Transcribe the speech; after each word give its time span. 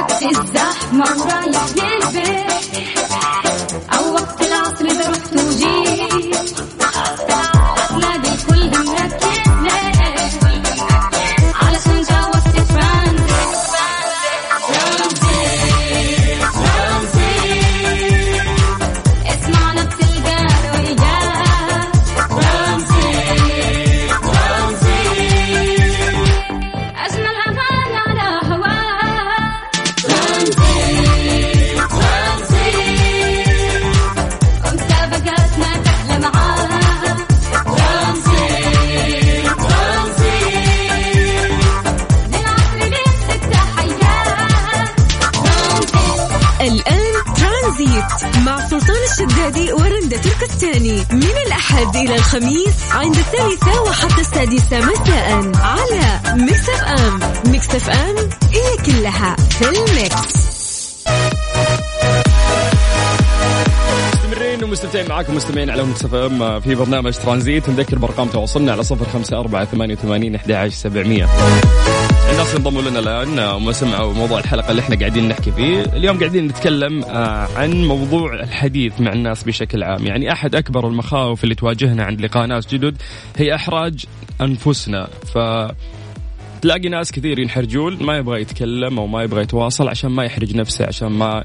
وقت 0.00 0.22
الزحمة 0.22 1.04
ورايح 1.18 1.64
للبيت 1.76 2.50
أو 3.98 4.12
وقت 4.14 4.40
العصر 4.42 4.84
إذا 4.84 5.10
رحت 5.10 5.32
إلى 52.00 52.14
الخميس 52.16 52.82
عند 52.90 53.16
الثالثة 53.16 53.82
وحتى 53.82 54.20
السادسة 54.20 54.78
مساء 54.78 55.52
على 55.56 56.20
ميكس 56.42 56.68
أف 56.68 56.82
أم 56.84 57.20
ميكس 57.52 57.74
أف 57.74 57.90
أم 57.90 58.16
هي 58.52 58.76
كلها 58.86 59.36
في 59.36 59.64
الميكس. 59.68 60.50
مستمرين 64.14 64.64
ومستمتعين 64.64 65.08
معاكم 65.08 65.34
مستمعين 65.34 65.70
على 65.70 65.82
ميكس 65.82 66.08
اف 66.08 66.14
ام 66.14 66.60
في 66.60 66.74
برنامج 66.74 67.14
ترانزيت. 67.16 67.68
نذكر 67.68 67.98
بأرقام 67.98 68.28
تواصلنا 68.28 68.72
على 68.72 68.82
صفر 68.82 69.04
خمسة 69.04 69.40
أربعة 69.40 69.64
ثمانية 69.64 69.94
وثمانين 69.94 70.34
أحد 70.34 70.52
عشر 70.52 70.74
سبعمية. 70.74 71.28
الناس 72.30 72.54
انضموا 72.54 72.82
لنا 72.82 72.98
الآن 72.98 73.38
وما 73.38 73.72
سمعوا 73.72 74.12
موضوع 74.12 74.38
الحلقة 74.38 74.70
اللي 74.70 74.82
إحنا 74.82 74.96
قاعدين 74.96 75.28
نحكي 75.28 75.52
فيه. 75.52 75.80
اليوم 75.80 76.18
قاعدين 76.18 76.46
نتكلم 76.46 77.04
آه، 77.04 77.48
عن 77.56 77.84
موضوع 77.84 78.34
الحديث 78.34 79.00
مع 79.00 79.12
الناس 79.12 79.42
بشكل 79.44 79.82
عام. 79.82 80.06
يعني 80.06 80.32
أحد 80.32 80.54
أكبر 80.54 80.88
المخاوف 80.88 81.44
اللي 81.44 81.54
تواجهنا 81.54 82.04
عند 82.04 82.20
لقاء 82.20 82.46
ناس 82.46 82.66
جدد 82.66 83.02
هي 83.36 83.54
إحراج 83.54 84.04
أنفسنا. 84.40 85.08
ف 85.34 85.38
تلاقي 86.62 86.88
ناس 86.88 87.12
كثير 87.12 87.38
ينحرجون 87.38 88.02
ما 88.02 88.16
يبغى 88.16 88.40
يتكلم 88.40 88.98
أو 88.98 89.06
ما 89.06 89.22
يبغى 89.22 89.42
يتواصل 89.42 89.88
عشان 89.88 90.10
ما 90.10 90.24
يحرج 90.24 90.56
نفسه 90.56 90.86
عشان 90.86 91.08
ما 91.08 91.44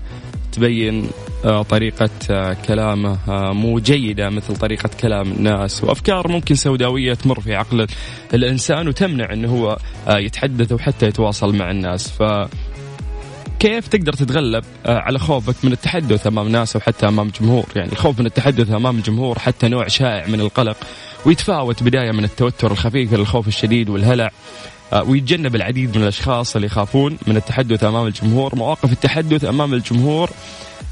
تبين 0.56 1.10
آه، 1.46 1.62
طريقة 1.62 2.10
آه، 2.32 2.58
كلامه 2.68 3.18
آه، 3.28 3.54
مو 3.54 3.80
جيدة 3.80 4.30
مثل 4.30 4.56
طريقة 4.56 4.90
كلام 5.00 5.32
الناس. 5.32 5.84
وأفكار 5.84 6.28
ممكن 6.28 6.56
سوداوية 6.56 7.14
تمر 7.14 7.40
في 7.40 7.56
عقل 7.56 7.88
الإنسان 8.34 8.88
وتمنع 8.88 9.34
أنه 9.34 9.50
هو 9.50 9.78
يتحدث 10.10 10.72
وحتى 10.72 11.06
يتواصل 11.06 11.56
مع 11.56 11.72
الناس. 11.72 12.12
ف 12.12 12.24
كيف 13.60 13.88
تقدر 13.88 14.14
تتغلب 14.14 14.64
على 14.86 15.20
خوفك 15.20 15.56
من 15.64 15.72
التحدث 15.72 16.28
أمام 16.28 16.48
ناس 16.48 16.76
أو 16.76 16.82
حتى 16.82 17.08
أمام 17.08 17.32
جمهور؟ 17.42 17.66
يعني 17.76 17.92
الخوف 17.92 18.20
من 18.20 18.26
التحدث 18.26 18.72
أمام 18.72 18.98
الجمهور 18.98 19.40
حتى 19.40 19.68
نوع 19.68 19.88
شائع 19.88 20.28
من 20.28 20.42
القلق 20.42 20.78
ويتفاوت 21.26 21.84
بداية 21.84 22.12
من 22.12 22.24
التوتر 22.24 22.72
الخفيف 22.72 23.14
إلى 23.14 23.22
الخوف 23.22 23.48
الشديد 23.48 23.90
والهلع. 23.90 24.32
ويتجنب 24.94 25.56
العديد 25.56 25.98
من 25.98 26.04
الأشخاص 26.04 26.56
اللي 26.56 26.66
يخافون 26.66 27.18
من 27.28 27.38
التحدث 27.38 27.84
أمام 27.84 28.08
الجمهور. 28.08 28.56
مواقف 28.56 28.92
التحدث 28.92 29.46
أمام 29.46 29.74
الجمهور 29.74 30.30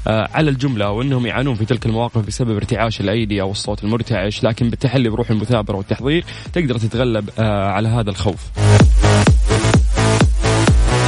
آه، 0.06 0.28
على 0.34 0.50
الجملة 0.50 0.90
وأنهم 0.90 1.26
يعانون 1.26 1.54
في 1.54 1.64
تلك 1.64 1.86
المواقف 1.86 2.26
بسبب 2.26 2.56
ارتعاش 2.56 3.00
الأيدي 3.00 3.40
أو 3.40 3.50
الصوت 3.50 3.84
المرتعش 3.84 4.44
لكن 4.44 4.70
بالتحلي 4.70 5.08
بروح 5.08 5.30
المثابرة 5.30 5.76
والتحضير 5.76 6.24
تقدر 6.52 6.78
تتغلب 6.78 7.30
آه، 7.38 7.68
على 7.68 7.88
هذا 7.88 8.10
الخوف. 8.10 8.40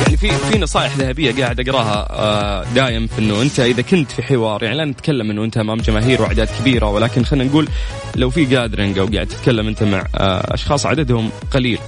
يعني 0.02 0.16
في 0.16 0.30
في 0.30 0.58
نصائح 0.58 0.96
ذهبية 0.96 1.42
قاعد 1.42 1.60
أقراها 1.60 2.08
آه، 2.10 2.64
دايم 2.74 3.06
في 3.06 3.18
إنه 3.18 3.42
أنت 3.42 3.60
إذا 3.60 3.82
كنت 3.82 4.10
في 4.10 4.22
حوار 4.22 4.62
يعني 4.62 4.76
لا 4.76 4.84
نتكلم 4.84 5.30
إنه 5.30 5.44
أنت 5.44 5.56
أمام 5.56 5.78
جماهير 5.78 6.22
وأعداد 6.22 6.48
كبيرة 6.60 6.90
ولكن 6.90 7.24
خلينا 7.24 7.50
نقول 7.50 7.68
لو 8.16 8.30
في 8.30 8.44
جاذرنج 8.44 8.98
أو 8.98 9.06
قاعد 9.06 9.26
تتكلم 9.26 9.68
أنت 9.68 9.82
مع 9.82 9.98
آه، 9.98 10.54
أشخاص 10.54 10.86
عددهم 10.86 11.30
قليل 11.50 11.78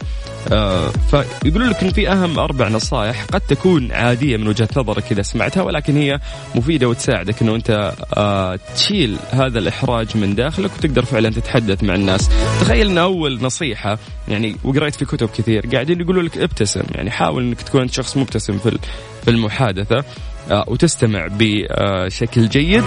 آه، 0.53 0.89
فيقولون 0.89 1.69
لك 1.69 1.83
ان 1.83 1.91
في 1.91 2.13
أهم 2.13 2.39
أربع 2.39 2.69
نصائح 2.69 3.25
قد 3.25 3.41
تكون 3.41 3.93
عادية 3.93 4.37
من 4.37 4.49
وجهة 4.49 4.69
نظرك 4.77 5.13
إذا 5.13 5.23
سمعتها 5.23 5.63
ولكن 5.63 5.97
هي 5.97 6.21
مفيدة 6.55 6.89
وتساعدك 6.89 7.43
إنه 7.43 7.55
أنت 7.55 7.93
آه، 8.17 8.59
تشيل 8.75 9.17
هذا 9.31 9.59
الإحراج 9.59 10.17
من 10.17 10.35
داخلك 10.35 10.71
وتقدر 10.79 11.05
فعلا 11.05 11.31
تتحدث 11.31 11.85
مع 11.85 11.95
الناس. 11.95 12.29
تخيل 12.61 12.91
إن 12.91 12.99
أول 12.99 13.43
نصيحة 13.43 13.99
يعني 14.29 14.57
وقريت 14.65 14.95
في 14.95 15.05
كتب 15.05 15.29
كثير 15.29 15.67
قاعدين 15.67 16.01
يقولوا 16.01 16.23
لك 16.23 16.39
ابتسم 16.39 16.85
يعني 16.95 17.11
حاول 17.11 17.43
إنك 17.43 17.63
تكون 17.63 17.89
شخص 17.89 18.17
مبتسم 18.17 18.59
في 18.59 18.79
في 19.25 19.31
المحادثة 19.31 20.05
آه، 20.51 20.65
وتستمع 20.69 21.29
بشكل 21.31 22.49
جيد 22.49 22.85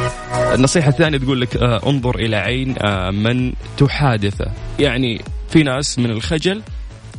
النصيحة 0.54 0.90
الثانية 0.90 1.18
تقول 1.18 1.42
لك 1.42 1.58
آه، 1.58 1.90
انظر 1.90 2.16
إلى 2.16 2.36
عين 2.36 2.76
آه، 2.80 3.12
من 3.12 3.54
تحادثه 3.78 4.52
يعني 4.80 5.22
في 5.50 5.64
ناس 5.64 6.00
من 6.00 6.12
الخجل 6.12 6.62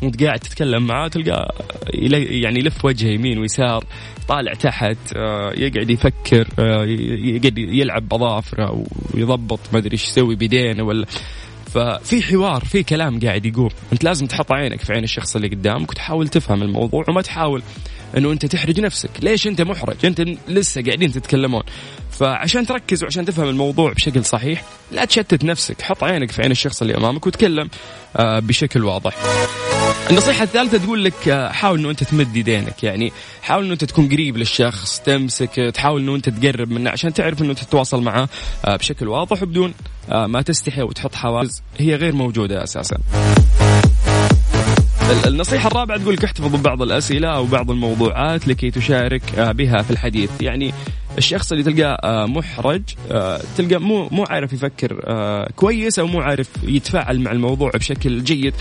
وانت 0.03 0.23
قاعد 0.25 0.39
تتكلم 0.39 0.87
معاه 0.87 1.11
يلي- 1.95 2.41
يعني 2.41 2.59
يلف 2.59 2.85
وجهه 2.85 3.09
يمين 3.09 3.39
ويسار 3.39 3.85
طالع 4.29 4.55
تحت 4.55 4.97
آه، 5.17 5.53
يقعد 5.57 5.91
يفكر 5.91 6.49
آه، 6.59 6.85
يقعد 7.25 7.59
يلعب 7.59 8.09
بظافره 8.09 8.85
ويضبط 9.15 9.61
ما 9.73 9.79
أدري 9.79 9.93
إيش 9.93 10.05
يسوي 10.05 10.35
بيدينه 10.37 10.83
ولا 10.83 11.07
ففي 11.75 12.23
حوار 12.23 12.65
في 12.65 12.83
كلام 12.83 13.21
قاعد 13.21 13.47
يقوم. 13.47 13.69
أنت 13.93 14.05
لازم 14.05 14.27
تحط 14.27 14.53
عينك 14.53 14.81
في 14.81 14.93
عين 14.93 15.05
الشخص 15.05 15.37
اللي 15.37 15.49
قدامك 15.49 15.91
وتحاول 15.91 16.29
تفهم 16.29 16.63
الموضوع 16.63 17.05
وما 17.09 17.23
تحاول 17.23 17.63
إنه 18.17 18.33
أنت 18.33 18.47
تحرج 18.47 18.81
نفسك. 18.81 19.11
ليش 19.23 19.47
أنت 19.47 19.61
محرج؟ 19.63 19.97
أنت 20.07 20.21
لسه 20.49 20.83
قاعدين 20.83 21.13
تتكلمون. 21.13 21.63
فعشان 22.11 22.67
تركز 22.67 23.03
وعشان 23.03 23.25
تفهم 23.25 23.49
الموضوع 23.49 23.93
بشكل 23.93 24.25
صحيح 24.25 24.65
لا 24.93 25.05
تشتت 25.05 25.45
نفسك. 25.45 25.83
حط 25.83 26.05
عينك 26.05 26.31
في 26.31 26.43
عين 26.43 26.51
الشخص 26.51 26.83
اللي 26.83 26.97
أمامك 26.97 27.27
وتكلم 27.27 27.69
آه، 28.17 28.39
بشكل 28.39 28.85
واضح. 28.85 29.15
النصيحة 30.11 30.43
الثالثة 30.45 30.79
تقول 30.79 31.05
لك 31.05 31.49
حاول 31.53 31.79
إنه 31.79 31.91
أنت 31.91 32.05
تمد 32.05 32.37
يدينك 32.37 32.85
يعني 32.85 33.13
حاول 33.43 33.65
إنه 33.65 33.73
أنت 33.73 33.85
تكون 33.85 34.09
قريب 34.09 34.37
للشخص 34.37 35.01
تمسك 35.01 35.71
تحاول 35.75 36.01
إنه 36.03 36.15
أنت 36.17 36.29
تقرب 36.29 36.71
منه 36.71 36.91
عشان 36.91 37.13
تعرف 37.13 37.43
إنه 37.43 37.53
تتواصل 37.53 38.03
معاه 38.03 38.29
آه، 38.65 38.77
بشكل 38.77 39.09
واضح 39.09 39.43
وبدون 39.43 39.75
آه، 40.11 40.27
ما 40.27 40.43
تستحي 40.43 40.83
وتحط 40.83 41.15
حواجز 41.15 41.63
هي 41.79 41.95
غير 41.97 42.15
موجودة 42.15 42.63
أساسا. 42.65 42.97
ال- 45.11 45.29
النصيحة 45.29 45.67
الرابعة 45.69 45.99
تقول 45.99 46.15
لك 46.15 46.25
احتفظ 46.25 46.57
ببعض 46.57 46.83
الأسئلة 46.83 47.29
أو 47.29 47.45
بعض 47.47 47.71
الموضوعات 47.71 48.49
لكي 48.49 48.71
تشارك 48.71 49.23
آه، 49.39 49.53
بها 49.53 49.83
في 49.83 49.91
الحديث 49.91 50.31
يعني 50.41 50.75
الشخص 51.19 51.53
اللي 51.53 51.65
تلقاه 51.65 52.27
محرج 52.27 52.83
تلقاه 53.57 53.79
مو 53.79 54.09
مو 54.11 54.25
عارف 54.25 54.53
يفكر 54.53 55.05
كويس 55.57 55.99
أو 55.99 56.07
مو 56.07 56.21
عارف 56.21 56.49
يتفاعل 56.63 57.21
مع 57.21 57.33
الموضوع 57.33 57.71
بشكل 57.75 58.25
جيد 58.25 58.55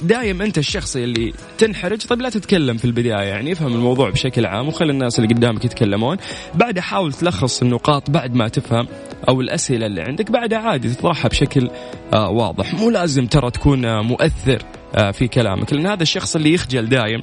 فدايم 0.00 0.42
أنت 0.42 0.58
الشخص 0.58 0.96
اللي 0.96 1.32
تنحرج. 1.58 2.06
طيب 2.06 2.20
لا 2.20 2.28
تتكلم 2.28 2.76
في 2.76 2.84
البداية 2.84 3.28
يعني 3.28 3.52
افهم 3.52 3.74
الموضوع 3.74 4.10
بشكل 4.10 4.46
عام 4.46 4.68
وخلي 4.68 4.92
الناس 4.92 5.18
اللي 5.18 5.34
قدامك 5.34 5.64
يتكلمون. 5.64 6.16
بعدها 6.54 6.82
حاول 6.82 7.12
تلخص 7.12 7.62
النقاط 7.62 8.10
بعد 8.10 8.34
ما 8.34 8.48
تفهم 8.48 8.86
أو 9.28 9.40
الأسئلة 9.40 9.86
اللي 9.86 10.02
عندك 10.02 10.30
بعدها 10.30 10.58
عادي 10.58 10.88
تطرحها 10.88 11.28
بشكل 11.28 11.70
آه، 12.14 12.30
واضح. 12.30 12.74
مو 12.74 12.90
لازم 12.90 13.26
ترى 13.26 13.50
تكون 13.50 13.84
آه، 13.84 14.02
مؤثر 14.02 14.62
آه، 14.94 15.10
في 15.10 15.28
كلامك 15.28 15.72
لأن 15.72 15.86
هذا 15.86 16.02
الشخص 16.02 16.36
اللي 16.36 16.54
يخجل 16.54 16.88
دايم 16.88 17.22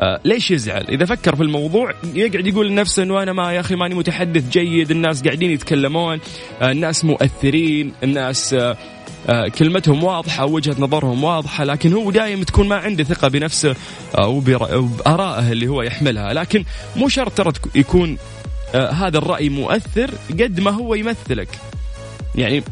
آه، 0.00 0.20
ليش 0.24 0.50
يزعل؟ 0.50 0.84
إذا 0.88 1.04
فكر 1.04 1.36
في 1.36 1.42
الموضوع 1.42 1.94
يقعد 2.14 2.46
يقول 2.46 2.68
لنفسه 2.68 3.02
إنه 3.02 3.22
أنا 3.22 3.32
ما 3.32 3.52
يا 3.52 3.60
أخي 3.60 3.74
ماني 3.74 3.94
متحدث 3.94 4.50
جيد، 4.50 4.90
الناس 4.90 5.22
قاعدين 5.22 5.50
يتكلمون، 5.50 6.20
آه، 6.62 6.70
الناس 6.70 7.04
مؤثرين، 7.04 7.92
الناس 8.02 8.54
آه، 8.54 8.76
كلمتهم 9.58 10.04
واضحة 10.04 10.44
وجهة 10.46 10.76
نظرهم 10.78 11.24
واضحة، 11.24 11.64
لكن 11.64 11.92
هو 11.92 12.10
دايم 12.10 12.42
تكون 12.42 12.68
ما 12.68 12.76
عنده 12.76 13.04
ثقة 13.04 13.28
بنفسه 13.28 13.74
آه، 14.18 14.28
وبر- 14.28 14.76
وبارائه 14.76 15.52
اللي 15.52 15.66
هو 15.68 15.82
يحملها، 15.82 16.32
لكن 16.32 16.64
مو 16.96 17.08
شرط 17.08 17.32
ترى 17.32 17.52
يكون 17.74 18.18
آه، 18.74 18.90
هذا 18.90 19.18
الرأي 19.18 19.48
مؤثر 19.48 20.10
قد 20.30 20.60
ما 20.60 20.70
هو 20.70 20.94
يمثلك. 20.94 21.48
يعني 22.34 22.62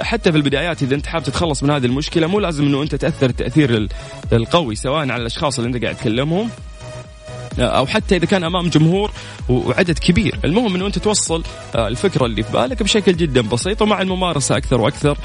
حتى 0.00 0.32
في 0.32 0.38
البدايات 0.38 0.82
إذا 0.82 0.94
أنت 0.94 1.06
حابب 1.06 1.24
تتخلص 1.24 1.62
من 1.62 1.70
هذه 1.70 1.86
المشكلة 1.86 2.26
مو 2.26 2.40
لازم 2.40 2.64
إنه 2.64 2.82
أنت 2.82 2.94
تأثر 2.94 3.26
التأثير 3.30 3.70
ال- 3.76 3.88
القوي 4.32 4.74
سواء 4.74 4.98
على 4.98 5.16
الأشخاص 5.16 5.58
اللي 5.58 5.74
أنت 5.76 5.82
قاعد 5.84 5.96
تكلمهم 5.96 6.48
أو 7.58 7.86
حتى 7.86 8.16
إذا 8.16 8.26
كان 8.26 8.44
أمام 8.44 8.68
جمهور 8.68 9.10
وعدد 9.48 9.98
كبير. 9.98 10.38
المهم 10.44 10.74
إنه 10.74 10.86
أنت 10.86 10.98
توصل 10.98 11.42
آه، 11.74 11.88
الفكرة 11.88 12.26
اللي 12.26 12.42
في 12.42 12.52
بالك 12.52 12.82
بشكل 12.82 13.16
جدا 13.16 13.40
بسيط 13.40 13.82
ومع 13.82 14.02
الممارسة 14.02 14.56
أكثر 14.56 14.80
وأكثر 14.80 15.18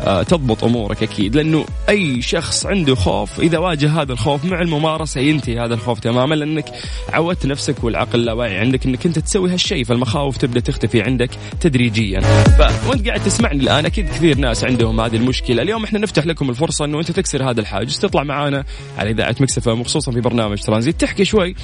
آه، 0.00 0.22
تضبط 0.22 0.64
أمورك 0.64 1.02
أكيد. 1.02 1.36
لأنه 1.36 1.64
أي 1.88 2.22
شخص 2.22 2.66
عنده 2.66 2.94
خوف 2.94 3.40
إذا 3.40 3.58
واجه 3.58 4.02
هذا 4.02 4.12
الخوف 4.12 4.44
مع 4.44 4.62
الممارسة 4.62 5.20
ينتهي 5.20 5.60
هذا 5.60 5.74
الخوف 5.74 6.00
تماما 6.00 6.34
لأنك 6.34 6.64
عودت 7.12 7.46
نفسك 7.46 7.84
والعقل 7.84 8.20
اللاواعي 8.20 8.58
عندك 8.58 8.86
إنك 8.86 9.06
أنت 9.06 9.18
تسوي 9.18 9.52
هالشيء 9.52 9.84
فالمخاوف 9.84 10.36
تبدأ 10.36 10.60
تختفي 10.60 11.02
عندك 11.02 11.30
تدريجيا. 11.60 12.20
فوانت 12.20 13.08
قاعد 13.08 13.24
تسمعني 13.24 13.62
الآن 13.62 13.86
أكيد 13.86 14.08
كثير 14.08 14.38
ناس 14.38 14.64
عندهم 14.64 15.00
هذه 15.00 15.16
المشكلة. 15.16 15.62
اليوم 15.62 15.84
إحنا 15.84 15.98
نفتح 15.98 16.26
لكم 16.26 16.50
الفرصة 16.50 16.84
إنه 16.84 16.98
أنت 16.98 17.10
تكسر 17.10 17.50
هذا 17.50 17.60
الحاجز 17.60 17.98
تطلع 17.98 18.22
معانا 18.22 18.64
على 18.98 19.10
إذاعة 19.10 19.36
مكسفه 19.40 19.72
وخصوصا 19.72 20.12
في 20.12 20.20
برنامج 20.20 20.58
ترانزيت. 20.58 21.00
تحكي 21.00 21.24
شوي 21.24 21.50
آه 21.50 21.54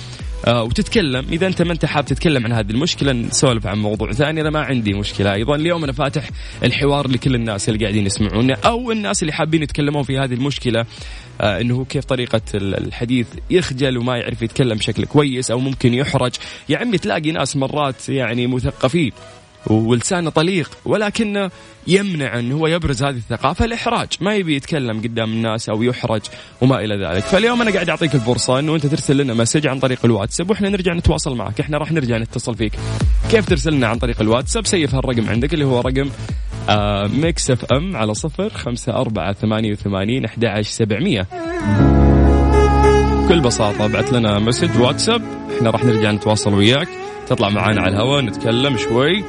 وتتكلم. 0.48 1.26
إذا 1.32 1.46
أنت 1.46 1.62
ما 1.62 1.72
أنت 1.72 1.84
حاب 1.84 2.04
تتكلم 2.04 2.44
عن 2.44 2.52
هذه 2.52 2.70
المشكلة 2.70 3.12
نسولف 3.12 3.66
عن 3.66 3.78
موضوع 3.78 4.12
ثاني. 4.12 4.40
أنا 4.40 4.50
ما 4.50 4.60
عندي 4.60 4.94
مشكلة. 4.94 5.32
أيضا 5.32 5.54
اليوم 5.54 5.84
أنا 5.84 5.92
فاتح 5.92 6.28
الحوار 6.64 7.08
لكل 7.08 7.34
الناس 7.34 7.68
اللي 7.68 7.80
قاعدين 7.84 8.06
يسمعونا 8.06 8.54
أو 8.64 8.92
الناس 8.92 9.22
اللي 9.22 9.32
حابين 9.32 9.62
يتكلمون 9.62 10.02
في 10.02 10.18
هذه 10.18 10.34
المشكلة 10.34 10.86
آه 11.40 11.60
إنه 11.60 11.84
كيف 11.84 12.04
طريقة 12.04 12.40
ال- 12.54 12.86
الحديث 12.86 13.26
يخجل 13.50 13.98
وما 13.98 14.16
يعرف 14.16 14.42
يتكلم 14.42 14.78
بشكل 14.78 15.04
كويس 15.04 15.50
أو 15.50 15.58
ممكن 15.58 15.94
يحرج. 15.94 16.32
يا 16.68 16.78
عمي 16.78 16.98
تلاقي 16.98 17.30
ناس 17.32 17.56
مرات 17.56 18.08
يعني 18.08 18.46
مثقفين. 18.46 19.12
ولسانه 19.66 20.30
طليق 20.30 20.70
ولكنه 20.84 21.50
يمنع 21.86 22.38
انه 22.38 22.56
هو 22.56 22.66
يبرز 22.66 23.02
هذه 23.02 23.16
الثقافة 23.16 23.64
الاحراج 23.64 24.08
ما 24.20 24.34
يبي 24.34 24.56
يتكلم 24.56 25.00
قدام 25.00 25.32
الناس 25.32 25.68
أو 25.68 25.82
يحرج 25.82 26.20
وما 26.60 26.84
إلى 26.84 27.06
ذلك. 27.06 27.22
فاليوم 27.22 27.62
أنا 27.62 27.70
قاعد 27.70 27.88
أعطيك 27.88 28.14
الفرصة 28.14 28.58
إنه 28.58 28.74
أنت 28.74 28.86
ترسل 28.86 29.16
لنا 29.16 29.34
message 29.34 29.66
عن 29.66 29.78
طريق 29.78 29.98
الواتساب 30.04 30.50
وإحنا 30.50 30.68
نرجع 30.68 30.94
نتواصل 30.94 31.36
معك. 31.36 31.60
إحنا 31.60 31.78
راح 31.78 31.92
نرجع 31.92 32.18
نتصل 32.18 32.54
فيك. 32.54 32.72
كيف 33.30 33.48
ترسل 33.48 33.72
لنا 33.72 33.86
عن 33.86 33.98
طريق 33.98 34.20
الواتساب؟ 34.20 34.66
save 34.66 34.94
هالرقم 34.94 35.28
عندك 35.28 35.54
اللي 35.54 35.64
هو 35.64 35.80
رقم 35.80 36.10
آه 36.68 37.06
ميكس 37.06 37.50
إف 37.50 37.64
إم 37.64 37.96
على 37.96 38.14
صفر 38.14 38.48
خمسة 38.48 38.92
أربعة 38.92 39.32
ثمانية 39.32 39.72
وثمانين 39.72 40.24
أحد 40.24 40.44
عشر 40.44 40.70
سبعمية. 40.70 41.26
بكل 43.24 43.40
بساطة 43.40 43.84
ابعث 43.84 44.12
لنا 44.12 44.38
message 44.38 44.80
واتساب. 44.80 45.22
إحنا 45.56 45.70
راح 45.70 45.84
نرجع 45.84 46.10
نتواصل 46.10 46.54
وياك. 46.54 46.88
تطلع 47.26 47.48
معانا 47.48 47.80
على 47.80 47.96
الهواء 47.96 48.22
نتكلم 48.22 48.76
شوي. 48.76 49.24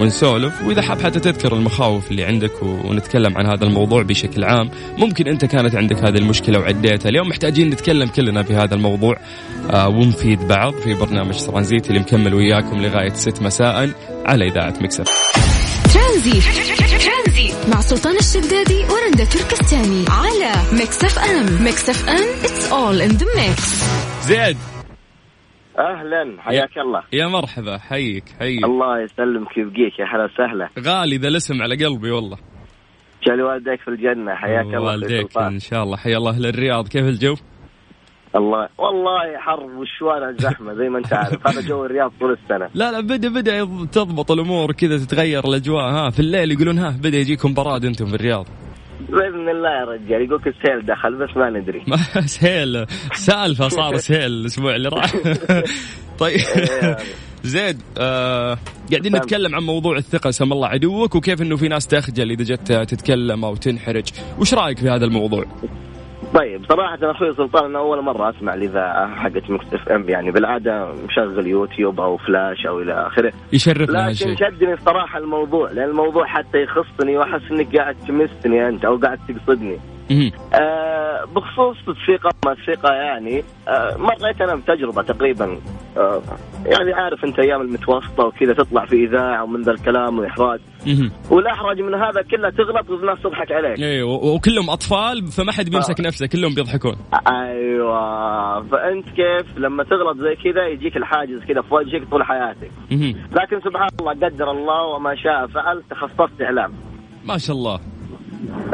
ونسولف. 0.00 0.62
وإذا 0.62 0.82
حاب 0.82 1.00
حتى 1.02 1.20
تذكر 1.20 1.52
المخاوف 1.54 2.10
اللي 2.10 2.24
عندك 2.24 2.62
ونتكلم 2.62 3.38
عن 3.38 3.46
هذا 3.46 3.64
الموضوع 3.64 4.02
بشكل 4.02 4.44
عام 4.44 4.70
ممكن 4.98 5.28
أنت 5.28 5.44
كانت 5.44 5.74
عندك 5.74 5.96
هذه 5.96 6.18
المشكلة 6.18 6.58
وعديتها 6.58 7.08
اليوم 7.08 7.28
محتاجين 7.28 7.70
نتكلم 7.70 8.08
كلنا 8.08 8.42
في 8.42 8.54
هذا 8.54 8.74
الموضوع 8.74 9.16
آه 9.70 9.88
ونفيد 9.88 10.48
بعض 10.48 10.74
في 10.74 10.94
برنامج 10.94 11.46
ترانزيت 11.46 11.88
اللي 11.88 12.00
مكمل 12.00 12.34
وياكم 12.34 12.82
لغاية 12.82 13.12
6 13.12 13.42
مساء 13.42 13.90
على 14.26 14.48
إذاعة 14.48 14.74
ميكس 14.80 15.04
ترانزيت. 15.94 16.44
مع 17.68 17.80
سلطان 17.80 18.16
الشدادي 18.16 18.84
ورندا 18.84 19.24
تركستاني 19.24 20.04
على 20.08 20.52
ميكس 20.72 21.04
اف 21.04 21.18
أم. 21.18 21.64
ميكس 21.64 21.88
اف 21.88 22.08
أم 22.08 22.26
it's 22.44 22.72
all 22.72 23.00
in 23.00 23.10
the 23.10 23.26
mix 23.36 23.84
زيد 24.26 24.56
أهلا 25.78 26.42
حياك 26.42 26.78
الله. 26.78 27.02
يا 27.12 27.26
مرحبا 27.26 27.78
حياك 27.78 28.24
حياك 28.40 28.64
الله 28.64 29.00
يسلمك 29.00 29.56
ويبقيك 29.56 29.98
يا 29.98 30.04
هلا 30.04 30.24
وسهلا. 30.24 30.68
غالي 30.78 31.16
ذا 31.16 31.28
الاسم 31.28 31.62
على 31.62 31.84
قلبي 31.84 32.10
والله. 32.10 32.36
جعل 33.26 33.42
والديك 33.42 33.80
في 33.80 33.88
الجنة 33.88 34.34
حياك 34.34 34.66
الله. 34.66 34.80
والديك. 34.80 35.38
إن 35.38 35.58
شاء 35.58 35.82
الله. 35.82 35.96
حيا 35.96 36.16
الله 36.16 36.30
أهل 36.30 36.46
الرياض. 36.46 36.88
كيف 36.88 37.04
الجو؟ 37.04 37.34
الله 38.36 38.68
والله 38.78 39.38
حر 39.38 39.60
والشوارع 39.60 40.32
زحمة 40.32 40.74
زي 40.74 40.88
ما 40.88 40.98
أنت 40.98 41.12
عارف. 41.12 41.46
هذا 41.46 41.60
جو 41.60 41.84
الرياض 41.84 42.12
طول 42.20 42.32
السنة. 42.32 42.68
لا 42.74 42.92
لا 42.92 43.00
بدا 43.00 43.28
بدأ 43.28 43.64
تضبط 43.92 44.30
الأمور 44.30 44.72
كذا 44.72 44.96
تتغير 44.98 45.44
الأجواء. 45.44 45.84
ها 45.84 46.10
في 46.10 46.20
الليل 46.20 46.52
يقولون 46.52 46.78
ها 46.78 46.90
بدأ 46.90 47.18
يجيكم 47.18 47.54
براد 47.54 47.84
أنتم 47.84 48.06
في 48.06 48.14
الرياض. 48.14 48.46
بإذن 49.08 49.48
الله 49.48 49.68
يا 49.70 49.84
رجال 49.84 50.22
يقولك 50.22 50.46
السيل 50.46 50.86
دخل 50.86 51.14
بس 51.14 51.36
ما 51.36 51.50
ندري. 51.50 51.82
ما 51.90 51.96
سهيل 52.26 52.86
سالفه 53.14 53.68
صار 53.68 53.96
سهيل 53.96 54.26
الأسبوع 54.26 54.76
اللي 54.76 54.88
راح. 54.88 55.12
طيب. 56.18 56.40
زيد 57.44 57.82
آه 57.98 58.58
قاعدين. 58.90 59.16
نتكلم 59.16 59.54
عن 59.54 59.62
موضوع 59.62 59.96
الثقة 59.96 60.30
سم 60.30 60.52
الله 60.52 60.68
عدوك 60.68 61.14
وكيف 61.14 61.42
إنه 61.42 61.56
في 61.56 61.68
ناس 61.68 61.86
تخجل 61.86 62.30
إذا 62.30 62.44
جت 62.44 62.72
تتكلم 62.72 63.44
أو 63.44 63.56
تنحرج. 63.56 64.08
وش 64.38 64.54
رأيك 64.54 64.78
في 64.78 64.88
هذا 64.88 65.04
الموضوع؟ 65.04 65.44
طيب 66.34 66.64
صراحة 66.68 66.98
أخوي 67.02 67.34
سلطان. 67.34 67.64
أنا 67.64 67.78
أول 67.78 68.02
مرة 68.02 68.30
أسمع 68.30 68.54
الإذاعة 68.54 69.14
حقت 69.14 69.50
ميكس 69.50 69.74
إف 69.74 69.88
إم. 69.88 70.08
يعني 70.08 70.30
بالعادة 70.30 70.92
مشغل 71.08 71.46
يوتيوب 71.46 72.00
أو 72.00 72.16
فلاش 72.16 72.66
أو 72.66 72.80
إلى 72.80 73.06
آخره. 73.06 73.32
يشرفنا 73.52 74.10
لكن 74.10 74.36
شدني 74.36 74.72
الصراحة 74.72 75.18
الموضوع 75.18 75.70
لأن 75.70 75.90
الموضوع 75.90 76.26
حتى 76.26 76.62
يخصني 76.62 77.16
وأحس 77.16 77.50
إنك 77.50 77.76
قاعد 77.76 77.96
تمسني 78.08 78.68
أنت 78.68 78.84
أو 78.84 78.96
قاعد 78.96 79.18
تقصدني. 79.28 79.78
آه 80.54 81.24
بخصوص 81.24 81.76
الثقة 81.88 82.30
ما 82.44 82.52
الثقة 82.52 82.92
يعني 82.94 83.44
آه 83.68 83.96
مريت 83.98 84.40
أنا 84.40 84.54
بتجربة 84.54 85.02
تقريبا 85.02 85.58
آه 85.96 86.22
يعني 86.66 86.92
عارف 86.92 87.24
أنت 87.24 87.38
أيام 87.38 87.60
المتوسطة 87.60 88.24
وكذا 88.26 88.52
تطلع 88.54 88.86
في 88.86 89.04
إذاعة 89.04 89.44
ومن 89.44 89.62
ذا 89.62 89.72
الكلام 89.72 90.18
وإحراج. 90.18 90.60
والأحرج 91.30 91.80
من 91.80 91.94
هذا 91.94 92.22
كله 92.30 92.50
تغلط 92.50 92.90
والناس 92.90 93.18
تضحك 93.22 93.52
عليك. 93.52 93.78
و- 94.02 94.34
وكلهم 94.34 94.70
أطفال 94.70 95.26
فما 95.26 95.52
حد 95.52 95.70
بيمسك 95.70 96.00
نفسه 96.00 96.26
كلهم 96.26 96.54
بيضحكون. 96.54 96.96
أيوه. 97.30 98.62
فأنت 98.68 99.06
كيف 99.08 99.58
لما 99.58 99.84
تغلط 99.84 100.16
زي 100.18 100.34
كذا 100.52 100.66
يجيك 100.66 100.96
الحاجز 100.96 101.44
كذا 101.44 101.62
في 101.62 101.74
وجهك 101.74 102.08
طول 102.10 102.22
حياتك. 102.24 102.70
لكن 103.32 103.60
سبحان 103.64 103.88
الله 104.00 104.12
قدر 104.12 104.50
الله 104.50 104.82
وما 104.84 105.14
شاء 105.14 105.46
فعل 105.46 105.82
تخصصت 105.90 106.42
إعلام. 106.42 106.72
ما 107.24 107.38
شاء 107.38 107.56
الله. 107.56 107.80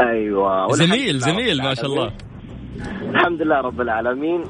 أيوه 0.01 0.73
زميل 0.73 1.19
زميل 1.19 1.63
ما 1.63 1.75
شاء 1.75 1.87
الله. 1.87 2.11
الحمد 3.11 3.43
لله 3.43 3.61
رب 3.61 3.81
العالمين 3.81 4.45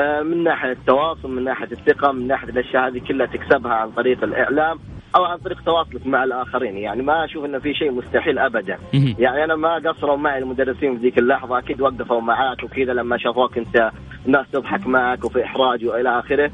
آه، 0.00 0.22
من 0.22 0.44
ناحية 0.44 0.72
التواصل 0.72 1.30
من 1.30 1.44
ناحية 1.44 1.68
الثقة 1.72 2.12
من 2.12 2.26
ناحية 2.26 2.48
الأشياء 2.48 2.88
هذه 2.88 2.98
كلها 3.08 3.26
تكسبها 3.26 3.72
عن 3.72 3.90
طريق 3.90 4.24
الإعلام 4.24 4.78
أو 5.16 5.24
عن 5.24 5.38
طريق 5.38 5.60
تواصلك 5.64 6.06
مع 6.06 6.24
الآخرين 6.24 6.76
يعني 6.76 7.02
ما 7.02 7.24
أشوف 7.24 7.44
إنه 7.44 7.58
في 7.58 7.74
شيء 7.74 7.90
مستحيل 7.92 8.38
ابدا. 8.38 8.78
يعني 9.18 9.44
أنا 9.44 9.56
ما 9.56 9.74
قصروا 9.74 10.16
معي 10.16 10.38
المدرسين 10.38 10.96
في 10.96 11.02
ذيك 11.02 11.18
اللحظة 11.18 11.58
أكيد 11.58 11.80
وقفوا 11.80 12.20
معاك 12.20 12.62
وكذا 12.64 12.92
لما 12.92 13.18
شافوك 13.18 13.58
أنت 13.58 13.90
الناس 14.26 14.46
تضحك 14.52 14.86
معك 14.86 15.24
وفي 15.24 15.44
إحراج 15.44 15.84
وإلى 15.84 16.18
آخره. 16.18 16.50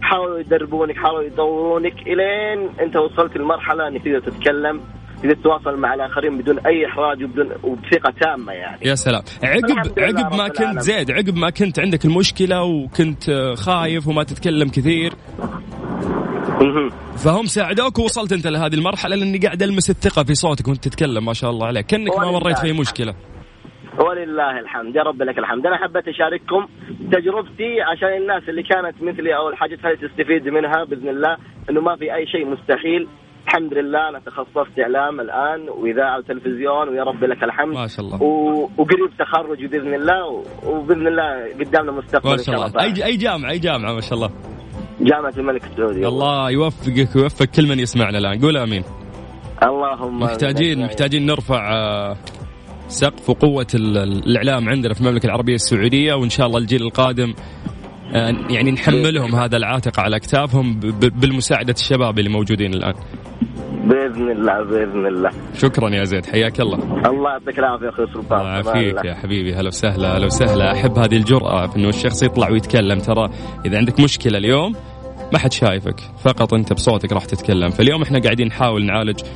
حاولوا 0.00 0.38
يدربونك 0.38 0.96
حاولوا 0.96 1.22
يدورونك 1.22 1.94
إلين 2.06 2.68
أنت 2.80 2.96
وصلت 2.96 3.36
لمرحلة 3.36 3.88
أنك 3.88 4.02
تقدر 4.04 4.20
تتكلم 4.20 4.80
تقدر 5.22 5.34
تتواصل 5.34 5.76
مع 5.76 5.94
الآخرين 5.94 6.38
بدون 6.38 6.58
أي 6.58 6.86
إحراج 6.86 7.24
وبدون 7.24 7.48
وبثقة 7.62 8.14
تامة 8.20 8.52
يعني. 8.52 8.78
يا 8.84 8.94
سلام. 8.94 9.22
عقب 9.42 9.98
عقب 9.98 10.34
ما 10.34 10.48
كنت. 10.48 10.80
زيد 10.80 11.10
عقب 11.10 11.36
ما 11.36 11.50
كنت 11.50 11.80
عندك 11.80 12.04
المشكلة 12.04 12.62
وكنت 12.62 13.28
آه، 13.28 13.54
خايف 13.54 14.08
وما 14.08 14.22
تتكلم 14.22 14.68
كثير. 14.68 15.12
فهم 17.16 17.44
ساعدوك 17.44 17.98
ووصلت 17.98 18.32
أنت 18.32 18.46
لهذه 18.46 18.74
المرحلة 18.74 19.16
لأني 19.16 19.38
قاعد 19.38 19.62
ألمس 19.62 19.90
الثقة 19.90 20.24
في 20.24 20.34
صوتك 20.34 20.68
وأنت 20.68 20.88
تتكلم 20.88 21.24
ما 21.24 21.32
شاء 21.32 21.50
الله 21.50 21.66
عليك. 21.66 21.86
كأنك 21.86 22.18
ما 22.18 22.30
مريت 22.30 22.58
في. 22.58 22.72
مشكلة. 22.72 23.14
ولله 23.98 24.58
الحمد. 24.60 24.96
يا 24.96 25.02
رب 25.02 25.22
لك 25.22 25.38
الحمد. 25.38 25.66
أنا 25.66 25.76
حبيت 25.76 26.08
أشارككم 26.08 26.66
تجربتي 27.12 27.80
عشان 27.90 28.08
الناس 28.22 28.42
اللي 28.48 28.62
كانت 28.62 29.02
مثلي 29.02 29.36
أو 29.36 29.48
الحاجات 29.48 29.78
هذه 29.86 29.94
تستفيد 29.94 30.48
منها 30.48 30.84
بإذن 30.84 31.08
الله 31.08 31.36
إنه 31.70 31.80
ما 31.80 31.96
في 31.96 32.14
أي 32.14 32.26
شيء 32.26 32.46
مستحيل. 32.46 33.08
الحمد 33.46 33.74
لله 33.74 34.08
أنا 34.08 34.18
تخصصت 34.18 34.78
إعلام 34.80 35.20
الآن 35.20 35.68
وإذاعة 35.68 36.18
وتلفزيون 36.18 36.88
ويا 36.88 37.02
رب 37.02 37.24
لك 37.24 37.42
الحمد. 37.44 37.74
ما 37.74 37.86
شاء 37.86 38.04
الله. 38.06 38.22
و... 38.22 38.62
وقريب 38.78 39.10
تخرج 39.18 39.64
بإذن 39.64 39.94
الله 39.94 40.26
و... 40.28 40.42
وبإذن 40.66 41.06
الله 41.06 41.54
قدامنا 41.60 41.92
مستقبل 41.92 42.30
ما 42.30 42.36
شاء 42.36 42.54
الله. 42.54 42.80
أي 42.82 43.04
أي 43.04 43.16
جامعة 43.16 43.50
أي 43.50 43.58
جامعة 43.58 43.92
ما 43.94 44.00
شاء 44.00 44.14
الله. 44.14 44.30
جامعة 45.00 45.32
الملك 45.38 45.64
السعودي. 45.64 46.06
الله 46.08 46.50
يوفقك 46.50 47.16
ويوفق 47.16 47.44
كل 47.44 47.66
من 47.68 47.78
يسمعنا 47.78 48.18
الآن. 48.18 48.40
قول 48.40 48.56
آمين. 48.56 48.82
اللهم 49.62 50.20
محتاجين 50.20 50.84
محتاجين 50.84 51.26
نرفع 51.26 51.72
آه، 51.74 52.16
سقف 52.88 53.30
وقوة 53.30 53.66
ال- 53.74 53.98
ال- 53.98 54.26
الإعلام 54.30 54.68
عندنا 54.68 54.94
في 54.94 55.00
المملكة 55.00 55.26
العربية 55.26 55.54
السعودية 55.54 56.14
وإن 56.14 56.28
شاء 56.28 56.46
الله 56.46 56.58
الجيل 56.58 56.82
القادم 56.82 57.34
يعني 58.50 58.70
نحملهم 58.70 59.34
هذا 59.34 59.56
العاتق 59.56 60.00
على 60.00 60.16
أكتافهم 60.16 60.74
ب- 60.74 60.86
ب- 60.86 61.20
بالمساعدة 61.20 61.72
الشباب 61.78 62.18
اللي 62.18 62.30
موجودين 62.30 62.74
الآن. 62.74 62.94
بإذن 63.84 64.30
الله 64.30 64.62
بإذن 64.64 65.06
الله. 65.06 65.30
شكرا 65.58 65.90
يا 65.90 66.04
زيد 66.04 66.26
حياك 66.26 66.60
الله. 66.60 66.78
الله 67.10 67.30
يعطيك 67.30 67.58
العافية 67.58 67.88
أخوي 67.88 68.06
سلطان. 68.14 68.40
الله 68.40 68.50
يعافيك. 68.52 69.04
يا 69.04 69.14
حبيبي 69.14 69.54
هلا 69.54 69.68
وسهلا 69.68 70.16
هلا 70.16 70.26
وسهلا. 70.26 70.72
أحب 70.72 70.98
هذه 70.98 71.16
الجرأة 71.16 71.66
في 71.66 71.76
إنه 71.76 71.88
الشخص 71.88 72.22
يطلع 72.22 72.50
ويتكلم. 72.50 72.98
ترى 72.98 73.30
إذا 73.66 73.78
عندك 73.78 74.00
مشكلة 74.00 74.38
اليوم 74.38 74.74
ما 75.32 75.38
حد 75.38 75.52
شايفك. 75.52 76.00
فقط 76.24 76.54
أنت 76.54 76.72
بصوتك 76.72 77.12
راح 77.12 77.24
تتكلم. 77.24 77.70
فاليوم 77.70 78.02
إحنا 78.02 78.18
قاعدين 78.18 78.46
نحاول 78.46 78.84
نعالج 78.86 79.20
آه، 79.20 79.26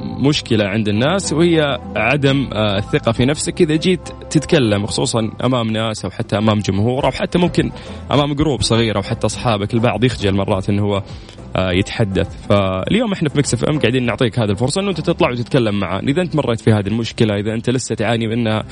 مشكلة 0.00 0.64
عند 0.64 0.88
الناس 0.88 1.32
وهي 1.32 1.78
عدم 1.96 2.48
آه، 2.52 2.78
الثقة 2.78 3.12
في 3.12 3.24
نفسك. 3.24 3.60
إذا 3.60 3.76
جيت 3.76 4.08
تتكلم 4.30 4.86
خصوصا 4.86 5.30
أمام 5.44 5.70
ناس 5.70 6.04
أو 6.04 6.10
حتى 6.10 6.38
أمام 6.38 6.58
جمهور 6.58 7.04
أو 7.04 7.10
حتى 7.10 7.38
ممكن 7.38 7.70
أمام 8.12 8.32
جروب 8.34 8.62
صغير 8.62 8.96
أو 8.96 9.02
حتى 9.02 9.26
أصحابك 9.26 9.74
البعض 9.74 10.04
يخجل 10.04 10.34
مرات 10.34 10.68
إنه 10.68 10.82
هو 10.82 11.02
آه، 11.56 11.70
يتحدث. 11.72 12.46
فاليوم 12.48 13.12
إحنا 13.12 13.28
في 13.28 13.38
ميكس 13.38 13.54
إف 13.54 13.64
إم 13.64 13.78
قاعدين 13.78 14.06
نعطيك 14.06 14.38
هذه 14.38 14.50
الفرصة 14.50 14.80
إنه 14.80 14.90
أنت 14.90 15.00
تطلع 15.00 15.30
وتتكلم 15.30 15.80
معنا 15.80 16.08
إذا 16.10 16.22
أنت 16.22 16.36
مريت 16.36 16.60
في 16.60 16.72
هذه 16.72 16.86
المشكلة 16.86 17.34
إذا 17.34 17.54
أنت 17.54 17.70
لسه 17.70 17.94
تعاني 17.94 18.26
منها 18.26 18.64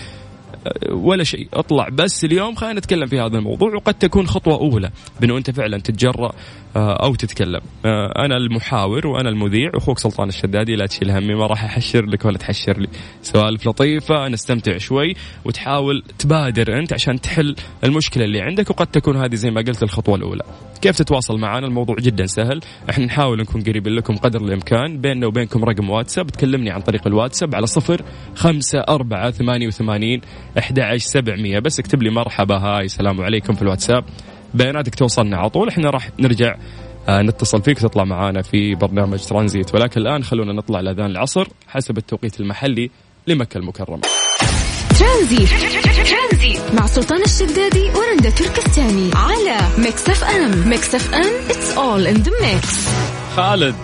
ولا 0.91 1.25
شيء. 1.25 1.49
اطلع 1.53 1.89
بس 1.89 2.25
اليوم 2.25 2.55
خلينا 2.55 2.79
نتكلم 2.79 3.07
في 3.07 3.21
هذا 3.21 3.39
الموضوع 3.39 3.75
وقد 3.75 3.95
تكون 3.95 4.27
خطوة 4.27 4.55
أولى 4.55 4.91
بأنه 5.21 5.39
أنت 5.39 5.51
فعلا 5.51 5.79
تتجرأ 5.79 6.33
آه، 6.77 7.05
أو 7.05 7.15
تتكلم. 7.15 7.61
آه، 7.85 8.25
أنا 8.25 8.37
المحاور 8.37 9.07
وأنا 9.07 9.29
المذيع 9.29 9.71
أخوك 9.75 9.99
سلطان 9.99 10.29
الشدادي 10.29 10.77
لا 10.77 10.87
تشيل 10.87 11.11
همي 11.11 11.35
ما 11.35 11.47
راح 11.47 11.65
أحشر 11.65 12.07
لك 12.07 12.25
ولا 12.25 12.39
تحشر 12.39 12.79
لي. 12.79 12.89
سوالف 13.23 13.69
لطيفة 13.69 14.29
نستمتع 14.29 14.79
شوي 14.79 15.15
وتحاول 15.45 16.03
تبادر 16.19 16.79
أنت 16.79 16.93
عشان 16.93 17.21
تحل 17.21 17.57
المشكلة 17.85 18.25
اللي 18.25 18.41
عندك 18.41 18.71
وقد 18.71 18.87
تكون 18.87 19.17
هذه 19.17 19.35
زي 19.35 19.51
ما 19.51 19.61
قلت 19.61 19.83
الخطوة 19.83 20.15
الأولى. 20.15 20.43
كيف 20.83 20.97
تتواصل 20.99 21.39
معنا؟ 21.39 21.67
الموضوع 21.67 21.97
جدا 21.97 22.27
سهل. 22.27 22.61
إحنا 22.91 23.05
نحاول 23.05 23.41
نكون 23.41 23.63
قريبين 23.63 23.95
لكم 23.95 24.17
قدر 24.17 24.41
الإمكان. 24.41 25.01
بيننا 25.01 25.27
وبينكم 25.27 25.65
رقم 25.65 25.91
واتساب. 25.91 26.27
تكلمني 26.27 26.71
عن 26.71 26.81
طريق 26.81 27.07
الواتساب 27.07 27.55
على 27.55 27.67
صفر 27.67 28.03
خمسة 28.35 28.79
أربعة 28.79 29.31
ثمانية 29.31 29.67
وثمانين 29.67 30.21
أحد 30.59 30.81
عشر 30.81 30.99
سبعمية. 30.99 31.59
بس 31.59 31.79
اكتب 31.81 32.03
لي 32.03 32.11
مرحبا. 32.11 32.57
هاي 32.59 32.89
سلام 32.89 33.21
عليكم 33.21 33.55
في 33.55 33.63
الواتساب. 33.63 34.05
بياناتك 34.55 34.95
توصلنا 34.95 35.37
على 35.37 35.51
طول 35.51 35.69
إحنا 35.69 35.91
راح 35.91 36.09
نرجع 36.19 36.57
آه، 37.09 37.23
نتصل 37.23 37.63
فيك 37.63 37.77
وتطلع 37.79 38.05
معانا 38.05 38.43
في 38.43 38.75
برنامج 38.75 39.19
ترانزيت. 39.25 39.75
ولكن 39.75 40.01
الآن 40.01 40.25
خلونا 40.25 40.53
نطلع 40.53 40.81
لأذان 40.81 41.11
العصر 41.11 41.49
حسب 41.69 41.99
التوقيت 41.99 42.41
المحلي 42.41 42.91
لمكة 43.27 43.59
المكرمة. 43.59 44.01
ترانزيت. 44.99 45.49
مع 46.75 46.87
سلطان 46.87 47.23
الشدادي 47.23 47.83
ورندا 47.83 48.31
تركستاني 48.31 49.11
على 49.15 49.59
ميكس 49.79 50.09
اف 50.09 50.25
ام 50.25 50.69
ميكس 50.69 50.95
اف 50.95 51.15
ام 51.15 51.51
it's 51.51 51.77
all 51.79 52.07
in 52.07 52.15
the 52.15 52.33
mix 52.43 52.89
خالد. 53.37 53.75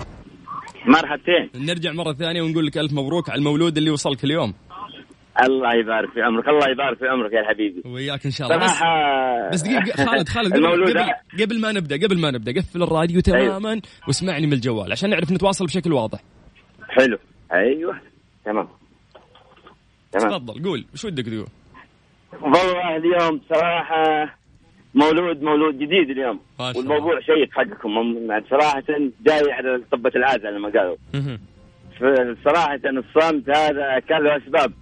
مرحبتين. 0.87 1.67
نرجع 1.67 1.93
مرة 1.93 2.13
ثانية 2.13 2.43
ونقول 2.43 2.67
لك 2.67 2.79
ألف 2.79 2.93
مبروك 2.93 3.31
على 3.31 3.39
المولود 3.39 3.77
اللي 3.77 3.91
وصلك 3.91 4.25
اليوم. 4.25 4.55
الله 5.45 5.75
يبارك 5.75 6.11
في 6.13 6.23
عمرك 6.23 6.49
الله 6.49 6.71
يبارك 6.71 6.99
في 6.99 7.09
عمرك 7.09 7.33
يا 7.33 7.43
حبيبي. 7.49 7.83
وياك 7.85 8.25
إن 8.25 8.31
شاء 8.31 8.47
الله. 8.47 8.65
بس 8.65 8.71
صراحة 8.71 9.51
بس 9.53 9.63
دقيقة 9.63 10.05
خالد 10.05 10.29
خالد 10.35 10.53
قبل, 10.53 10.85
قبل, 10.85 11.43
قبل 11.43 11.61
ما 11.61 11.73
نبدأ 11.73 12.07
قبل 12.07 12.21
ما 12.21 12.31
نبدأ 12.31 12.53
قفل 12.61 12.83
الراديو 12.83 13.21
تماما 13.21 13.81
واسمعني 14.09 14.47
من 14.47 14.53
الجوال 14.53 14.93
عشان 14.93 15.11
نعرف 15.11 15.33
نتواصل 15.33 15.67
بشكل 15.67 15.93
واضح. 15.93 16.21
حلو. 16.89 17.19
أيوه. 17.53 18.01
تمام. 18.45 18.69
تمام. 20.13 20.29
تفضل 20.31 20.63
قول. 20.65 20.85
وش 20.95 21.05
ودك 21.05 21.25
تقول؟ 21.25 21.47
والله 22.43 22.97
اليوم 22.97 23.41
صراحة 23.55 24.35
مولود 24.95 25.43
مولود 25.43 25.75
جديد 25.75 26.11
اليوم. 26.11 26.41
والموضوع 26.77 27.21
شيق 27.21 27.51
حقكم. 27.53 27.91
يعني 28.29 28.45
صراحة 28.51 28.83
جاي 29.27 29.53
على 29.53 29.83
طبة 29.93 30.13
العادة 30.17 30.51
زي 30.51 30.59
ما 30.59 30.69
قالوا. 30.69 30.97
مهم. 31.15 31.39
صراحة 32.45 32.75
الصمت 32.85 33.51
هذا 33.57 33.99
كان 34.09 34.23
له 34.25 34.37
أسباب. 34.37 34.73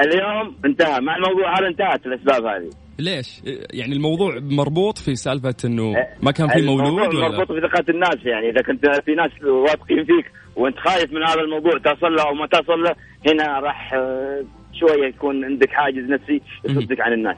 اليوم 0.00 0.56
انتهى. 0.64 1.00
مع 1.00 1.16
الموضوع 1.16 1.58
هذا 1.58 1.68
انتهت 1.68 2.06
الأسباب 2.06 2.44
هذه. 2.44 2.70
ليش؟ 2.98 3.42
يعني 3.72 3.92
الموضوع 3.92 4.38
مربوط 4.42 4.98
في 4.98 5.14
سالفة 5.14 5.54
إنه 5.64 5.92
ما 6.22 6.30
كان 6.30 6.48
في 6.48 6.58
الموضوع 6.58 6.90
مولود 6.90 7.14
ولا؟ 7.14 7.28
مربوط 7.28 7.52
بثقة 7.52 7.84
الناس 7.88 8.16
يعني. 8.24 8.50
إذا 8.50 8.62
كنت 8.62 8.86
في 9.04 9.14
ناس 9.14 9.30
واثقين 9.42 10.04
فيك 10.04 10.32
وأنت 10.56 10.78
خايف 10.78 11.12
من 11.12 11.22
هذا 11.22 11.40
الموضوع 11.40 11.72
تصل 11.78 12.14
له 12.16 12.22
أو 12.22 12.34
ما 12.34 12.46
تصل 12.46 12.82
له 12.82 12.94
هنا 13.26 13.58
راح 13.60 13.94
آه، 13.94 14.44
شوية 14.72 15.08
يكون 15.08 15.44
عندك 15.44 15.70
حاجز 15.70 16.04
نفسي 16.04 16.40
يصدك 16.64 17.00
عن 17.00 17.12
الناس. 17.12 17.36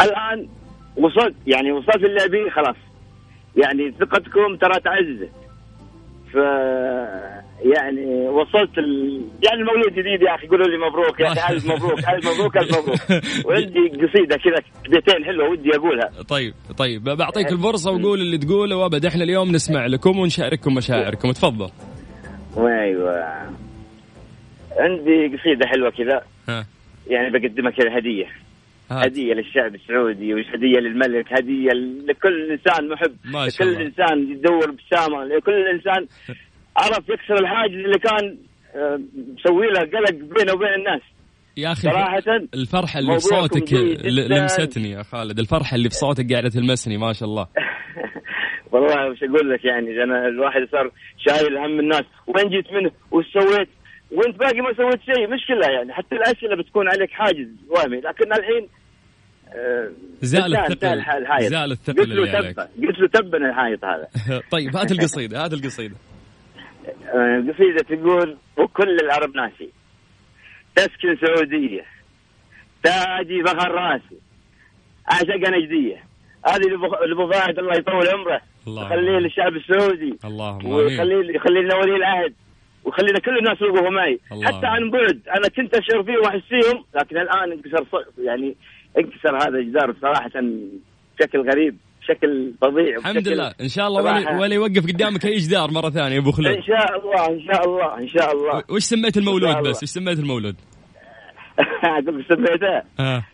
الآن 0.00 0.48
وصلت 0.96 1.34
يعني 1.46 1.72
وصلت 1.72 2.04
اللي 2.04 2.24
أبيه 2.24 2.50
خلاص. 2.50 2.76
يعني 3.56 3.94
ثقتكم 4.00 4.56
ترى 4.56 4.80
تعززت. 4.80 5.30
ف 6.32 6.36
يعني 7.64 8.28
وصلت 8.28 8.78
ال... 8.78 9.20
يعني 9.42 9.60
المولود 9.60 9.92
جديد 9.92 10.22
يا 10.22 10.34
أخي 10.34 10.46
قولوا 10.46 10.66
لي 10.66 10.78
مبروك 10.78 11.20
يا 11.20 11.32
أخي 11.32 11.54
ألف 11.54 11.66
مبروك 11.66 11.98
ألف 11.98 12.28
مبروك 12.34 12.56
ألف 12.56 12.78
مبروك. 12.78 12.98
وعندي 13.46 13.88
قصيدة 13.88 14.36
كذا 14.36 14.56
بيتين 14.88 15.24
حلوة 15.24 15.48
ودي 15.50 15.76
أقولها. 15.76 16.22
طيب 16.28 16.54
طيب 16.78 17.04
بعطيك 17.04 17.52
الفرصة 17.52 17.90
وقول 17.90 18.20
اللي 18.20 18.38
تقوله 18.38 18.76
وأبد. 18.76 19.06
إحنا 19.06 19.24
اليوم 19.24 19.52
نسمع 19.52 19.86
لكم 19.86 20.18
ونشارككم 20.18 20.74
مشاعركم. 20.74 21.30
تفضل. 21.32 21.70
أيوه. 22.58 23.14
عندي 24.78 25.36
قصيدة 25.36 25.66
حلوة 25.66 25.90
كذا. 25.90 26.22
يعني 27.06 27.30
بقدمها 27.30 27.70
كذا 27.70 27.98
هدية. 27.98 28.26
هات. 28.90 29.04
هدية 29.04 29.34
للشعب 29.34 29.74
السعودي 29.74 30.34
وهدية 30.34 30.78
للملك 30.78 31.32
هدية 31.32 31.70
لكل 32.08 32.50
إنسان 32.50 32.88
محب. 32.88 33.16
ما 33.24 33.48
شاء 33.48 33.66
لكل 33.66 33.76
الله. 33.76 33.86
إنسان 33.86 34.30
يدور 34.32 34.64
ابتسامه 34.64 35.24
لكل 35.24 35.68
إنسان 35.68 36.06
عرف 36.76 37.08
يكسر 37.08 37.34
الحاجز 37.40 37.74
اللي 37.74 37.98
كان 37.98 38.38
آه، 38.74 39.00
مسوي 39.16 39.66
له 39.66 39.80
قلق 39.80 40.10
بينه 40.10 40.52
وبين 40.52 40.74
الناس. 40.78 41.00
يا 41.56 41.72
أخي 41.72 41.80
صراحة 41.82 42.22
الفرحة 42.54 42.98
اللي 42.98 43.12
في 43.14 43.20
صوتك. 43.20 43.72
لمستني 44.30 44.90
يا 44.90 45.02
خالد. 45.02 45.38
الفرحة 45.38 45.74
اللي 45.74 45.88
في 45.88 45.94
صوتك 45.94 46.32
قاعدة 46.32 46.48
تلمسني 46.48 46.96
ما 46.98 47.12
شاء 47.12 47.28
الله. 47.28 47.46
والله 48.72 49.10
وش 49.10 49.22
أقول 49.22 49.50
لك 49.50 49.64
يعني 49.64 50.02
أنا 50.04 50.28
الواحد 50.28 50.60
صار 50.72 50.90
شايل 51.26 51.56
هم 51.58 51.80
الناس 51.80 52.02
وين 52.26 52.48
جيت 52.50 52.72
منه؟ 52.72 52.90
وش 53.10 53.24
سويت؟ 53.32 53.68
وانت 54.12 54.36
باقي 54.38 54.60
ما 54.60 54.74
سويت 54.76 55.00
شيء. 55.02 55.28
مشكلة 55.34 55.74
يعني 55.76 55.92
حتى 55.92 56.14
الأسئلة 56.14 56.56
بتكون 56.56 56.88
عليك 56.88 57.10
حاجز 57.10 57.48
وهمي 57.68 57.96
لكن 58.00 58.32
الحين 58.32 58.68
آه، 59.54 59.90
زال 60.22 60.56
الثقل- 60.56 61.02
زال 61.48 61.72
الثقل 61.72 61.98
قلت 61.98 62.08
له 62.08 62.24
اللي 62.24 62.36
عليك. 62.36 62.52
تبا 62.56 62.62
قلت 62.88 62.98
له 62.98 63.08
تبا 63.08 63.38
الحائط 63.38 63.84
هذا. 63.84 64.08
طيب 64.52 64.76
هات 64.76 64.92
القصيدة 64.92 65.44
هات 65.44 65.52
القصيدة. 65.52 65.94
آه، 66.88 67.38
القصيده 67.38 67.78
تقول 67.78 68.36
وكل 68.56 69.00
العرب 69.00 69.36
ناسي. 69.36 69.70
تسكن 70.76 71.16
سعودية. 71.26 71.84
تاجي 72.82 73.42
فخر 73.42 73.70
راسي. 73.70 74.18
عشق 75.06 75.50
نجدية. 75.50 76.04
هذه 76.46 76.62
لابو 77.08 77.32
فهد 77.32 77.58
الله 77.58 77.76
يطول 77.76 78.08
عمره. 78.08 78.40
الله 78.66 78.88
خليه 78.88 79.18
للشعب 79.18 79.56
السعودي. 79.56 80.18
اللهم 80.24 80.60
آمين. 80.60 80.72
ويخلي 80.72 81.34
يخلي 81.34 81.62
لنا 81.62 81.74
ولي 81.74 81.96
العهد. 81.96 82.34
ويخلينا 82.84 83.18
كل 83.18 83.38
الناس 83.38 83.60
يوقفوا 83.60 83.90
معي. 83.90 84.18
حتى 84.42 84.66
عن 84.66 84.90
بعد 84.90 85.20
أنا 85.36 85.48
كنت 85.48 85.74
اشعر 85.74 86.02
فيهم 86.02 86.18
وأحس 86.18 86.42
فيهم 86.48 86.84
لكن 86.94 87.18
الآن 87.18 87.52
انكسر 87.52 87.86
يعني 88.18 88.56
انكسر 88.98 89.36
هذا 89.36 89.58
الجدار 89.58 89.90
بصراحه 89.90 90.30
بشكل 91.18 91.50
غريب. 91.50 91.76
بشكل 92.08 92.52
فظيع 92.62 92.96
الحمد 92.98 93.28
لله. 93.28 93.54
إن 93.60 93.68
شاء 93.68 93.88
الله 93.88 94.02
ولا. 94.02 94.38
ولا 94.38 94.54
يوقف 94.54 94.86
قدامك 94.86 95.26
اي 95.26 95.36
جدار 95.36 95.70
مرة 95.70 95.90
ثانية 95.90 96.14
يا 96.14 96.20
أبو 96.20 96.32
خلود. 96.32 96.46
إن 96.56 96.62
شاء 96.62 96.98
الله 96.98 97.28
إن 97.28 97.40
شاء 97.40 97.64
الله 97.64 97.98
إن 97.98 98.08
شاء 98.08 98.32
الله. 98.32 98.62
وش 98.70 98.82
سميت 98.82 99.16
المولود. 99.16 99.68
بس؟ 99.68 99.82
وش 99.82 99.88
سميت 99.88 100.18
المولود؟ 100.18 100.56
سميته. 102.28 102.82
ها. 102.98 103.26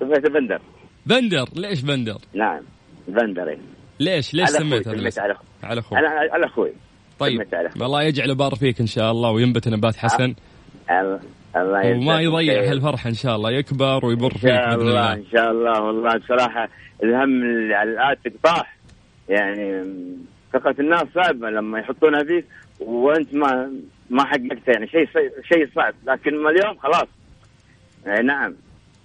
سميته 0.00 0.28
بندر. 0.28 0.60
بندر. 1.06 1.44
ليش 1.56 1.80
بندر؟ 1.80 2.18
نعم 2.34 2.60
بندر. 3.08 3.48
إيه. 3.48 3.58
ليش 4.00 4.34
ليش 4.34 4.48
سميته؟ 4.48 4.90
على 4.90 5.08
أخوي. 5.08 5.42
على 5.62 5.80
أخوك 5.80 5.98
على 6.32 6.46
أخوي. 6.46 6.72
طيب. 7.18 7.42
الله 7.82 8.02
يجعله 8.02 8.34
بار 8.34 8.54
فيك 8.54 8.80
إن 8.80 8.86
شاء 8.86 9.10
الله 9.10 9.30
وينبت 9.30 9.68
نبات 9.68 9.96
حسن. 9.96 10.34
الله 10.90 11.96
وما 11.96 12.20
يضيع 12.20 12.60
خير. 12.60 12.72
هالفرحه 12.72 13.08
إن 13.08 13.14
شاء 13.14 13.36
الله 13.36 13.50
يكبر 13.50 14.06
ويبر 14.06 14.30
فيك 14.30 14.42
شاء 14.42 14.76
بإذن 14.76 14.80
الله 14.80 14.90
الله. 14.90 15.12
إن 15.12 15.24
شاء 15.32 15.50
الله 15.50 15.82
والله 15.82 16.16
بصراحه 16.18 16.68
الهم 17.04 17.42
اللي 17.42 17.74
على 17.74 17.90
الاتك 17.90 18.32
طاح 18.44 18.76
يعني 19.28 19.84
ثقة 20.52 20.74
الناس 20.78 21.04
صعبة 21.14 21.50
لما 21.50 21.78
يحطونها 21.78 22.24
فيك 22.24 22.44
وأنت 22.80 23.34
ما 23.34 23.70
ما 24.10 24.24
حققتها 24.24 24.72
يعني 24.72 24.86
شيء 24.86 25.08
شيء 25.48 25.68
صعب. 25.76 25.94
لكن 26.06 26.46
اليوم 26.46 26.78
خلاص. 26.78 27.08
نعم. 28.24 28.54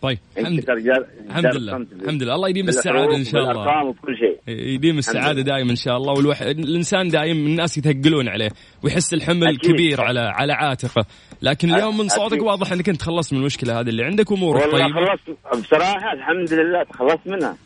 طيب 0.04 0.18
الحمد 0.38 0.60
الحمد 0.60 1.56
لله 1.56 1.76
الحمد 1.78 2.24
لله. 2.24 2.36
الله 2.36 2.50
يديم 2.50 2.68
السعادة 2.68 3.16
إن 3.16 3.24
شاء 3.24 3.42
الله. 3.42 3.54
بالأرقام 3.54 3.88
وبكل 3.88 4.16
شيء. 4.18 4.58
يديم 4.58 4.98
السعادة. 4.98 5.42
دائما 5.42 5.72
إن 5.72 5.76
شاء 5.76 5.98
الله 5.98 6.14
والوح... 6.14 6.42
الإنسان 6.42 7.08
دائما 7.08 7.40
الناس 7.40 7.78
يتثقلون 7.78 8.28
عليه 8.28 8.50
ويحس 8.84 9.14
الحمل 9.14 9.48
أكيد. 9.48 9.72
كبير 9.72 10.02
على 10.02 10.20
على 10.20 10.54
عاتقه. 10.54 11.06
لكن 11.42 11.74
اليوم 11.74 11.98
من 11.98 12.08
صوتك 12.08 12.34
أكيد. 12.34 12.46
واضح 12.46 12.72
إنك 12.72 12.90
أنت 12.90 13.02
خلصت 13.02 13.34
من 13.34 13.40
المشكلة 13.40 13.80
هذه 13.80 13.90
اللي 13.90 14.04
عندك 14.04 14.32
وامورك 14.32 14.62
والله 14.62 14.88
طيبه 14.88 15.06
خلصت. 15.06 15.64
بصراحة 15.66 16.14
الحمد 16.14 16.54
لله 16.54 16.84
تخلصت 16.84 17.28
منها. 17.28 17.58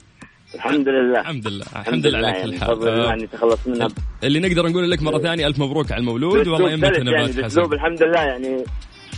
الحمد 0.55 0.87
لله. 0.89 1.19
الحمد 1.19 1.47
لله. 1.47 1.65
الحمد 1.75 2.07
لله 2.07 2.17
على 2.17 2.31
كل 2.31 2.53
يعني 2.53 2.59
حال 2.59 2.73
الله 2.73 3.09
آه، 3.09 3.13
إني 3.13 3.27
تخلصت 3.27 3.67
منها. 3.67 3.87
اللي 4.23 4.39
نقدر 4.39 4.67
نقول 4.69 4.91
لك 4.91 5.03
مرة 5.03 5.17
ثانية 5.17 5.47
ألف 5.47 5.59
مبروك 5.59 5.91
على 5.91 5.99
المولود 5.99 6.47
والله 6.47 6.69
يعني 6.69 6.81
نبات 6.81 7.35
باسلوب 7.35 7.65
حسن. 7.65 7.73
الحمد 7.75 8.03
لله 8.03 8.21
يعني. 8.21 8.63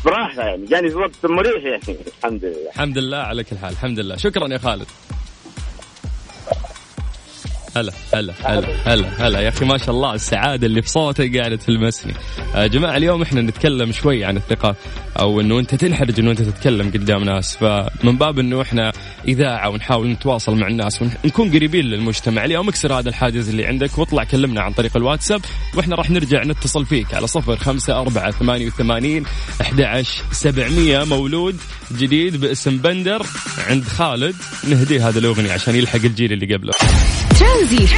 براحة 0.06 0.42
يعني 0.42 0.66
جاني 0.66 0.90
في 0.90 0.96
وقت 0.96 1.26
مريح 1.26 1.64
يعني. 1.64 2.00
الحمد 2.18 2.46
لله. 2.46 2.70
الحمد 2.76 2.98
لله 2.98 3.18
على 3.18 3.44
كل 3.44 3.58
حال. 3.58 3.72
الحمد 3.72 4.00
لله. 4.00 4.16
شكرا 4.18 4.48
يا 4.54 4.58
خالد. 4.58 4.88
هلا 7.76 7.94
هلا 8.14 8.34
هلا 8.44 8.68
هلا 8.86 9.28
هلا. 9.28 9.40
يا 9.40 9.50
أخي 9.50 9.66
ما 9.66 9.78
شاء 9.78 9.92
الله 9.92 10.14
السعادة 10.14 10.68
اللي 10.68 10.82
في 10.82 10.90
صوتك 10.90 11.38
قاعدة 11.38 11.56
تلمسني. 11.56 12.14
يا 12.56 12.68
جماعة 12.68 12.98
اليوم 12.98 13.22
إحنا 13.22 13.42
نتكلم 13.42 13.92
شوي 13.92 14.26
عن 14.26 14.38
الثقة 14.38 14.76
أو 15.20 15.42
إنه 15.42 15.60
أنت 15.60 15.76
تنحرج 15.76 16.20
إنه 16.20 16.32
أنت 16.32 16.42
تتكلم 16.42 16.90
قدام 16.90 17.24
ناس. 17.24 17.56
فمن 17.56 18.18
باب 18.18 18.40
إنه 18.40 18.62
إحنا 18.62 18.92
إذاعة 19.28 19.70
ونحاول 19.70 20.08
نتواصل 20.08 20.56
مع 20.56 20.68
الناس 20.68 21.02
ونكون 21.02 21.52
قريبين 21.52 21.86
للمجتمع. 21.86 22.46
اليوم 22.46 22.70
اكسر 22.70 22.94
هذا 23.00 23.10
الحاجز 23.10 23.50
اللي 23.50 23.66
عندك 23.66 23.98
واطلع 23.98 24.24
كلمنا 24.24 24.62
عن 24.62 24.74
طريق 24.74 24.98
الواتساب 24.98 25.42
وإحنا 25.76 25.96
راح 25.96 26.10
نرجع 26.10 26.44
نتصل 26.44 26.86
فيك 26.86 27.14
على 27.14 27.28
صفر 27.28 27.58
خمسة 27.58 28.02
أربعة 28.02 28.32
ثمانية 28.32 28.68
وثمانين 28.68 29.26
أحد 29.62 30.06
سبعمية. 30.32 31.04
مولود 31.04 31.56
جديد 31.98 32.36
باسم 32.36 32.78
بندر 32.78 33.26
عند 33.68 33.84
خالد. 33.84 34.36
نهديه 34.70 35.10
هذا 35.10 35.20
الأغنية 35.20 35.52
عشان 35.52 35.76
يلحق 35.76 35.96
الجيل 35.96 36.34
اللي 36.34 36.56
قبله. 36.56 36.74
ترانزيت 37.40 37.90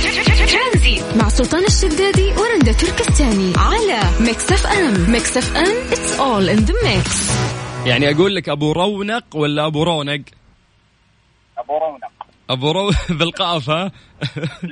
مع 1.15 1.29
سلطان 1.29 1.63
الشدادي 1.63 2.33
ورندا 2.33 2.71
تركستاني. 2.71 3.53
على 3.57 3.99
Mix 4.19 4.51
FM. 4.51 5.11
Mix 5.11 5.37
FM 5.37 5.89
it's 5.91 6.19
all 6.19 6.49
in 6.57 6.65
the 6.69 6.73
mix. 6.85 7.31
يعني 7.87 8.11
أقول 8.15 8.35
لك 8.35 8.49
أبو 8.49 8.71
رونق 8.71 9.35
ولا 9.35 9.65
أبو 9.65 9.83
رونق؟ 9.83 10.21
أبو 11.57 11.77
رونق. 11.77 12.11
أبو 12.49 12.71
رو 12.71 12.91
بالقاف 13.19 13.69
ها؟ 13.69 13.91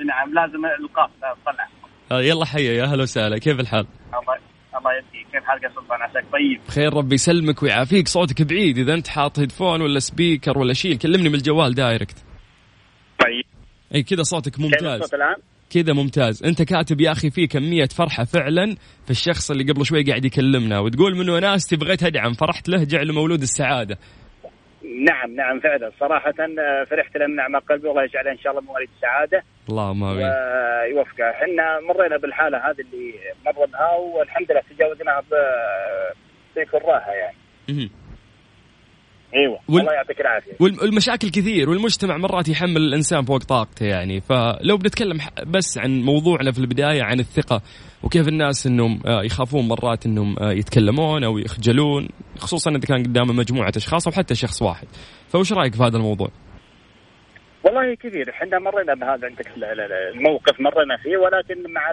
نعم 0.05 0.33
لازم 0.33 0.65
القاف 0.83 1.09
طلع 1.45 2.19
يلا 2.21 2.45
حيا 2.45 2.73
يا 2.73 2.85
هلا 2.85 3.03
وسهلا. 3.03 3.37
كيف 3.37 3.59
الحال؟ 3.59 3.85
الله 4.07 4.35
الله 4.79 4.91
يهديك 4.93 5.27
كيف 5.31 5.43
حالك 5.43 5.63
يا 5.63 5.69
سلطان؟ 5.69 6.01
عساك 6.01 6.23
طيب؟ 6.33 6.61
بخير 6.67 6.93
ربي 6.93 7.15
يسلمك 7.15 7.63
ويعافيك. 7.63 8.07
صوتك 8.07 8.41
بعيد 8.41 8.77
إذا 8.77 8.93
أنت 8.93 9.07
حاط 9.07 9.39
headphone 9.39 9.81
ولا 9.81 9.99
speaker 9.99 10.57
ولا 10.57 10.73
شيء 10.73 10.95
كلمني 10.97 11.29
من 11.29 11.35
الجوال 11.35 11.75
direct 11.75 12.15
اي 13.95 14.03
كذا 14.03 14.23
صوتك 14.23 14.59
ممتاز. 14.59 15.01
الصوت 15.01 15.13
الآن؟ 15.13 15.35
كذا 15.69 15.93
ممتاز. 15.93 16.43
أنت 16.43 16.61
كاتب 16.61 17.01
يا 17.01 17.11
أخي 17.11 17.29
في 17.29 17.47
كمية 17.47 17.85
فرحة 17.85 18.23
فعلا 18.23 18.75
في 19.05 19.11
الشخص 19.11 19.51
اللي 19.51 19.71
قبل 19.71 19.85
شوي 19.85 20.03
قاعد 20.03 20.25
يكلمنا 20.25 20.79
وتقول 20.79 21.15
من 21.15 21.29
وناستي 21.29 21.75
بغيت 21.75 22.03
أدعم 22.03 22.33
فرحت 22.33 22.69
له 22.69 22.83
جعله 22.83 23.13
مولود 23.13 23.41
السعادة. 23.41 23.97
نعم 24.83 25.35
نعم 25.35 25.59
فعلا. 25.59 25.91
صراحة 25.99 26.33
آه، 26.39 26.83
فرحت 26.83 27.17
له 27.17 27.27
من 27.27 27.35
نعم 27.35 27.55
قلبي 27.55 27.87
والله 27.87 28.03
يجعله 28.03 28.31
إن 28.31 28.37
شاء 28.37 28.51
الله 28.51 28.63
مواليد 28.63 28.89
السعادة. 28.95 29.43
اللهم 29.69 30.03
آمين. 30.03 30.25
ويوفقه. 30.25 31.29
إحنا 31.29 31.79
مرينا 31.79 32.17
بالحالة 32.17 32.57
هذه 32.57 32.81
اللي 32.81 33.13
مر 33.45 33.65
بها 33.65 33.95
والحمد 33.95 34.51
لله 34.51 34.61
تجاوزناها 34.75 35.21
بكل 36.55 36.85
راحة 36.85 37.11
يعني. 37.11 37.89
إيوه 39.35 39.59
وال- 39.69 39.81
الله 39.81 39.93
يعطيك 39.93 40.21
العافية. 40.21 40.51
والم- 40.59 40.79
والمشاكل 40.81 41.29
كثير 41.29 41.69
والمجتمع 41.69 42.17
مرات 42.17 42.49
يحمل 42.49 42.77
الإنسان 42.77 43.21
فوق 43.25 43.37
طاقته 43.43 43.85
يعني. 43.85 44.21
فلو 44.21 44.77
بنتكلم 44.77 45.17
بس 45.47 45.77
عن 45.77 46.01
موضوعنا 46.01 46.51
في 46.51 46.59
البداية 46.59 47.03
عن 47.03 47.19
الثقة 47.19 47.61
وكيف 48.03 48.27
الناس 48.27 48.67
إنهم 48.67 49.01
آه، 49.07 49.23
يخافون 49.23 49.67
مرات 49.67 50.05
إنهم 50.05 50.35
آه، 50.39 50.51
يتكلمون 50.51 51.23
أو 51.23 51.37
يخجلون 51.37 52.07
خصوصا 52.37 52.71
إذا 52.71 52.79
كان 52.87 53.03
قدامه 53.03 53.33
مجموعة 53.33 53.71
أشخاص 53.77 54.07
أو 54.07 54.13
حتى 54.13 54.35
شخص 54.35 54.61
واحد. 54.61 54.87
فوش 55.27 55.53
رأيك 55.53 55.75
في 55.75 55.83
هذا 55.83 55.97
الموضوع؟ 55.97 56.27
والله 57.63 57.95
كثير 57.95 58.29
إحنا 58.29 58.59
مرينا 58.59 58.93
بهذا 58.93 59.25
عندك 59.27 59.47
ال- 59.57 59.63
ال- 59.63 59.91
الموقف 60.17 60.59
مرينا 60.61 60.97
فيه 61.03 61.17
ولكن 61.17 61.73
مع 61.73 61.91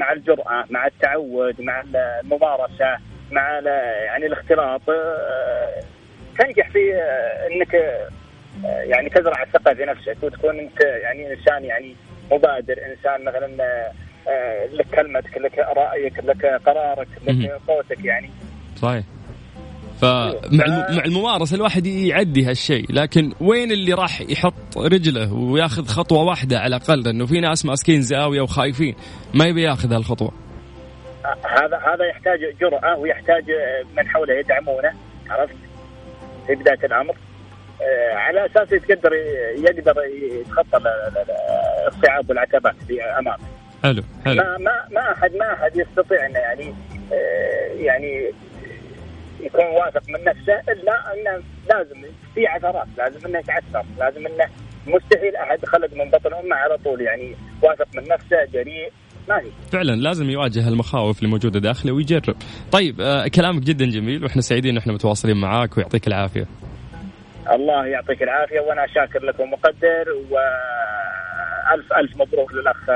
مع 0.00 0.12
الجرأة 0.12 0.64
مع 0.70 0.86
التعود 0.86 1.60
مع 1.60 1.80
الممارسة 1.80 3.02
مع 3.32 3.60
يعني 4.06 4.26
الاختلاط 4.26 4.80
آه، 4.90 5.80
تنجح 6.38 6.70
في 6.70 6.94
آه، 6.94 7.46
إنك 7.46 7.74
آه، 7.74 8.82
يعني 8.82 9.10
تزرع 9.10 9.42
الثقة 9.42 9.74
في 9.74 9.84
نفسك 9.84 10.16
وتكون 10.22 10.58
أنت 10.58 10.80
يعني 10.80 11.32
إنسان 11.32 11.64
يعني 11.64 11.96
مبادر 12.32 12.74
إنسان 12.86 13.24
مثلا 13.24 13.56
لك 14.72 14.86
كلمتك 14.94 15.38
لك 15.38 15.58
رأيك 15.58 16.18
لك 16.24 16.46
قرارك. 16.66 17.08
لك 17.26 17.60
صوتك 17.66 18.04
يعني. 18.04 18.30
صحيح. 18.76 19.04
فمع 20.00 20.34
مع 20.90 21.04
الممارسة 21.04 21.56
الواحد 21.56 21.86
يعدي 21.86 22.44
هالشيء 22.44 22.92
لكن 22.92 23.32
وين 23.40 23.72
اللي 23.72 23.92
راح 23.92 24.20
يحط 24.20 24.76
رجله 24.76 25.32
وياخذ 25.32 25.86
خطوة 25.86 26.22
واحدة 26.22 26.58
على 26.58 26.76
الأقل؟ 26.76 27.02
لأنه 27.02 27.26
في 27.26 27.40
ناس 27.40 27.66
ماسكين 27.66 28.02
زاوية 28.02 28.40
وخايفين 28.40 28.94
ما 29.34 29.44
يبي 29.44 29.62
ياخذ 29.62 29.92
هالخطوة. 29.92 30.32
هذا 31.44 31.76
هذا 31.76 32.04
يحتاج 32.10 32.38
جرأة 32.60 32.98
ويحتاج 32.98 33.44
من 33.96 34.08
حوله 34.08 34.34
يدعمونه 34.34 34.92
عرفت؟ 35.30 35.63
في 36.46 36.54
بداية 36.54 36.78
الأمر. 36.84 37.16
آه، 37.82 38.14
على 38.14 38.46
أساس 38.46 38.72
يقدر 38.72 39.12
يقدر 39.58 39.94
يتخطى 40.04 40.76
ال- 40.76 40.86
ال- 40.86 41.18
ال- 41.18 41.88
الصعاب 41.88 42.28
والعتبات 42.30 42.74
في 42.88 43.02
أمامه. 43.02 43.38
حلو 43.82 44.02
حلو. 44.24 44.42
ما 44.42 44.58
ما 44.58 44.72
ما 44.90 45.12
أحد 45.12 45.34
ما 45.36 45.52
أحد 45.52 45.76
يستطيع 45.76 46.26
أنه 46.26 46.38
يعني 46.38 46.74
آه، 47.12 47.68
يعني 47.76 48.32
يكون 49.40 49.64
واثق 49.64 50.02
من 50.08 50.24
نفسه 50.24 50.60
إلا 50.72 51.12
أنه 51.14 51.42
لازم 51.70 52.02
في 52.34 52.46
عثرات 52.46 52.86
لازم 52.98 53.26
أنه 53.26 53.38
يتعثر 53.38 53.84
لازم 53.98 54.26
أنه 54.26 54.44
مستحيل 54.86 55.36
أحد 55.36 55.64
خلق 55.64 55.92
من 55.94 56.10
بطن 56.10 56.34
أمه 56.34 56.56
على 56.56 56.76
طول 56.84 57.00
يعني 57.00 57.36
واثق 57.62 57.88
من 57.96 58.02
نفسه 58.02 58.36
جريء 58.52 58.92
ما 59.28 59.40
في 59.40 59.50
فعلا 59.72 59.92
لازم 59.92 60.30
يواجه 60.30 60.68
المخاوف 60.68 61.18
اللي 61.18 61.30
موجودة 61.30 61.60
داخله 61.60 61.92
ويجرب. 61.92 62.36
طيب 62.72 63.00
آه 63.00 63.28
كلامك 63.28 63.62
جدا 63.62 63.84
جميل 63.84 64.24
وإحنا 64.24 64.42
سعيدين 64.42 64.70
إن 64.70 64.78
إحنا 64.78 64.92
متواصلين 64.92 65.36
معاك 65.36 65.76
ويعطيك 65.76 66.06
العافية. 66.06 66.46
الله 67.52 67.86
يعطيك 67.86 68.22
العافية 68.22 68.60
وأنا 68.60 68.86
شاكر 68.86 69.24
لك 69.24 69.40
ومقدر 69.40 70.04
والف 70.30 71.92
ألف 71.92 72.16
مبروك 72.16 72.52
للأخ 72.54 72.90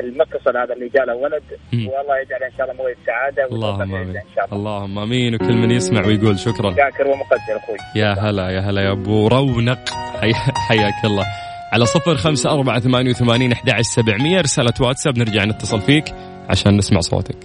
المتصل 0.00 0.56
هذا 0.56 0.74
اللي 0.74 0.88
جاء 0.94 1.04
له 1.06 1.14
ولد. 1.14 1.42
والله 1.72 2.14
يجعل 2.22 2.42
إن 2.50 2.56
شاء 2.58 2.70
الله 2.70 2.82
مويه 2.82 2.96
سعادة 3.06 3.44
اللهم 3.52 3.94
آمين. 3.94 4.16
إن 4.16 4.22
شاء 4.34 4.44
الله. 4.44 4.56
اللهم 4.56 4.98
آمين. 4.98 5.34
وكل 5.34 5.54
من 5.54 5.70
يسمع 5.70 6.06
ويقول 6.06 6.38
شكرا. 6.38 6.70
شاكر 6.70 7.06
ومقدر 7.06 7.56
أخوي. 7.64 7.76
يا 7.96 8.12
هلا 8.12 8.50
يا 8.50 8.60
هلا 8.60 8.82
يا 8.82 8.92
أبو 8.92 9.28
رونق. 9.28 9.88
حي... 10.20 10.34
حياك 10.68 11.04
الله. 11.04 11.24
على 11.72 11.86
صفر 11.86 12.16
خمسة 12.16 12.50
أربعة 12.50 12.80
ثمانية 12.80 13.10
وثمانين 13.10 13.52
أحد 13.52 13.70
عشر 13.70 13.82
سبعمية. 13.82 14.40
رسالة 14.40 14.74
واتساب. 14.80 15.18
نرجع 15.18 15.44
نتصل 15.44 15.80
فيك 15.80 16.04
عشان 16.48 16.76
نسمع 16.76 17.00
صوتك. 17.00 17.38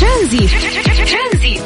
ترانزيت. 0.00 0.50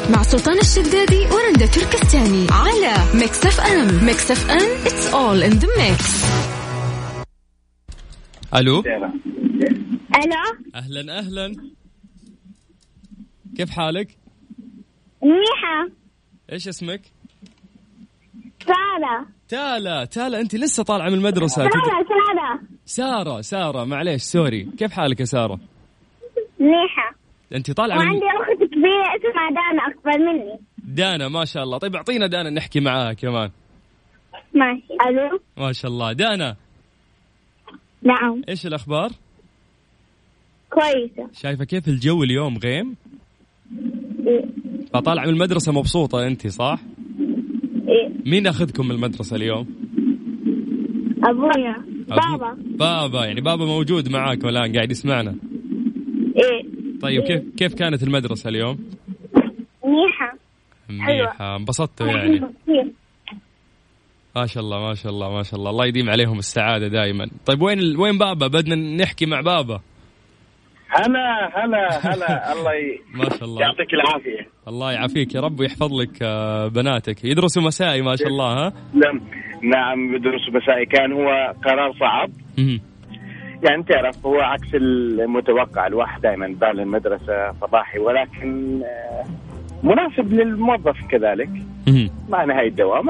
مع 0.09 0.23
سلطان 0.23 0.57
الشدادي 0.57 1.25
ورندا 1.25 1.65
تركستاني. 1.65 2.47
على 2.51 2.93
Mix 3.13 3.45
FM. 3.45 4.05
Mix 4.05 4.31
FM. 4.31 4.59
It's 4.85 5.13
all 5.13 5.43
in 5.49 5.59
the 5.59 5.67
mix. 5.67 6.25
ألو؟ 8.53 8.79
ألو؟ 8.79 10.43
أهلا 10.75 11.19
أهلا. 11.19 11.55
كيف 13.57 13.69
حالك؟ 13.69 14.17
منيحة. 15.23 15.89
إيش 16.51 16.67
اسمك؟ 16.67 17.01
سارة. 18.65 19.25
تالا 19.47 20.05
تالا 20.05 20.41
أنت 20.41 20.55
لسه 20.55 20.83
طالعة 20.83 21.09
من 21.09 21.13
المدرسة. 21.13 21.55
سارة 21.55 21.71
سارة. 21.71 22.59
سارة 22.85 23.41
سارة 23.41 23.83
معليش 23.83 24.21
سوري. 24.21 24.63
كيف 24.77 24.91
حالك 24.91 25.19
يا 25.19 25.25
سارة؟ 25.25 25.59
منيحة. 26.59 27.15
أنت 27.55 27.71
طالعة 27.71 27.97
من... 27.97 28.05
وعندي 28.05 28.25
أخت 28.25 28.63
كبيرة 28.71 29.07
اسمها 29.15 29.49
دانا 29.49 29.87
أكبر 29.87 30.19
مني. 30.19 30.59
دانا 30.77 31.27
ما 31.27 31.45
شاء 31.45 31.63
الله. 31.63 31.77
طيب 31.77 31.95
أعطينا 31.95 32.27
دانا 32.27 32.49
نحكي 32.49 32.79
معاها 32.79 33.13
كمان. 33.13 33.51
ماشي. 34.53 34.93
ألو 35.07 35.39
ما 35.57 35.71
شاء 35.71 35.91
الله. 35.91 36.13
دانا 36.13 36.55
نعم 38.05 38.41
إيش 38.49 38.65
الأخبار؟ 38.67 39.09
كويسة 40.69 41.29
شايفة 41.33 41.63
كيف 41.65 41.87
الجو 41.87 42.23
اليوم 42.23 42.57
غيم؟ 42.57 42.95
إيه 44.27 44.45
فطالعة 44.93 45.23
من 45.25 45.29
المدرسة 45.33 45.71
مبسوطة 45.71 46.27
أنت 46.27 46.47
صح؟ 46.47 46.79
إيه 47.87 48.09
مين 48.25 48.47
أخذكم 48.47 48.85
من 48.85 48.91
المدرسة 48.95 49.35
اليوم؟ 49.35 49.67
أبويا 51.23 51.75
أبو- 52.11 52.15
بابا 52.15 52.57
بابا 52.79 53.25
يعني 53.25 53.41
بابا 53.41 53.65
موجود 53.65 54.09
معاك 54.09 54.45
الآن 54.45 54.73
قاعد 54.75 54.91
يسمعنا 54.91 55.35
إيه 56.35 56.65
طيب 57.01 57.23
كيف 57.23 57.43
كيف 57.57 57.73
كانت 57.73 58.03
المدرسة 58.03 58.49
اليوم؟ 58.49 58.77
منيحة 59.85 60.37
منيحة 60.89 61.55
انبسطتوا 61.55 62.07
يعني 62.07 62.37
كثير. 62.39 62.91
ما 64.35 64.45
شاء 64.45 64.63
الله 64.63 64.79
ما 64.79 64.93
شاء 64.93 65.11
الله 65.11 65.33
ما 65.33 65.43
شاء 65.43 65.59
الله. 65.59 65.69
الله 65.69 65.85
يديم 65.85 66.09
عليهم 66.09 66.39
السعادة 66.39 66.87
دائما 66.87 67.27
طيب 67.45 67.61
وين 67.61 67.79
ال... 67.79 67.99
وين 67.99 68.17
بابا؟ 68.17 68.47
بدنا 68.47 68.75
نحكي 68.75 69.25
مع 69.25 69.41
بابا. 69.41 69.81
هلا 70.89 71.49
هلا 71.55 72.13
هلا. 72.13 72.53
الله 72.53 72.73
ي... 72.73 72.99
ما 73.19 73.29
شاء 73.29 73.43
الله. 73.43 73.61
يعطيك 73.61 73.93
العافية. 73.93 74.49
الله 74.67 74.91
يعافيك 74.91 75.35
يا 75.35 75.41
رب 75.41 75.59
ويحفظ 75.59 75.93
لك 76.01 76.21
آه، 76.21 76.67
بناتك. 76.67 77.25
يدرسوا 77.25 77.63
مسائي 77.63 78.01
ما 78.01 78.15
شاء 78.15 78.27
الله 78.27 78.53
ها؟ 78.53 78.73
نعم. 78.93 79.21
نعم 79.63 80.17
بدرس 80.17 80.49
مسائي. 80.53 80.85
كان 80.85 81.11
هو 81.11 81.53
قرار 81.65 81.93
صعب. 81.99 82.29
يعني 83.63 83.83
تعرف 83.83 84.25
هو 84.25 84.39
عكس 84.39 84.75
المتوقع. 84.75 85.87
الواحد 85.87 86.21
دائما 86.21 86.47
بال 86.47 86.79
المدرسة 86.79 87.51
صباحي 87.61 87.99
ولكن 87.99 88.81
آه، 88.83 89.25
مناسب 89.83 90.33
للموظف 90.33 90.97
كذلك. 91.11 91.49
مع 92.29 92.45
نهاية 92.45 92.67
الدوام 92.67 93.09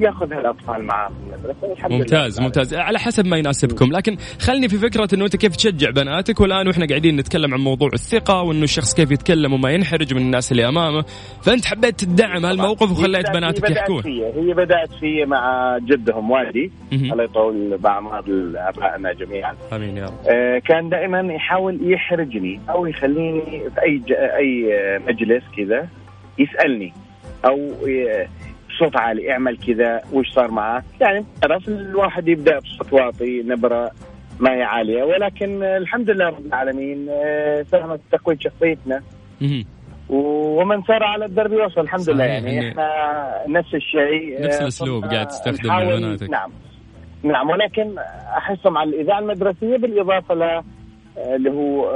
آه، 0.00 0.06
ياخذ 0.06 0.32
هالأطفال 0.32 0.84
معاه 0.84 1.08
في 1.08 1.14
المدرسة 1.34 1.66
والحمد 1.68 1.92
ممتاز 1.92 2.36
لله 2.36 2.46
ممتاز. 2.46 2.74
على 2.74 2.98
حسب 2.98 3.26
ما 3.26 3.36
يناسبكم. 3.36 3.92
لكن 3.92 4.16
خلني 4.40 4.68
في 4.68 4.78
فكرة 4.78 5.08
إنه 5.14 5.24
أنت 5.24 5.36
كيف 5.36 5.56
تشجع 5.56 5.90
بناتك 5.90 6.40
والآن 6.40 6.68
وإحنا 6.68 6.86
قاعدين 6.86 7.16
نتكلم 7.16 7.54
عن 7.54 7.60
موضوع 7.60 7.90
الثقة 7.94 8.42
وإنه 8.42 8.62
الشخص 8.62 8.94
كيف 8.94 9.10
يتكلم 9.10 9.52
وما 9.52 9.70
ينحرج 9.70 10.14
من 10.14 10.20
الناس 10.20 10.52
اللي 10.52 10.68
أمامه. 10.68 11.04
فأنت 11.42 11.64
حبيت 11.64 12.00
تدعم 12.00 12.46
هالموقف 12.46 12.90
وخليت 12.90 13.30
بناتك 13.30 13.70
يحكون. 13.70 14.02
هي 14.06 14.54
بدأت 14.54 14.90
في 15.00 15.24
مع 15.24 15.78
جدهم 15.82 16.30
والدي. 16.30 16.72
الله 16.92 17.24
يطول 17.24 17.78
باعمار 17.78 18.24
ابائنا 18.56 19.12
جميعا. 19.12 19.54
آمين 19.72 19.96
يا 19.96 20.04
رب. 20.04 20.14
آه، 20.30 20.58
كان 20.58 20.88
دائما 20.88 21.32
يحاول 21.34 21.92
يحرجني 21.92 22.60
أو 22.70 22.86
يخليني 22.86 23.40
في 23.74 23.82
أي. 23.82 24.02
أي 24.36 24.70
مجلس 25.08 25.42
كذا 25.56 25.88
يسألني 26.38 26.92
أو 27.44 27.70
بصوت 28.80 28.96
عالي 28.96 29.32
اعمل 29.32 29.56
كذا 29.58 30.02
وش 30.12 30.30
صار 30.32 30.50
معك 30.50 30.84
يعني 31.00 31.24
خلاص 31.44 31.68
الواحد 31.68 32.28
يبدأ 32.28 32.58
بصوت 32.58 32.92
واطي 32.92 33.42
نبرة 33.42 33.90
ما 34.40 34.52
هي 34.54 34.62
عالية. 34.62 35.02
ولكن 35.02 35.62
الحمد 35.62 36.10
لله 36.10 36.26
رب 36.28 36.46
العالمين 36.46 37.06
آه، 37.10 37.62
ساهمت 37.62 38.00
في 38.10 38.16
تقويه 38.18 38.36
شخصيتنا. 38.40 39.02
ومن 40.08 40.82
سار 40.82 41.02
على 41.02 41.24
الدرب 41.24 41.52
وصل 41.52 41.80
الحمد 41.80 42.10
لله. 42.10 42.24
يعني 42.24 42.54
يعني 42.54 42.68
إحنا 42.70 42.88
نفس 43.48 43.74
الشيء 43.74 44.42
نفس 44.44 44.56
آه، 44.56 44.62
الأسلوب 44.62 45.00
صرنا 45.02 45.12
قاعد 45.14 45.28
تستخدمه 45.28 45.66
نحاول- 45.68 45.94
لبناتك. 46.02 46.30
نعم. 46.30 46.50
نعم. 47.22 47.50
ولكن 47.50 47.98
أحسهم 48.36 48.78
على 48.78 48.90
الإذاعة 48.90 49.18
المدرسية 49.18 49.76
بالإضافة 49.76 50.34
ل 50.34 50.42
آه، 50.42 50.62
اللي 51.36 51.50
هو 51.50 51.90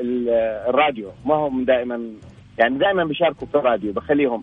ال- 0.00 0.28
الراديو. 0.68 1.08
ما 1.26 1.34
هم 1.34 1.64
دائما 1.64 2.00
يعني 2.58 2.78
دائما 2.78 3.04
بيشاركوا 3.04 3.46
في 3.46 3.54
الراديو 3.54 3.92
بخليهم 3.92 4.42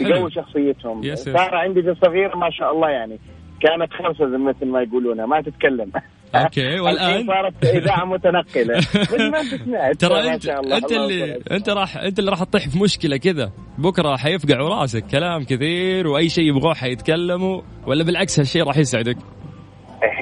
يقوي 0.00 0.30
شخصيتهم. 0.30 1.14
سارة 1.14 1.56
عندي 1.56 1.80
بنت 1.80 2.04
صغيرة 2.04 2.36
ما 2.36 2.50
شاء 2.50 2.72
الله 2.72 2.88
يعني. 2.90 3.18
كانت 3.60 3.92
خمسة 3.92 4.38
مثل 4.38 4.66
ما 4.66 4.82
يقولونها 4.82 5.26
ما 5.26 5.40
تتكلم. 5.42 5.92
أوكي 6.34 6.80
والآن؟ 6.84 7.26
صارت 7.26 7.64
إذاعة 7.64 8.04
متنقلة. 8.04 8.74
ما 9.32 9.40
انت 9.40 9.54
سمعت 9.64 9.96
ترى 9.96 10.34
أنت 10.34 10.46
انت 10.48 10.92
اللي 10.92 11.38
أنت 11.50 11.68
راح 11.70 11.96
أنت 11.96 12.18
اللي 12.18 12.30
راح 12.30 12.44
تطيح 12.44 12.68
في 12.68 12.78
مشكلة 12.78 13.16
كذا. 13.16 13.52
بكرة 13.78 14.16
حيفقع 14.16 14.56
راسك 14.56 15.04
كلام 15.06 15.44
كثير 15.44 16.06
وأي 16.08 16.28
شيء 16.28 16.44
يبغوه 16.44 16.74
حيتكلموا 16.74 17.60
ولا 17.86 18.04
بالعكس 18.04 18.38
هالشيء 18.40 18.64
راح 18.64 18.76
يسعدك؟ 18.76 19.16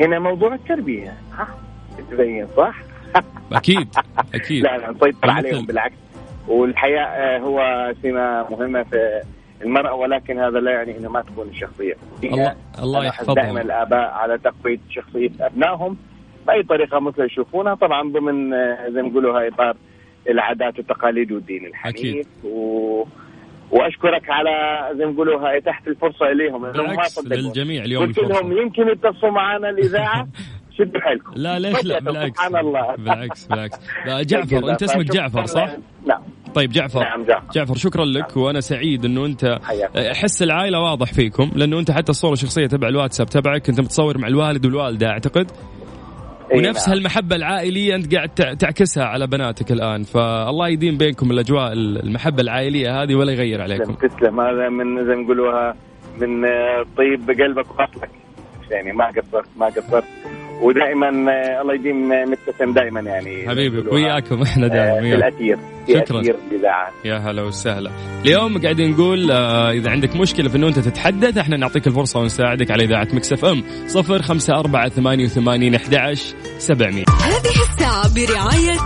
هنا 0.00 0.18
موضوع 0.18 0.54
التربية. 0.54 1.14
ها؟ 1.38 1.48
تبين 2.11 2.46
صح؟ 2.57 2.74
أكيد 3.52 3.88
أكيد. 4.35 4.62
لا 4.64 4.76
لا 4.78 4.90
نسيطر 4.90 5.07
المثل. 5.07 5.31
عليهم 5.31 5.66
بالعكس. 5.66 5.94
والحياء 6.48 7.09
آه، 7.09 7.38
هو 7.38 7.59
سمه 8.02 8.46
مهمة 8.50 8.83
في 8.83 9.20
المرأة 9.62 9.94
ولكن 9.94 10.38
هذا 10.38 10.58
لا 10.60 10.70
يعني 10.70 10.98
انه 10.98 11.08
ما 11.10 11.22
تكون 11.22 11.48
الشخصية 11.48 11.94
الله 12.24 12.56
الله 12.82 13.04
يحفظهم. 13.06 13.34
دائما 13.34 13.60
الآباء 13.60 14.10
على 14.10 14.38
تقوية 14.38 14.78
شخصية 14.90 15.30
أبنائهم. 15.40 15.96
بأي 16.46 16.62
طريقة 16.62 17.00
مثل 17.00 17.22
يشوفونها 17.22 17.74
طبعا 17.74 18.12
ضمن 18.12 18.54
آه، 18.54 18.88
زي 18.88 19.02
ما 19.02 19.08
يقولوا 19.08 19.38
هاي 19.40 19.48
إطار 19.48 19.76
العادات 20.28 20.78
والتقاليد 20.78 21.32
والدين 21.32 21.66
الحنيف. 21.66 21.96
أكيد. 21.96 22.26
و... 22.44 23.04
وأشكرك 23.70 24.30
على 24.30 24.50
زي 24.98 25.04
ما 25.06 25.12
يقولوا 25.12 25.40
هاي 25.40 25.60
تحت 25.60 25.88
الفرصة 25.88 26.26
إليهم. 26.26 26.72
بالعكس. 26.72 27.26
للجميع 27.26 27.84
اليوم 27.84 28.06
قلت 28.06 28.18
لهم 28.18 28.58
يمكن 28.58 28.88
يتصلوا 28.88 29.32
معنا 29.32 29.70
الإذاعة. 29.70 30.28
شدوا 30.78 31.00
حيلكم. 31.00 31.32
لا 31.36 31.58
ليش 31.58 31.84
لا 31.84 32.00
فجأة 32.00 32.12
بالعكس. 32.12 32.36
سبحان 32.36 32.56
الله. 32.56 32.96
بالعكس 32.96 33.46
بالعكس. 33.46 33.78
جعفر 34.06 34.70
أنت 34.70 34.82
اسمك 34.82 35.06
جعفر 35.06 35.46
صح؟ 35.46 35.76
نعم. 36.06 36.22
طيب 36.58 36.70
جعفر. 36.70 37.00
نعم 37.00 37.24
جعفر. 37.24 37.52
جعفر 37.52 37.74
شكرا 37.74 38.04
لك 38.04 38.36
وأنا 38.36 38.60
سعيد 38.60 39.04
إنه 39.04 39.26
أنت. 39.26 39.44
أحس 39.96 40.42
العائلة 40.42 40.80
واضح 40.80 41.12
فيكم 41.12 41.50
لأنه 41.54 41.78
أنت 41.78 41.90
حتى 41.90 42.10
الصورة 42.10 42.32
الشخصية 42.32 42.66
تبع 42.66 42.88
الواتساب 42.88 43.26
تبعك 43.26 43.68
أنت 43.68 43.80
متصور 43.80 44.18
مع 44.18 44.28
الوالد 44.28 44.66
والوالدة 44.66 45.06
أعتقد. 45.08 45.50
ونفس 46.54 46.88
نعم. 46.88 46.96
هالمحبة 46.96 47.36
العائلية 47.36 47.94
أنت 47.94 48.14
قاعد 48.14 48.28
تع- 48.28 48.54
تعكسها 48.54 49.04
على 49.04 49.26
بناتك 49.26 49.72
الآن 49.72 50.02
فالله 50.02 50.68
يديم 50.68 50.96
بينكم 50.98 51.30
الأجواء 51.30 51.72
المحبة 51.72 52.42
العائلية 52.42 53.02
هذه 53.02 53.14
ولا 53.14 53.32
يغير 53.32 53.62
عليكم. 53.62 53.92
تسلم. 53.94 54.40
هذا 54.40 54.68
من 54.68 55.06
زي 55.06 55.14
ما 55.16 55.22
يقولوها 55.22 55.74
من 56.20 56.42
طيب 56.96 57.30
قلبك 57.40 57.70
وخاطرك 57.70 58.10
يعني 58.70 58.92
ما 58.92 59.06
قصرت 59.06 59.48
ما 59.56 59.66
قصرت 59.66 60.04
ودائما 60.60 61.08
آه، 61.32 61.62
الله 61.62 61.74
يديم 61.74 62.12
آه، 62.12 62.24
مبتسم 62.24 62.72
دائما 62.72 63.00
يعني. 63.00 63.48
حبيبي. 63.48 63.88
وياكم 63.88 64.42
إحنا 64.42 64.66
آه، 64.66 64.68
دائما 64.68 65.00
في. 65.00 65.14
الأثير 65.14 65.56
في 65.86 65.92
شكراً. 65.92 66.22
يا 67.04 67.18
هلا 67.18 67.42
وسهلا. 67.42 67.90
اليوم 68.24 68.58
قاعدين 68.62 68.90
نقول 68.90 69.30
آه، 69.30 69.70
إذا 69.70 69.90
عندك 69.90 70.16
مشكلة 70.16 70.48
في 70.48 70.56
إنه 70.56 70.68
أنت 70.68 70.78
تتحدث 70.78 71.38
إحنا 71.38 71.56
نعطيك 71.56 71.86
الفرصة 71.86 72.20
ونساعدك 72.20 72.70
على 72.70 72.84
إذاعة 72.84 73.08
Mix 73.12 73.44
FM. 73.44 73.62
صفر 73.86 74.22
خمسة 74.22 74.54
أربعة 74.54 74.88
ثمانية 74.88 75.24
وثمانين 75.24 75.74
أحد 75.74 75.94
عشر 75.94 76.34
سبعمية. 76.58 77.04
هذه 77.22 77.62
الساعة 77.70 78.14
برعاية 78.14 78.78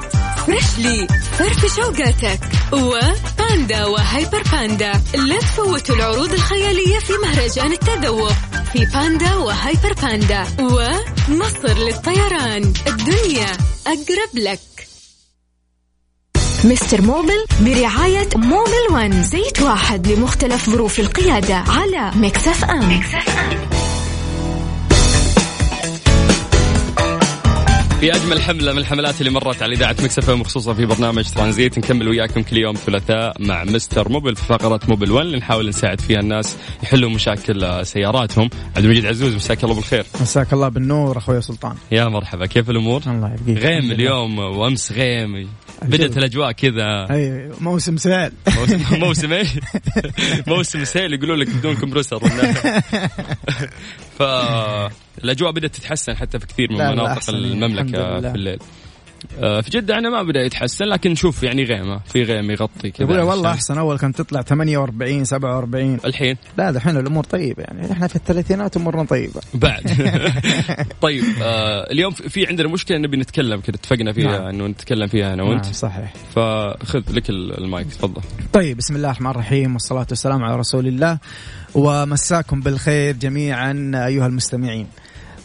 Freshly 0.46 1.06
فرفش 1.38 1.78
أوقاتك. 1.78 2.40
وباندا 2.72 3.86
وهيبر 3.86 4.42
باندا 4.52 4.92
لا 5.28 5.38
تفوتوا 5.38 5.94
العروض 5.96 6.32
الخيالية 6.32 6.98
في 6.98 7.12
مهرجان 7.22 7.72
التذوق. 7.72 8.51
في 8.72 8.84
باندا 8.84 9.34
وهيبر 9.34 9.92
باندا 10.02 10.44
ومصر 10.60 11.78
للطيران. 11.78 12.72
الدنيا 12.86 13.46
أقرب 13.86 14.34
لك. 14.34 14.58
Mister 16.64 17.02
Mobil 17.02 17.44
برعاية 17.60 18.28
Mobil 18.36 18.86
One 18.90 19.22
زيت 19.22 19.62
واحد 19.62 20.06
لمختلف 20.06 20.70
ظروف 20.70 21.00
القيادة 21.00 21.54
على 21.54 22.10
Mix 22.14 22.64
FM, 22.64 23.00
في 28.02 28.12
أجمل 28.12 28.42
حملة 28.42 28.72
من 28.72 28.78
الحملات 28.78 29.20
اللي 29.20 29.30
مرت 29.30 29.62
على 29.62 29.74
إذاعة 29.74 29.96
Mix 30.02 30.30
FM 30.30 30.44
خصوصا 30.44 30.74
في 30.74 30.86
برنامج 30.86 31.24
ترانزيت. 31.24 31.78
نكمل 31.78 32.08
وياكم 32.08 32.42
كل 32.42 32.56
يوم 32.56 32.74
ثلاثاء 32.74 33.36
مع 33.40 33.64
Mister 33.64 34.08
Mobil 34.08 34.36
في 34.36 34.44
فقرة 34.44 34.80
Mobil 34.88 35.10
1 35.12 35.26
اللي 35.26 35.38
نحاول 35.38 35.68
نساعد 35.68 36.00
فيها 36.00 36.20
الناس 36.20 36.56
يحلوا 36.82 37.10
مشاكل 37.10 37.86
سياراتهم. 37.86 38.50
عبد 38.76 38.84
المجيد 38.84 39.06
عزوز 39.06 39.34
مساك 39.34 39.64
الله 39.64 39.74
بالخير. 39.74 40.06
مساك 40.20 40.52
الله 40.52 40.68
بالنور 40.68 41.18
أخوي 41.18 41.42
سلطان. 41.42 41.76
يا 41.92 42.08
مرحبا 42.08 42.46
كيف 42.46 42.70
الأمور؟ 42.70 43.02
الله 43.06 43.34
يبقيك. 43.34 43.64
غيم. 43.64 43.90
اليوم 43.90 44.38
وأمس 44.38 44.92
غيم. 44.92 45.48
بدأت 45.84 46.16
الأجواء 46.18 46.52
كذا. 46.52 47.06
أي 47.10 47.50
موسم 47.60 47.96
sale. 47.96 48.32
موسم 48.56 48.82
موسم 49.04 49.32
إيش؟ 49.32 49.48
موسم 50.46 50.84
sale 50.84 51.12
يقولوا 51.14 51.36
لك 51.36 51.50
بدون 51.50 51.76
compressor 51.76 52.18
فالاجواء 54.18 55.52
بدأت 55.52 55.74
تتحسن 55.76 56.16
حتى 56.16 56.38
في 56.38 56.46
كثير 56.46 56.72
من 56.72 56.78
مناطق 56.78 57.30
المملكة. 57.30 58.20
في 58.20 58.34
الليل. 58.34 58.58
في 59.40 59.70
جدة 59.70 59.98
أنا 59.98 60.10
ما 60.10 60.22
بدأ 60.22 60.40
يتحسن 60.40 60.84
لكن 60.84 61.10
نشوف 61.10 61.42
يعني 61.42 61.64
غيمة 61.64 62.00
في 62.06 62.22
غيم 62.22 62.50
يغطي 62.50 62.90
كذا. 62.90 63.06
يقول 63.06 63.18
والله 63.20 63.50
الشمس. 63.50 63.70
أحسن 63.70 63.78
أول 63.78 63.98
كانت 63.98 64.18
تطلع 64.18 64.42
48 64.42 65.24
47 65.24 65.98
الحين؟ 66.04 66.36
لا 66.58 66.70
دحين 66.70 66.96
الأمور 66.96 67.24
طيبة 67.24 67.62
يعني. 67.62 67.92
إحنا 67.92 68.06
في 68.06 68.16
الثلاثينات 68.16 68.76
أمورنا 68.76 69.04
طيبة. 69.04 69.40
بعد. 69.54 69.82
طيب 71.02 71.24
آه 71.42 71.90
اليوم 71.92 72.10
في 72.12 72.46
عندنا 72.46 72.68
مشكلة 72.68 72.98
نبي 72.98 73.16
نتكلم 73.16 73.60
كذا 73.60 73.76
اتفقنا 73.76 74.12
فيها 74.12 74.38
نعم. 74.38 74.46
إنه 74.46 74.66
نتكلم 74.66 75.06
فيها 75.06 75.34
أنا 75.34 75.42
وأنت. 75.42 75.64
نعم 75.64 75.72
صحيح. 75.72 76.12
فخذ 76.34 77.02
لك 77.10 77.30
ال- 77.30 77.58
المايك 77.58 77.86
تفضل. 77.86 78.22
طيب 78.52 78.76
بسم 78.76 78.96
الله 78.96 79.08
الرحمن 79.10 79.30
الرحيم 79.30 79.72
والصلاة 79.72 80.06
والسلام 80.10 80.44
على 80.44 80.56
رسول 80.56 80.86
الله 80.86 81.18
ومساكم 81.74 82.60
بالخير 82.60 83.16
جميعا 83.16 83.92
أيها 83.94 84.26
المستمعين. 84.26 84.86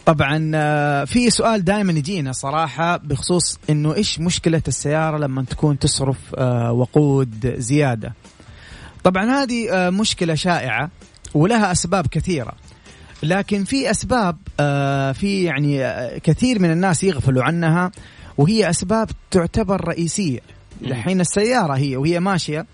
طبعا 0.08 0.50
آه، 0.54 1.04
في 1.04 1.30
سؤال 1.30 1.64
دائما 1.64 1.92
يجينا 1.92 2.32
صراحة 2.32 2.96
بخصوص 2.96 3.58
إنه 3.70 3.94
إيش 3.94 4.20
مشكلة 4.20 4.62
السيارة 4.68 5.18
لما 5.18 5.42
تكون 5.42 5.78
تصرف 5.78 6.16
آه، 6.34 6.72
وقود 6.72 7.54
زيادة. 7.56 8.14
طبعا 9.04 9.24
هذه 9.42 9.70
آه، 9.72 9.90
مشكلة 9.90 10.34
شائعة 10.34 10.90
ولها 11.34 11.72
أسباب 11.72 12.06
كثيرة. 12.06 12.52
لكن 13.22 13.64
في 13.64 13.90
أسباب 13.90 14.36
في 15.14 15.42
يعني 15.44 15.80
كثير 16.20 16.58
من 16.58 16.70
الناس 16.70 17.04
يغفلوا 17.04 17.42
عنها 17.42 17.90
وهي 18.38 18.70
أسباب 18.70 19.10
تعتبر 19.30 19.88
رئيسية. 19.88 20.40
الحين 20.82 21.20
السيارة 21.20 21.76
هي 21.76 21.96
وهي 21.96 22.20
ماشية. 22.20 22.66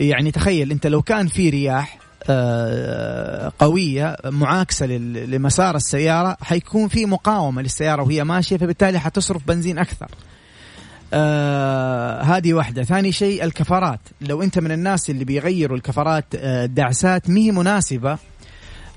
يعني 0.00 0.30
تخيل 0.30 0.70
أنت 0.70 0.86
لو 0.86 1.02
كان 1.02 1.26
في 1.26 1.50
رياح 1.50 2.05
آه، 2.28 3.52
قوية 3.58 4.16
معاكسة 4.24 4.86
لل- 4.86 5.30
لمسار 5.30 5.76
السيارة 5.76 6.36
حيكون 6.42 6.88
في 6.88 7.06
مقاومة 7.06 7.62
للسيارة 7.62 8.02
وهي 8.02 8.24
ماشية 8.24 8.56
فبالتالي 8.56 8.98
حتصرف 8.98 9.42
بنزين 9.48 9.78
أكثر. 9.78 10.08
آه 11.14 12.22
هذه 12.22 12.54
واحدة. 12.54 12.84
ثاني 12.84 13.12
شيء 13.12 13.44
الكفرات. 13.44 14.00
لو 14.20 14.42
أنت 14.42 14.58
من 14.58 14.72
الناس 14.72 15.10
اللي 15.10 15.24
بيغيروا 15.24 15.76
الكفرات 15.76 16.24
آه 16.36 16.64
الدعسات 16.64 17.30
مهي 17.30 17.50
مناسبة 17.50 18.18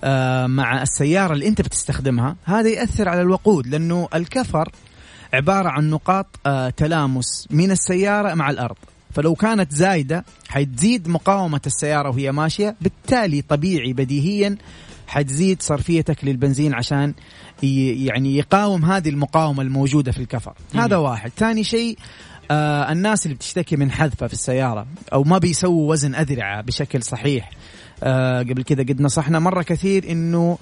آه 0.03 0.47
مع 0.47 0.81
السيارة 0.81 1.33
اللي 1.33 1.47
أنت 1.47 1.61
بتستخدمها 1.61 2.35
هذا 2.45 2.69
يأثر 2.69 3.09
على 3.09 3.21
الوقود 3.21 3.67
لأنه 3.67 4.07
الكفر 4.15 4.71
عبارة 5.33 5.69
عن 5.69 5.89
نقاط 5.89 6.25
آه 6.45 6.69
تلامس 6.69 7.47
من 7.51 7.71
السيارة 7.71 8.33
مع 8.33 8.49
الأرض. 8.49 8.75
فلو 9.13 9.35
كانت 9.35 9.71
زايدة 9.71 10.25
حتزيد 10.49 11.07
مقاومة 11.07 11.61
السيارة 11.65 12.09
وهي 12.09 12.31
ماشية. 12.31 12.75
بالتالي 12.81 13.41
طبيعي 13.41 13.93
بديهيا 13.93 14.57
حتزيد 15.07 15.61
صرفيتك 15.61 16.25
للبنزين 16.25 16.73
عشان 16.73 17.13
يعني 17.63 18.37
يقاوم 18.37 18.85
هذه 18.85 19.09
المقاومة 19.09 19.61
الموجودة 19.61 20.11
في 20.11 20.19
الكفر. 20.19 20.53
هذا 20.75 20.97
واحد. 20.97 21.31
ثاني 21.37 21.63
شيء 21.63 21.97
آه 22.51 22.91
الناس 22.91 23.25
اللي 23.25 23.35
بتشتكي 23.35 23.75
من 23.75 23.91
حذفة 23.91 24.27
في 24.27 24.33
السيارة 24.33 24.87
أو 25.13 25.23
ما 25.23 25.37
بيسووا 25.37 25.91
وزن 25.91 26.15
أذرعة 26.15 26.61
بشكل 26.61 27.03
صحيح 27.03 27.51
آه 28.03 28.39
قبل 28.39 28.63
كذا 28.63 28.83
قد 28.83 29.01
نصحنا 29.01 29.39
مرة 29.39 29.61
كثير 29.61 30.11
إنه 30.11 30.57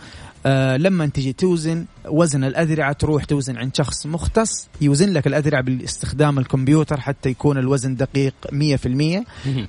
لما 0.78 1.06
تجي 1.06 1.34
توزن 1.34 1.86
وزن 2.06 2.44
الأذرعة 2.44 2.92
تروح 2.94 3.24
توزن 3.24 3.58
عند 3.58 3.76
شخص 3.76 4.06
مختص 4.06 4.68
يوزن 4.82 5.10
لك 5.10 5.28
الأذرعة 5.28 5.62
باستخدام 5.62 6.40
الكمبيوتر 6.40 7.00
حتى 7.00 7.30
يكون 7.30 7.58
الوزن 7.58 7.96
دقيق 7.96 8.34
100% 8.46 8.52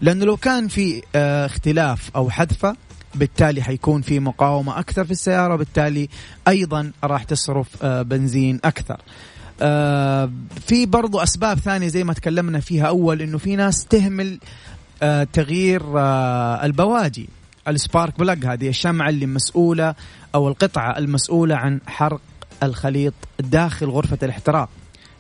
لأنه 0.03 0.25
لو 0.25 0.37
كان 0.37 0.69
في 0.69 1.03
آه 1.15 1.47
اختلاف 1.47 2.11
أو 2.17 2.31
حذفة 2.31 2.77
بالتالي 3.15 3.63
حيكون 3.63 4.03
في 4.03 4.21
مقاومة 4.21 4.79
أكثر 4.79 5.05
في 5.05 5.11
السيارة 5.11 5.57
بالتالي 5.57 6.09
أيضا 6.49 6.93
راح 7.05 7.25
تصرف 7.25 7.69
آه 7.83 8.03
بنزين 8.03 8.61
أكثر. 8.65 9.01
آه 9.63 10.31
في 10.67 10.87
برضو 10.87 11.19
أسباب 11.19 11.59
ثانية 11.59 11.89
زي 11.89 12.05
ما 12.05 12.13
تكلمنا 12.13 12.61
فيها 12.61 12.87
أول 12.87 13.23
إنه 13.23 13.39
في 13.39 13.57
ناس 13.57 13.85
تهمل 13.87 14.39
آه 15.03 15.25
تغيير 15.33 15.83
آه 15.99 16.65
البواجي. 16.67 17.29
السبارك 17.69 18.19
بلاج 18.19 18.47
هذه 18.47 18.69
الشمعة 18.69 19.09
اللي 19.09 19.27
مسؤولة 19.27 19.95
أو 20.35 20.49
القطعة 20.49 20.99
المسؤولة 20.99 21.57
عن 21.57 21.81
حرق 21.87 22.21
الخليط 22.63 23.15
داخل 23.41 23.87
غرفة 23.87 24.19
الاحتراق 24.23 24.69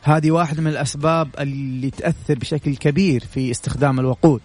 هذه 0.03 0.31
واحدة 0.31 0.63
من 0.63 0.69
الأسباب 0.71 1.29
اللي 1.41 1.91
تأثر 1.91 2.35
بشكل 2.35 2.77
كبير 2.77 3.25
في 3.35 3.51
استخدام 3.51 4.01
الوقود. 4.01 4.41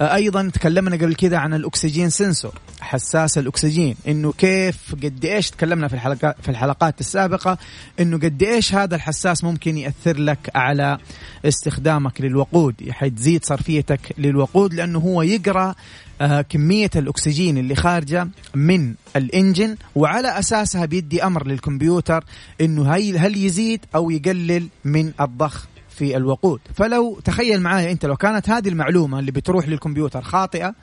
أيضا 0.00 0.50
تكلمنا 0.54 0.96
قبل 0.96 1.14
كذا 1.14 1.36
عن 1.36 1.54
الأكسجين 1.54 2.10
سنسور 2.10 2.54
حساس 2.80 3.38
الأكسجين. 3.38 3.96
إنه 4.08 4.32
كيف 4.32 4.94
قد 4.94 5.24
إيش 5.24 5.50
تكلمنا 5.50 5.88
في 5.88 5.94
الحلقات 5.94 6.36
في 6.42 6.48
الحلقات 6.48 7.00
السابقة 7.00 7.58
إنه 8.00 8.18
قد 8.18 8.42
إيش 8.42 8.74
هذا 8.74 8.96
الحساس 8.96 9.44
ممكن 9.44 9.78
يأثر 9.78 10.18
لك 10.18 10.50
على 10.54 10.98
استخدامك 11.44 12.20
للوقود 12.20 12.74
حتزيد 12.90 13.44
صرفيتك 13.44 14.00
للوقود 14.18 14.74
لأنه 14.74 14.98
هو 14.98 15.22
يقرأ 15.22 15.74
آه، 16.20 16.40
كمية 16.40 16.90
الأكسجين 16.96 17.58
اللي 17.58 17.74
خارجة 17.74 18.28
من 18.54 18.94
الإنجن 19.16 19.76
وعلى 19.94 20.38
أساسها 20.38 20.84
بيدي 20.84 21.24
أمر 21.24 21.46
للكمبيوتر 21.46 22.24
هي 22.60 23.16
هل 23.16 23.36
يزيد 23.36 23.80
أو 23.94 24.10
يقلل 24.10 24.68
من 24.84 25.12
الضخ 25.20 25.66
في 25.90 26.16
الوقود. 26.16 26.60
فلو 26.74 27.20
تخيل 27.24 27.60
معايا 27.60 27.92
أنت 27.92 28.06
لو 28.06 28.16
كانت 28.16 28.50
هذه 28.50 28.68
المعلومة 28.68 29.18
اللي 29.18 29.30
بتروح 29.30 29.68
للكمبيوتر 29.68 30.22
خاطئة 30.22 30.74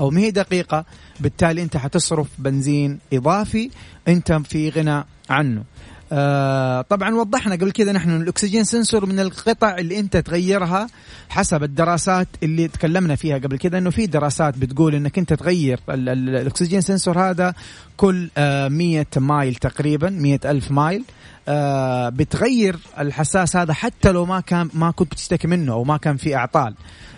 أو 0.00 0.10
ما 0.10 0.20
هي 0.20 0.30
دقيقة 0.30 0.84
بالتالي 1.20 1.62
أنت 1.62 1.76
حتصرف 1.76 2.26
بنزين 2.38 2.98
إضافي 3.12 3.70
أنت 4.08 4.32
في 4.32 4.70
غنى 4.70 5.04
عنه. 5.30 5.64
آه 6.12 6.80
طبعا 6.82 7.14
وضحنا 7.14 7.54
قبل 7.54 7.70
كذا 7.70 7.92
نحن 7.92 8.10
الأكسجين 8.22 8.64
سنسور 8.64 9.06
من 9.06 9.20
القطع 9.20 9.78
اللي 9.78 9.98
أنت 9.98 10.16
تغيرها 10.16 10.86
حسب 11.28 11.62
الدراسات 11.62 12.28
اللي 12.42 12.68
تكلمنا 12.68 13.16
فيها 13.16 13.38
قبل 13.38 13.58
كذا 13.58 13.78
إنه 13.78 13.90
في 13.90 14.06
دراسات 14.06 14.58
بتقول 14.58 14.94
إنك 14.94 15.18
أنت 15.18 15.32
تغير 15.32 15.80
ال- 15.90 16.08
ال- 16.08 16.28
الأكسجين 16.36 16.80
سنسور 16.80 17.18
هذا 17.30 17.54
كل 17.96 18.28
آه 18.38 18.68
100 18.68 19.06
مايل 19.16 19.54
تقريبا 19.54 20.10
100 20.10 20.40
ألف 20.44 20.70
مايل. 20.70 21.04
آه 21.48 22.08
بتغير 22.08 22.76
الحساس 22.98 23.56
هذا 23.56 23.72
حتى 23.72 24.12
لو 24.12 24.24
ما 24.26 24.40
كان 24.40 24.68
ما 24.74 24.90
كنت 24.90 25.12
بتشتكي 25.12 25.48
منه 25.48 25.72
أو 25.72 25.84
ما 25.84 25.96
كان 25.96 26.16
في 26.16 26.36
أعطال 26.36 26.74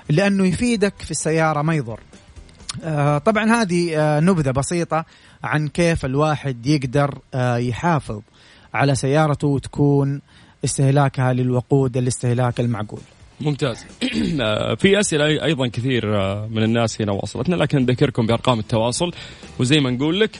لأنه 0.08 0.46
يفيدك 0.46 0.94
في 0.98 1.10
السيارة 1.10 1.62
ما 1.62 1.74
يضر. 1.74 2.00
آه 2.84 3.18
طبعا 3.18 3.44
هذه 3.62 3.96
آه 4.00 4.20
نبذة 4.20 4.50
بسيطة 4.50 5.04
عن 5.44 5.68
كيف 5.68 6.04
الواحد 6.04 6.66
يقدر 6.66 7.18
آه 7.34 7.56
يحافظ. 7.56 8.20
على 8.74 8.94
سيارته 8.94 9.48
وتكون 9.48 10.20
استهلاكها 10.64 11.32
للوقود 11.32 11.96
الاستهلاك 11.96 12.60
المعقول. 12.60 13.00
ممتاز. 13.40 13.84
آه، 14.40 14.74
في 14.74 15.00
أسئلة 15.00 15.24
أي- 15.24 15.42
أيضا 15.42 15.66
كثير 15.68 16.16
آه، 16.20 16.46
من 16.50 16.62
الناس 16.62 17.02
هنا 17.02 17.12
وصلتنا 17.12 17.56
لكن 17.56 17.78
نذكركم 17.78 18.26
بأرقام 18.26 18.58
التواصل. 18.58 19.12
وزي 19.58 19.80
ما 19.80 19.90
نقول 19.90 20.20
لك 20.20 20.30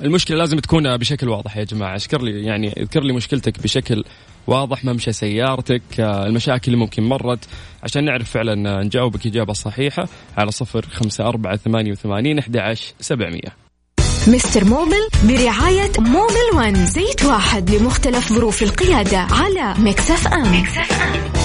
المشكلة 0.00 0.36
لازم 0.36 0.58
تكون 0.58 0.96
بشكل 0.96 1.28
واضح 1.28 1.56
يا 1.56 1.64
جماعة. 1.64 1.94
اذكر 1.94 2.22
لي 2.22 2.44
يعني 2.44 2.72
اذكر 2.72 3.02
لي 3.02 3.12
مشكلتك 3.12 3.62
بشكل 3.62 4.04
واضح 4.46 4.84
ممشى 4.84 5.12
سيارتك 5.12 5.82
آه، 6.00 6.26
المشاكل 6.26 6.72
اللي 6.72 6.76
ممكن 6.84 7.02
مرت 7.02 7.44
عشان 7.82 8.04
نعرف 8.04 8.30
فعلا 8.30 8.82
نجاوبك 8.82 9.26
إجابة 9.26 9.52
صحيحة 9.52 10.08
على 10.36 10.50
صفر 10.50 10.86
خمسة 10.86 11.28
أربعة 11.28 11.56
ثمانية 11.56 11.90
وثمانين 11.92 12.38
أحد 12.38 12.56
عشر 12.56 12.94
سبعمية. 13.00 13.59
Mister 14.26 14.64
Mobil 14.64 15.08
برعاية 15.24 15.92
Mobil 15.98 16.34
One 16.56 16.86
زيت 16.86 17.24
واحد 17.24 17.70
لمختلف 17.70 18.32
ظروف 18.32 18.62
القيادة 18.62 19.18
على 19.18 19.74
Mix 19.78 20.26
FM, 20.28 20.60
Mix 20.60 20.92
FM. 21.02 21.39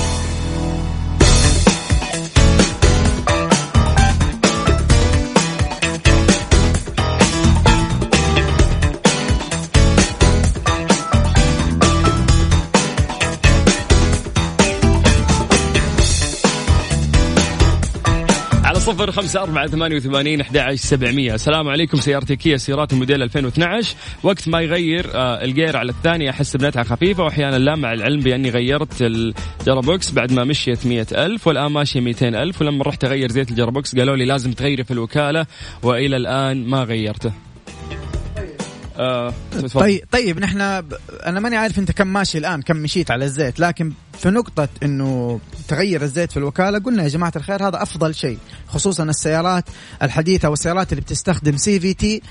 صفر 19.05 19.21
خمسة 19.21 19.43
أربعة 19.43 19.67
ثمانية 19.67 19.95
وثمانين 19.95 20.41
أحد 20.41 20.57
عشر 20.57 20.75
سبعمية. 20.75 21.33
السلام 21.33 21.69
عليكم 21.69 21.97
سيارتي 21.97 22.35
كيا 22.35 22.57
سيراتو 22.57 22.93
موديل 22.93 23.23
2012 23.23 23.95
وقت 24.23 24.47
ما 24.47 24.61
يغير 24.61 25.11
آه، 25.15 25.43
الجير 25.43 25.77
على 25.77 25.91
الثاني 25.91 26.29
أحس 26.29 26.57
بنتعة 26.57 26.83
خفيفة 26.83 27.23
وأحيانا 27.23 27.55
لا 27.55 27.75
مع 27.75 27.93
العلم 27.93 28.19
بأني 28.19 28.49
غيرت 28.49 29.01
ال 29.01 29.15
gearbox 29.15 30.11
بعد 30.11 30.31
ما 30.31 30.43
مشيت 30.43 30.85
مية 30.85 31.07
ألف 31.11 31.47
والآن 31.47 31.71
ماشية 31.71 31.99
200 31.99 32.27
ألف 32.27 32.61
ولما 32.61 32.83
رحت 32.83 33.03
أغير 33.03 33.31
زيت 33.31 33.51
ال 33.51 33.57
gearbox 33.57 33.95
قالوا 33.95 34.15
لي 34.15 34.25
لازم 34.25 34.51
تغيري 34.51 34.83
في 34.83 34.91
الوكالة 34.91 35.45
وإلى 35.83 36.17
الآن 36.17 36.65
ما 36.65 36.83
غيرته. 36.83 37.44
آه. 38.97 39.33
طيب 39.73 40.03
طيب 40.11 40.39
نحن. 40.39 40.61
أنا 41.25 41.39
ماني 41.39 41.57
عارف 41.57 41.79
أنت 41.79 41.91
كم 41.91 42.07
ماشي 42.07 42.37
الآن 42.37 42.61
كم 42.61 42.77
مشيت 42.77 43.11
على 43.11 43.25
الزيت 43.25 43.59
لكن 43.59 43.93
في 44.19 44.29
نقطة 44.29 44.67
إنه 44.83 45.39
تغير 45.67 46.01
الزيت 46.01 46.31
في 46.31 46.37
الوكالة 46.37 46.79
قلنا 46.79 47.03
يا 47.03 47.07
جماعة 47.07 47.33
الخير 47.35 47.67
هذا 47.67 47.81
أفضل 47.81 48.15
شيء 48.15 48.37
خصوصا 48.67 49.03
السيارات 49.03 49.65
الحديثة 50.03 50.49
والسيارات 50.49 50.91
اللي 50.91 51.01
بتستخدم 51.01 51.57
CVT 51.57 52.21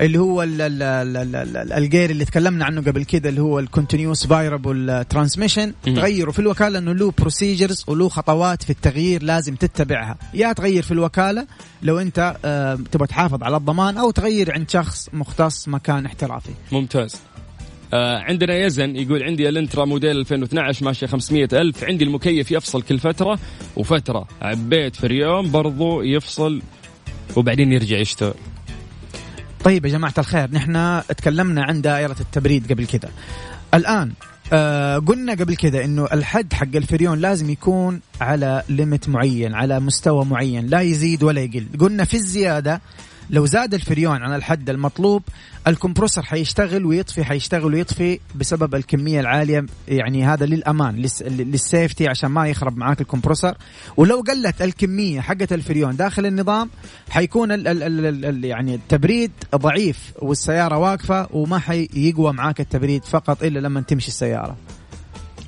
اللي 0.00 0.18
هو 0.18 0.42
ال 0.42 0.60
ال 0.60 0.82
ال 0.82 1.16
ال 1.16 1.36
ال 1.36 1.56
ال 1.56 1.72
الجير 1.72 2.10
اللي 2.10 2.24
تكلمنا 2.24 2.64
عنه 2.64 2.80
قبل 2.80 3.04
كده 3.04 3.28
اللي 3.28 3.40
هو 3.40 3.58
ال 3.58 3.64
continuous 3.64 4.26
variable 4.26 5.04
transmission. 5.08 5.72
تغيره 5.82 6.30
في 6.30 6.38
الوكالة 6.38 6.78
إنه 6.78 6.92
له 6.92 7.12
procedures 7.18 7.84
وله 7.86 8.08
خطوات 8.08 8.62
في 8.62 8.70
التغيير 8.70 9.22
لازم 9.22 9.54
تتبعها. 9.54 10.18
يا 10.34 10.52
تغير 10.52 10.82
في 10.82 10.92
الوكالة 10.92 11.46
لو 11.82 11.98
أنت 11.98 12.36
آه 12.44 12.78
تبغى 12.92 13.06
تحافظ 13.06 13.42
على 13.42 13.56
الضمان 13.56 13.98
أو 13.98 14.10
تغير 14.10 14.52
عند 14.52 14.70
شخص 14.70 15.08
مختص 15.12 15.68
مكان 15.68 16.06
احترافي. 16.06 16.52
ممتاز. 16.72 17.16
آه 17.94 18.18
عندنا 18.18 18.66
يزن 18.66 18.96
يقول 18.96 19.22
عندي 19.22 19.48
الانترا 19.48 19.84
موديل 19.84 20.16
2012 20.16 20.84
ماشية 20.84 21.06
500 21.06 21.48
ألف 21.52 21.84
عندي 21.84 22.04
المكيف 22.04 22.50
يفصل 22.50 22.82
كل 22.82 22.98
فترة 22.98 23.38
وفترة. 23.76 24.28
عبيت 24.42 24.96
فريون 24.96 25.50
برضو 25.50 26.02
يفصل 26.02 26.62
وبعدين 27.36 27.72
يرجع 27.72 27.98
يشتغل. 27.98 28.34
طيب 29.64 29.84
يا 29.86 29.90
جماعة 29.90 30.14
الخير 30.18 30.50
نحن 30.50 31.02
تكلمنا 31.08 31.64
عن 31.64 31.82
دائرة 31.82 32.16
التبريد 32.20 32.72
قبل 32.72 32.86
كده. 32.86 33.08
الآن 33.74 34.12
آه 34.52 34.98
قلنا 34.98 35.32
قبل 35.34 35.56
كده 35.56 35.84
إنه 35.84 36.04
الحد 36.12 36.52
حق 36.52 36.76
الفريون 36.76 37.18
لازم 37.18 37.50
يكون 37.50 38.00
على 38.20 38.62
limit 38.68 39.08
معين 39.08 39.54
على 39.54 39.80
مستوى 39.80 40.24
معين 40.24 40.66
لا 40.66 40.80
يزيد 40.80 41.22
ولا 41.22 41.40
يقل. 41.40 41.66
قلنا 41.80 42.04
في 42.04 42.14
الزيادة 42.14 42.80
لو 43.30 43.46
زاد 43.46 43.74
الفريون 43.74 44.22
عن 44.22 44.34
الحد 44.34 44.70
المطلوب 44.70 45.22
الكمبروسر 45.66 46.22
حيشتغل 46.22 46.86
ويطفي 46.86 47.24
حيشتغل 47.24 47.74
ويطفي 47.74 48.20
بسبب 48.34 48.74
الكمية 48.74 49.20
العالية 49.20 49.66
يعني 49.88 50.24
هذا 50.24 50.46
للأمان 50.46 51.02
للس- 51.02 51.22
للسيفتي 51.22 52.08
عشان 52.08 52.30
ما 52.30 52.48
يخرب 52.48 52.76
معاك 52.76 53.00
الكمبروسر. 53.00 53.56
ولو 53.96 54.20
قلت 54.28 54.62
الكمية 54.62 55.20
حقت 55.20 55.52
الفريون 55.52 55.96
داخل 55.96 56.26
النظام 56.26 56.70
حيكون 57.10 57.52
ال 57.52 57.68
ال 57.68 57.82
ال 57.82 58.06
ال 58.06 58.24
ال 58.24 58.44
يعني 58.44 58.74
التبريد 58.74 59.32
ضعيف 59.56 60.12
والسيارة 60.18 60.78
واقفة 60.78 61.26
وما 61.30 61.58
حيقوى 61.58 62.32
معاك 62.32 62.60
التبريد 62.60 63.04
فقط 63.04 63.42
إلا 63.42 63.58
لما 63.58 63.80
تمشي 63.80 64.08
السيارة. 64.08 64.56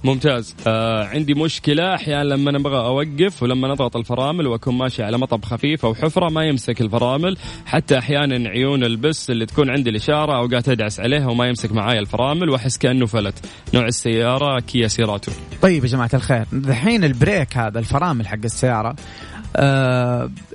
ممتاز. 0.04 0.54
آه 0.66 1.04
عندي 1.04 1.34
مشكلة 1.34 1.94
أحيانا 1.94 2.24
لما 2.24 2.50
نبغى 2.52 2.76
أوقف 2.76 3.42
ولما 3.42 3.68
نضغط 3.68 3.96
الفرامل 3.96 4.46
وأكون 4.46 4.78
ماشي 4.78 5.02
على 5.02 5.18
مطب 5.18 5.44
خفيف 5.44 5.84
أو 5.84 5.94
حفرة 5.94 6.28
ما 6.28 6.44
يمسك 6.44 6.80
الفرامل. 6.80 7.36
حتى 7.66 7.98
أحيانا 7.98 8.48
عيون 8.48 8.84
البس 8.84 9.30
اللي 9.30 9.46
تكون 9.46 9.70
عندي 9.70 9.90
الإشارة 9.90 10.36
أوقات 10.36 10.68
أدعس 10.68 11.00
عليها 11.00 11.28
وما 11.28 11.48
يمسك 11.48 11.72
معايا 11.72 12.00
الفرامل 12.00 12.50
وأحس 12.50 12.78
كأنه 12.78 13.06
فلت. 13.06 13.34
نوع 13.74 13.86
السيارة 13.86 14.60
كيا 14.60 14.88
سيراتو 14.88 15.32
طيب 15.62 15.84
يا 15.84 15.88
جماعة 15.88 16.10
الخير 16.14 16.44
دحين 16.52 17.04
ال 17.04 17.13
brake 17.13 17.56
هذا 17.56 17.78
الفرامل 17.78 18.26
حق 18.26 18.38
السيارة 18.44 18.96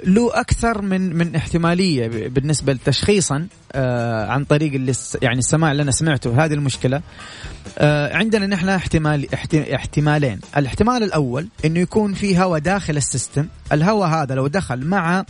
له 0.06 0.40
أكثر 0.40 0.82
من 0.82 1.16
من 1.16 1.36
احتمالية 1.36 2.28
بالنسبة 2.28 2.74
لتشخيصها 2.74 3.48
آه 3.74 4.26
عن 4.26 4.46
طريق 4.46 4.74
اللي 4.74 4.94
يعني 5.22 5.40
السماع 5.40 5.72
اللي 5.72 5.84
أنا 5.84 5.92
سمعته 5.92 6.46
هذه 6.46 6.54
المشكلة. 6.54 7.02
آه 7.78 8.16
عندنا 8.18 8.48
نحن 8.48 8.70
احتمال 8.70 9.34
احت- 9.34 9.56
احتمالين. 9.56 10.40
الاحتمال 10.58 11.04
الأول 11.04 11.48
إنه 11.66 11.80
يكون 11.80 12.14
في 12.14 12.40
هواء 12.40 12.60
داخل 12.60 12.98
ال 12.98 13.04
system. 13.04 13.48
الهواء 13.72 14.10
هذا 14.10 14.36
لو 14.36 14.48
دخل 14.48 14.86
مع 14.86 15.26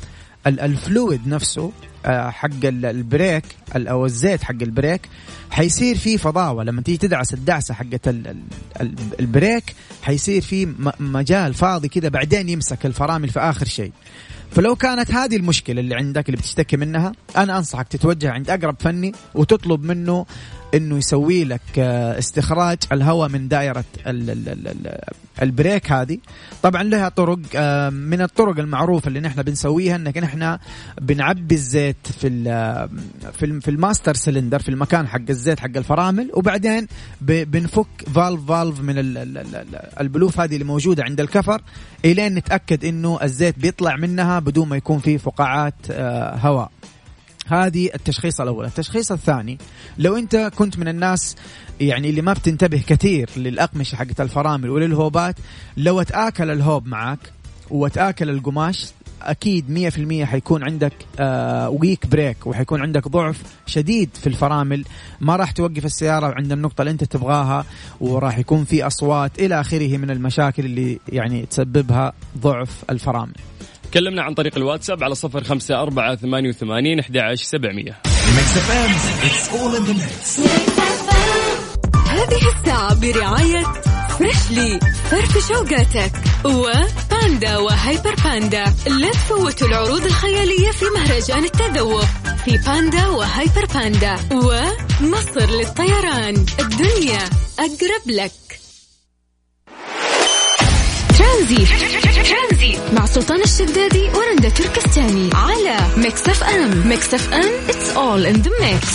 ال 0.47 0.61
fluid 0.61 1.28
نفسه 1.27 1.71
آه، 2.05 2.29
حق 2.29 2.49
ال- 2.63 2.86
ال 2.86 2.95
brake 2.95 3.43
ال- 3.75 3.88
أو 3.88 4.05
الزيت 4.05 4.43
حق 4.43 4.55
ال 4.62 4.68
brake 4.68 5.02
حيصير 5.51 5.97
في 5.97 6.17
فضاوة. 6.17 6.63
لما 6.63 6.81
تيجي 6.81 6.97
تدعس 6.97 7.33
الدعسة 7.33 7.73
حقت 7.73 8.07
ال- 8.07 8.27
ال- 8.27 8.41
ال- 8.81 8.95
ال 9.19 9.29
brake 9.29 9.76
حيصير 10.01 10.41
في 10.41 10.65
م- 10.65 10.91
مجال 10.99 11.53
فاضي 11.53 11.88
كده 11.88 12.10
بعدين 12.10 12.49
يمسك 12.49 12.86
الفرامل 12.86 13.29
في 13.29 13.39
آخر 13.39 13.65
شيء. 13.65 13.91
فلو 14.51 14.75
كانت 14.75 15.12
هذه 15.12 15.36
المشكلة 15.36 15.79
اللي 15.79 15.95
عندك 15.95 16.25
اللي 16.29 16.38
بتشتكي 16.38 16.77
منها 16.77 17.12
أنا 17.38 17.57
أنصحك 17.57 17.88
تتوجه 17.88 18.31
عند 18.31 18.49
أقرب 18.49 18.75
فني 18.79 19.12
وتطلب 19.36 19.83
منه 19.83 20.25
إنه 20.73 20.97
يسوي 20.97 21.43
لك 21.43 21.62
آه، 21.80 22.19
استخراج 22.19 22.77
الهواء 22.91 23.30
من 23.30 23.47
دائرة 23.47 23.84
ال- 24.08 24.30
ال- 24.30 24.49
ال- 24.49 24.67
ال- 24.67 24.99
ال 25.41 25.50
brake 25.50 25.91
هذه. 25.91 26.17
طبعا 26.63 26.84
لها 26.84 27.10
طرق 27.10 27.39
آه، 27.56 27.89
من 27.89 28.21
الطرق 28.21 28.60
المعروفه 28.60 29.08
اللي 29.08 29.19
نحن 29.19 29.41
بنسويها 29.41 29.95
إنك 29.95 30.17
نحن 30.17 30.58
بنعبي 31.01 31.56
الزيت 31.56 31.95
في 32.19 32.27
ال- 32.27 32.89
في 33.34 33.62
في 33.62 33.71
ال 33.71 33.78
master 33.78 34.13
cylinder 34.13 34.60
في 34.60 34.69
المكان 34.69 35.08
حق 35.08 35.21
الزيت 35.30 35.60
حق 35.60 35.77
الفرامل 35.77 36.32
وبعدين 36.34 36.88
بنفك 37.21 37.88
valve 38.15 38.41
valve 38.47 38.82
من 38.82 38.97
ال- 38.97 39.17
ال- 39.17 39.38
ال- 39.38 39.56
ال- 39.56 39.99
البلوف 39.99 40.39
هذه 40.39 40.53
اللي 40.53 40.65
موجودة 40.65 41.03
عند 41.03 41.21
الكفر 41.21 41.62
إلين 42.06 42.34
نتأكد 42.36 42.86
إنه 42.86 43.19
الزيت 43.23 43.60
بيطلع 43.60 43.95
منها 43.95 44.39
بدون 44.39 44.67
ما 44.69 44.77
يكون 44.77 44.99
في 44.99 45.17
فقاعات 45.17 45.75
آه، 45.91 46.36
هواء. 46.36 46.71
هذه 47.47 47.89
التشخيص 47.95 48.41
الأول. 48.41 48.65
التشخيص 48.65 49.12
الثاني 49.12 49.57
لو 49.97 50.17
أنت 50.17 50.51
كنت 50.55 50.79
من 50.79 50.88
الناس 50.88 51.36
يعني 51.79 52.10
اللي 52.10 52.21
ما 52.21 52.33
بتنتبه 52.33 52.83
كثير 52.88 53.29
للأقمشة 53.38 53.95
حقت 53.95 54.21
الفرامل 54.21 54.69
وللهوبات 54.69 55.36
لو 55.77 56.01
اتآكل 56.02 56.52
الهوب 56.51 56.88
معك 56.88 57.19
وتاكل 57.69 58.29
القماش 58.29 58.86
أكيد 59.21 59.89
100% 60.23 60.25
حيكون 60.25 60.63
عندك 60.63 60.93
آه 61.19 61.69
weak 61.69 62.08
brake 62.08 62.47
وحيكون 62.47 62.81
عندك 62.81 63.07
ضعف 63.07 63.41
شديد 63.65 64.10
في 64.13 64.27
الفرامل. 64.27 64.86
ما 65.21 65.36
راح 65.36 65.51
توقف 65.51 65.86
السيارة 65.86 66.33
عند 66.38 66.51
النقطة 66.51 66.81
اللي 66.81 66.91
أنت 66.91 67.03
تبغاها 67.03 67.65
وراح 68.01 68.38
يكون 68.38 68.63
في 68.63 68.88
أصوات 68.88 69.39
إلى 69.39 69.62
آخره 69.62 69.97
من 69.97 70.12
المشاكل 70.12 70.65
اللي 70.65 70.99
يعني 71.10 71.45
تسببها 71.45 72.13
ضعف 72.38 72.83
الفرامل. 72.89 73.36
كلمنا 73.93 74.21
عن 74.23 74.34
طريق 74.34 74.58
الواتساب 74.58 75.04
على 75.04 75.15
صفر 75.15 75.43
خمسة 75.43 75.82
أربعة 75.82 76.15
ثمانية 76.15 76.50
وثمانين 76.50 77.00
أحد 77.00 77.17
عشر 77.17 77.43
سبعمية. 77.43 78.02
هذه 82.08 82.39
الساعة 82.56 82.93
برعاية 83.02 83.63
فريشلي 84.19 84.80
فرفش 85.12 85.47
أوقاتك 85.47 86.12
وباندا 86.45 87.58
وهيبر 87.58 88.15
باندا. 88.23 88.63
لا 88.88 89.12
تفوتوا 89.12 89.67
العروض 89.67 90.06
الخيالية 90.06 90.71
في 90.71 90.86
مهرجان 90.95 91.43
التذوق 91.43 92.06
في 92.45 92.58
باندا 92.65 93.08
وهيبر 93.08 93.65
باندا 93.73 94.15
ومصر 94.32 95.50
للطيران. 95.50 96.45
الدنيا 96.60 97.19
أقرب 97.60 98.06
لك. 98.08 98.32
ترانزيت. 101.17 102.07
ترانزيت 102.28 102.80
مع 102.94 103.06
سلطان 103.06 103.42
الشدادي 103.42 104.10
ورندا 104.10 104.50
تركستاني 104.50 105.30
على 105.34 105.78
Mix 105.97 106.30
FM 106.30 106.88
Mix 106.88 107.13
FM 107.13 107.52
it's 107.68 107.96
all 107.98 108.34
in 108.36 108.44
the 108.48 108.52
mix. 108.63 108.88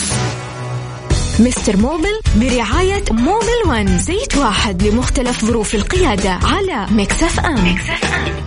Mister 1.41 1.77
Mobil 1.77 2.21
برعاية 2.37 3.05
Mobil 3.11 3.63
One 3.69 3.99
زيت 3.99 4.37
واحد 4.37 4.83
لمختلف 4.83 5.45
ظروف 5.45 5.75
القيادة 5.75 6.31
على 6.31 6.87
Mix 6.91 7.23
FM, 7.23 7.65
Mix 7.65 7.83
FM. 7.91 8.42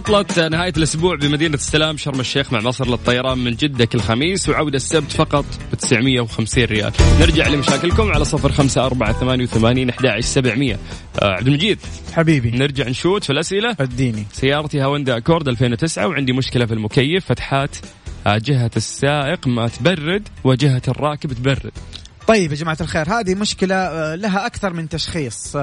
عطلة 0.00 0.48
نهاية 0.48 0.72
الأسبوع 0.76 1.16
بمدينة 1.16 1.54
السلام 1.54 1.96
شرم 1.96 2.20
الشيخ 2.20 2.52
مع 2.52 2.60
مصر 2.60 2.88
للطيران 2.88 3.38
من 3.38 3.54
جدة 3.54 3.84
كل 3.84 4.00
خميس 4.00 4.48
وعودة 4.48 4.76
السبت 4.76 5.12
فقط 5.12 5.44
ب 5.72 5.74
950 5.74 6.64
ريال. 6.64 6.92
نرجع 7.20 7.48
لمشاكلكم 7.48 8.12
على 8.12 8.24
صفر 8.24 8.52
خمسة 8.52 8.86
أربعة 8.86 9.12
ثمانية 9.12 9.44
وثمانين 9.44 9.90
أحد 9.90 10.06
عشر 10.06 10.20
سبعمية. 10.20 10.78
آه 11.22 11.30
عبد 11.32 11.46
المجيد. 11.46 11.78
حبيبي. 12.12 12.50
نرجع 12.50 12.88
نشوت 12.88 13.24
في 13.24 13.30
الأسئلة. 13.30 13.76
أديني. 13.80 14.26
سيارتي 14.32 14.84
هوندا 14.84 15.16
أكورد 15.16 15.48
2009 15.48 16.06
وعندي 16.08 16.32
مشكلة 16.32 16.66
في 16.66 16.74
المكيف 16.74 17.24
فتحات 17.26 17.76
آه، 18.26 18.38
جهة 18.38 18.70
السائق 18.76 19.46
ما 19.46 19.68
تبرد 19.68 20.28
وجهة 20.44 20.82
الراكب 20.88 21.32
تبرد. 21.32 21.72
طيب 22.26 22.50
يا 22.50 22.56
جماعة 22.56 22.78
الخير 22.80 23.08
هذه 23.08 23.34
مشكلة 23.34 23.74
آه، 23.74 24.14
لها 24.14 24.46
أكثر 24.46 24.72
من 24.72 24.88
تشخيص. 24.88 25.56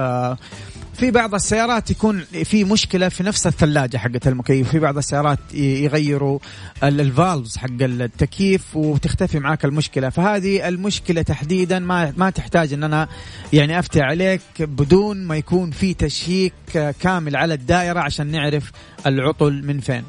في 0.98 1.10
بعض 1.10 1.34
السيارات 1.34 1.90
يكون 1.90 2.20
في 2.44 2.64
مشكلة 2.64 3.08
في 3.08 3.22
نفس 3.22 3.46
الثلاجة 3.46 3.96
حقت 3.96 4.28
المكيف. 4.28 4.70
في 4.70 4.78
بعض 4.78 4.96
السيارات 4.98 5.38
يغيروا 5.54 6.38
ال- 6.84 7.00
ال 7.00 7.08
valves 7.08 7.56
حق 7.56 7.66
التكييف 7.80 8.76
وتختفي 8.76 9.38
معاك 9.38 9.64
المشكلة. 9.64 10.08
فهذه 10.08 10.68
المشكلة 10.68 11.22
تحديدا 11.22 11.78
ما 11.78 12.12
ما 12.16 12.30
تحتاج 12.30 12.72
إن 12.72 12.84
أنا 12.84 13.08
يعني 13.52 13.78
أفتي 13.78 14.00
عليك 14.02 14.40
بدون 14.60 15.24
ما 15.24 15.36
يكون 15.36 15.70
في 15.70 15.94
check 15.94 16.52
آه، 16.76 16.94
كامل 17.00 17.36
على 17.36 17.54
الدائرة 17.54 18.00
عشان 18.00 18.26
نعرف 18.30 18.72
العطل 19.06 19.62
من 19.64 19.80
فين. 19.80 20.02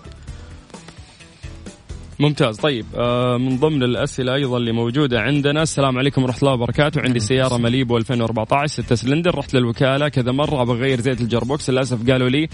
ممتاز. 2.20 2.58
طيب 2.58 2.86
آه 2.96 3.38
من 3.38 3.58
ضمن 3.58 3.84
الأسئلة 3.84 4.34
أيضا 4.34 4.58
اللي 4.58 4.72
موجودة 4.72 5.22
عندنا 5.22 5.62
السلام 5.62 5.98
عليكم 5.98 6.24
ورحمة 6.24 6.40
الله 6.40 6.54
وبركاته. 6.54 7.02
عندي 7.02 7.20
سيارة 7.20 7.58
ماليبو 7.58 7.98
2014 7.98 8.68
6 8.84 8.96
سلندر 8.96 9.36
رحت 9.36 9.54
للوكالة 9.54 10.10
كذا 10.10 10.32
مرة 10.32 10.62
أبغى 10.62 10.78
أغير 10.78 11.00
زيت 11.00 11.22
ال 11.22 11.28
gearbox 11.28 11.70
للأسف 11.70 12.12
قالوا 12.12 12.30
لي 12.30 12.48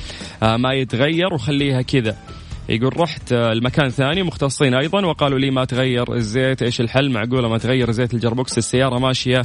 آه 0.43 0.58
ما 0.58 0.73
يتغير 0.73 1.34
وخليها 1.34 1.82
كذا. 1.82 2.17
يقول 2.69 2.99
رحت 2.99 3.34
آه، 3.34 3.51
المكان 3.51 3.89
ثاني 3.89 4.23
مختصين 4.23 4.73
أيضا 4.73 5.06
وقالوا 5.06 5.39
لي 5.39 5.51
ما 5.51 5.65
تغير 5.65 6.13
الزيت 6.13 6.63
إيش 6.63 6.82
الحل؟ 6.82 7.12
معقولة 7.12 7.49
ما 7.49 7.58
تغير 7.58 7.91
زيت 7.91 8.13
ال 8.13 8.18
gearbox؟ 8.18 8.57
السيارة 8.58 8.99
ماشية 8.99 9.41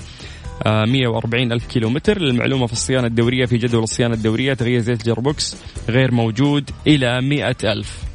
آه، 0.66 0.84
140 0.84 1.52
ألف 1.52 1.66
كيلو 1.66 1.90
متر 1.90 2.18
للمعلومة 2.18 2.66
في 2.66 2.72
الصيانة 2.72 3.06
الدورية 3.06 3.46
في 3.46 3.58
جدول 3.58 3.82
الصيانة 3.82 4.14
الدورية 4.14 4.54
تغيير 4.54 4.80
زيت 4.80 5.00
ال 5.00 5.07
gearbox 5.07 5.56
غير 5.88 6.12
موجود 6.12 6.70
إلى 6.86 7.20
100 7.20 7.56
ألف. 7.64 8.09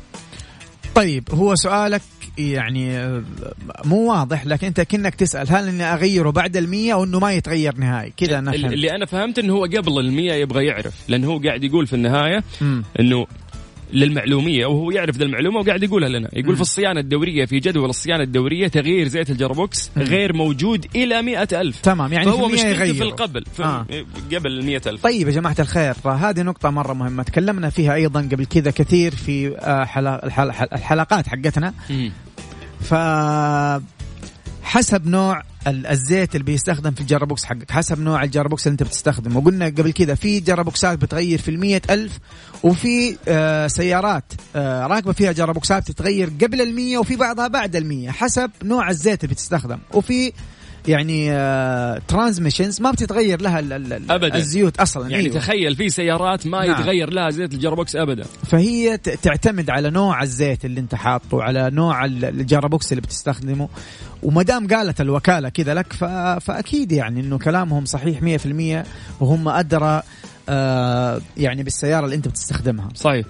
طيب 0.95 1.23
هو 1.31 1.55
سؤالك 1.55 2.01
يعني 2.37 3.11
مو 3.85 4.11
واضح 4.11 4.45
لكن 4.45 4.67
انت 4.67 4.81
كأنك 4.81 5.15
تسأل 5.15 5.47
هل 5.49 5.67
إني 5.67 5.83
أغيره 5.83 6.29
بعد 6.29 6.57
المية 6.57 6.93
أو 6.93 7.03
إنه 7.03 7.19
ما 7.19 7.33
يتغير 7.33 7.77
نهائي 7.77 8.13
كذا 8.17 8.39
أنا 8.39 8.51
فهمت 8.51 8.73
اللي 8.73 8.91
أنا 8.91 9.05
فهمت 9.05 9.39
إنه 9.39 9.53
هو 9.53 9.63
قبل 9.63 9.99
المية 9.99 10.33
يبغى 10.33 10.65
يعرف 10.65 10.93
لأن 11.07 11.23
هو 11.23 11.39
قاعد 11.39 11.63
يقول 11.63 11.87
في 11.87 11.93
النهاية. 11.93 12.43
إنه 12.99 13.27
للمعلومية 13.93 14.65
وهو 14.65 14.91
يعرف 14.91 15.17
ذا 15.17 15.23
المعلومة 15.23 15.59
وقاعد 15.59 15.83
يقولها 15.83 16.09
لنا 16.09 16.29
يقول 16.33 16.49
مم. 16.49 16.55
في 16.55 16.61
الصيانة 16.61 16.99
الدورية 16.99 17.45
في 17.45 17.59
جدول 17.59 17.89
الصيانة 17.89 18.23
الدورية 18.23 18.67
تغيير 18.67 19.07
زيت 19.07 19.29
الجربوكس 19.29 19.91
مم. 19.95 20.03
غير 20.03 20.33
موجود 20.33 20.85
إلى 20.95 21.21
مئة 21.21 21.61
ألف 21.61 21.81
تمام 21.81 22.13
يعني 22.13 22.25
فهو 22.25 22.49
في 22.49 22.93
في. 22.93 23.03
القبل 23.03 23.45
في 23.55 23.63
آه. 23.63 23.85
قبل 24.35 24.51
المئة 24.51 24.81
ألف 24.87 25.03
طيب 25.03 25.27
يا 25.27 25.33
جماعة 25.33 25.55
الخير 25.59 25.93
هذه 26.05 26.41
نقطة 26.41 26.69
مرة 26.69 26.93
مهمة 26.93 27.23
تكلمنا 27.23 27.69
فيها 27.69 27.93
أيضا 27.93 28.21
قبل 28.21 28.45
كذا 28.45 28.71
كثير 28.71 29.15
في 29.15 29.57
آه، 29.57 29.83
الحلقات 30.73 31.27
حقتنا. 31.27 31.73
ف 32.81 32.93
حسب 34.65 35.07
نوع 35.07 35.41
ال- 35.67 35.87
الزيت 35.87 36.35
اللي 36.35 36.43
بيستخدم 36.45 36.91
في 36.91 37.01
ال 37.01 37.07
gearbox 37.07 37.45
حقك 37.45 37.71
حسب 37.71 37.99
نوع 37.99 38.23
ال 38.23 38.29
gearbox 38.29 38.67
اللي 38.67 38.71
انت 38.73 38.83
بتستخدمه. 38.83 39.37
وقلنا 39.37 39.65
قبل 39.65 39.91
كذا 39.91 40.15
في 40.15 40.39
جرابوكسات 40.39 40.97
بتغير 40.99 41.41
في 41.41 41.51
المية 41.51 41.81
ألف 41.89 42.19
وفي 42.63 43.17
آه 43.27 43.67
سيارات 43.67 44.23
آه 44.55 44.87
راكبة 44.87 45.13
فيها 45.13 45.31
جرابوكسات 45.31 45.87
تتغير 45.91 46.31
قبل 46.41 46.61
المية 46.61 46.97
وفي 46.97 47.15
بعضها 47.15 47.47
بعد 47.47 47.75
المية 47.75 48.11
حسب 48.11 48.51
نوع 48.63 48.89
الزيت 48.89 49.23
اللي 49.23 49.33
بتستخدم. 49.33 49.79
وفي 49.93 50.31
يعني 50.87 51.29
transmissions 52.07 52.81
ما 52.81 52.91
بتتغير 52.91 53.41
لها 53.41 53.59
ال- 53.59 53.73
ال- 53.73 53.93
ال- 53.93 54.11
أبداً. 54.11 54.35
الزيوت 54.35 54.79
أصلا 54.79 55.09
يعني 55.09 55.23
أيوة. 55.23 55.35
تخيل 55.35 55.75
في 55.75 55.89
سيارات 55.89 56.47
ما 56.47 56.65
نعم. 56.65 56.81
يتغير 56.81 57.09
لها 57.13 57.29
زيت 57.29 57.53
ال 57.53 57.59
gearbox 57.59 57.95
ابدا 57.95 58.23
فهي 58.23 58.97
تعتمد 58.97 59.69
على 59.69 59.89
نوع 59.89 60.23
الزيت 60.23 60.65
اللي 60.65 60.79
أنت 60.79 60.95
حاطه 60.95 61.43
على 61.43 61.69
نوع 61.69 62.05
ال- 62.05 62.25
ال 62.25 62.34
gearbox 62.34 62.91
اللي 62.91 63.01
بتستخدمه 63.01 63.69
وما 64.23 64.43
دام 64.43 64.67
قالت 64.67 65.01
الوكالة 65.01 65.49
كذا 65.49 65.73
لك. 65.73 65.93
فأكيد 66.41 66.91
يعني 66.91 67.19
إنه 67.21 67.37
كلامهم 67.37 67.85
صحيح 67.85 68.21
100% 68.21 68.85
وهم 69.19 69.47
أدرى 69.49 70.01
آه 70.49 71.21
يعني 71.37 71.63
بالسيارة 71.63 72.05
اللي 72.05 72.15
أنت 72.15 72.27
بتستخدمها 72.27 72.89
صحيح 72.95 73.25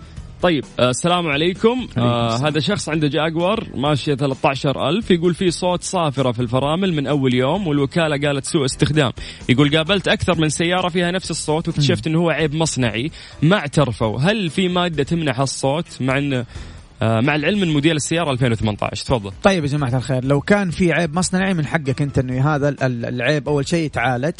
طيب 0.45 0.65
آه 0.79 0.89
السلام 0.89 1.27
عليكم. 1.27 1.87
آه. 1.97 2.47
هذا 2.47 2.59
شخص 2.59 2.89
عنده 2.89 3.07
جاكور 3.07 3.67
ماشية 3.75 4.15
13000 4.15 5.11
يقول 5.11 5.33
في 5.33 5.51
صوت 5.51 5.83
صافرة 5.83 6.31
في 6.31 6.39
الفرامل 6.39 6.93
من 6.93 7.07
أول 7.07 7.33
يوم 7.33 7.67
والوكالة 7.67 8.27
قالت 8.27 8.45
سوء 8.45 8.65
استخدام. 8.65 9.11
يقول 9.49 9.77
قابلت 9.77 10.07
أكثر 10.07 10.41
من 10.41 10.49
سيارة 10.49 10.89
فيها 10.89 11.11
نفس 11.11 11.31
الصوت 11.31 11.67
واكتشفت 11.67 12.07
أنه 12.07 12.19
هو 12.19 12.29
عيب 12.29 12.55
مصنعي 12.55 13.11
ما 13.41 13.57
اعترفوا. 13.57 14.19
هل 14.19 14.49
في 14.49 14.67
مادة 14.67 15.03
تمنع 15.03 15.41
هالصوت 15.41 16.01
مع 16.01 16.17
أنه 16.17 16.45
مع 17.01 17.35
العلم 17.35 17.59
من 17.59 17.73
موديل 17.73 17.95
السيارة 17.95 18.31
2018 18.31 19.05
تفضل. 19.05 19.31
طيب 19.43 19.63
يا 19.63 19.69
جماعة 19.69 19.97
الخير 19.97 20.25
لو 20.25 20.41
كان 20.41 20.71
في 20.71 20.93
عيب 20.93 21.15
مصنعي 21.15 21.53
من 21.53 21.65
حقك 21.65 22.01
أنت 22.01 22.17
إنه 22.17 22.55
هذا 22.55 22.69
ال- 22.69 22.83
ال- 22.83 23.05
العيب 23.05 23.47
أول 23.49 23.67
شيء 23.67 23.85
يتعالج 23.85 24.33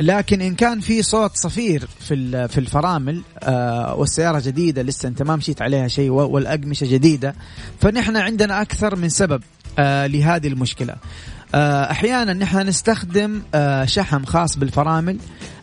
لكن 0.00 0.40
إن 0.40 0.54
كان 0.54 0.80
في 0.80 1.02
صوت 1.02 1.36
صفير 1.36 1.88
في 2.00 2.48
في 2.48 2.58
الفرامل 2.58 3.22
آه 3.42 3.94
والسيارة 3.94 4.40
جديدة 4.46 4.82
لسه 4.82 5.08
أنت 5.08 5.22
ما 5.22 5.36
مشيت 5.36 5.62
عليها 5.62 5.88
شيء 5.88 6.10
والأقمشة 6.10 6.86
جديدة 6.92 7.34
فنحن 7.80 8.16
عندنا 8.16 8.62
أكثر 8.62 8.96
من 8.96 9.08
سبب 9.08 9.42
آه 9.78 10.06
لهذه 10.06 10.46
المشكلة. 10.48 10.94
آه 11.54 11.90
أحيانا 11.90 12.32
نحن 12.32 12.58
نستخدم 12.58 13.42
آه 13.54 13.84
شحم 13.84 14.24
خاص 14.24 14.56
بالفرامل 14.58 15.18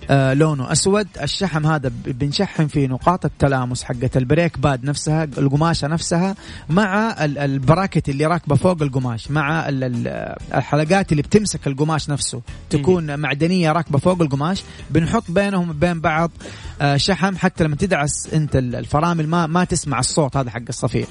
آه 0.10 0.34
لونه 0.34 0.72
أسود 0.72 1.08
الشحم 1.22 1.66
هذا 1.68 1.92
بنشحم 2.06 2.68
فيه 2.68 2.88
نقاط 2.88 3.26
التلامس 3.26 3.84
حقه 3.84 4.10
ال 4.16 4.23
brake 4.23 4.60
pad 4.60 4.84
نفسها 4.84 5.24
القماشة 5.24 5.88
نفسها 5.88 6.36
مع 6.70 7.16
ال- 7.26 7.38
البراكت 7.38 8.10
اللي 8.10 8.26
راكبة 8.26 8.56
فوق 8.56 8.82
القماش 8.82 9.32
مع 9.32 9.70
ال- 9.70 9.84
ال- 9.84 10.36
الحلقات 10.56 11.12
اللي 11.12 11.22
بتمسك 11.24 11.68
القماش 11.68 12.10
نفسه 12.10 12.42
تكون 12.70 13.20
معدنية 13.20 13.72
راكبة 13.72 13.98
فوق 14.00 14.22
القماش. 14.22 14.64
بنحط 14.90 15.24
بينهم 15.32 15.70
وبين 15.70 16.00
بعض 16.00 16.32
آه 16.82 16.98
شحم 16.98 17.36
حتى 17.38 17.64
لما 17.64 17.76
تدعس 17.76 18.30
أنت 18.34 18.56
ال- 18.56 18.76
الفرامل 18.76 19.28
ما 19.28 19.48
ما 19.48 19.64
تسمع 19.64 20.00
الصوت 20.00 20.38
هذا 20.38 20.50
حق 20.50 20.62
الصفير. 20.70 21.06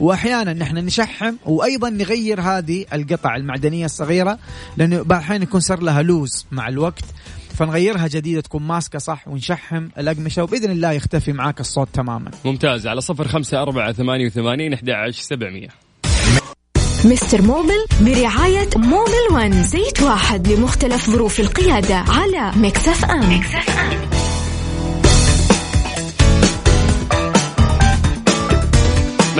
وأحيانا 0.00 0.52
نحن 0.52 0.76
نشحم 0.78 1.34
وأيضا 1.46 1.90
نغير 1.90 2.40
هذه 2.40 2.84
القطع 2.92 3.36
المعدنية 3.36 3.84
الصغيرة 3.84 4.38
لأنه 4.76 5.02
بعض 5.02 5.42
يكون 5.42 5.60
صار 5.60 5.82
لها 5.82 6.02
لوز 6.02 6.46
مع 6.52 6.68
الوقت 6.68 7.04
فنغيرها 7.50 8.08
جديده 8.08 8.40
تكون 8.40 8.62
ماسكة 8.62 8.98
صح 8.98 9.28
ونشحم. 9.28 9.88
الأقمشة 9.98 10.42
وبإذن 10.42 10.70
الله 10.70 10.92
يختفي 10.92 11.32
معاك 11.32 11.60
الصوت 11.60 11.88
تماما. 11.92 12.30
ممتاز. 12.44 12.86
على 12.86 13.00
صفر 13.00 13.28
خمسة 13.28 13.62
أربعة 13.62 13.92
ثمانية 13.92 14.26
وثمانين 14.26 14.72
أحد 14.72 14.90
عشر 14.90 15.22
سبعمية. 15.22 15.68
Mister 17.04 17.42
Mobil 17.42 17.86
برعاية 18.00 18.68
Mobil 18.76 19.32
One 19.32 19.62
زيت 19.62 20.02
واحد 20.02 20.48
لمختلف 20.48 21.10
ظروف 21.10 21.40
القيادة 21.40 21.96
على 21.96 22.52
Mix 22.56 23.04
FM, 23.04 23.38
Mix 23.38 23.78
FM. 23.78 24.19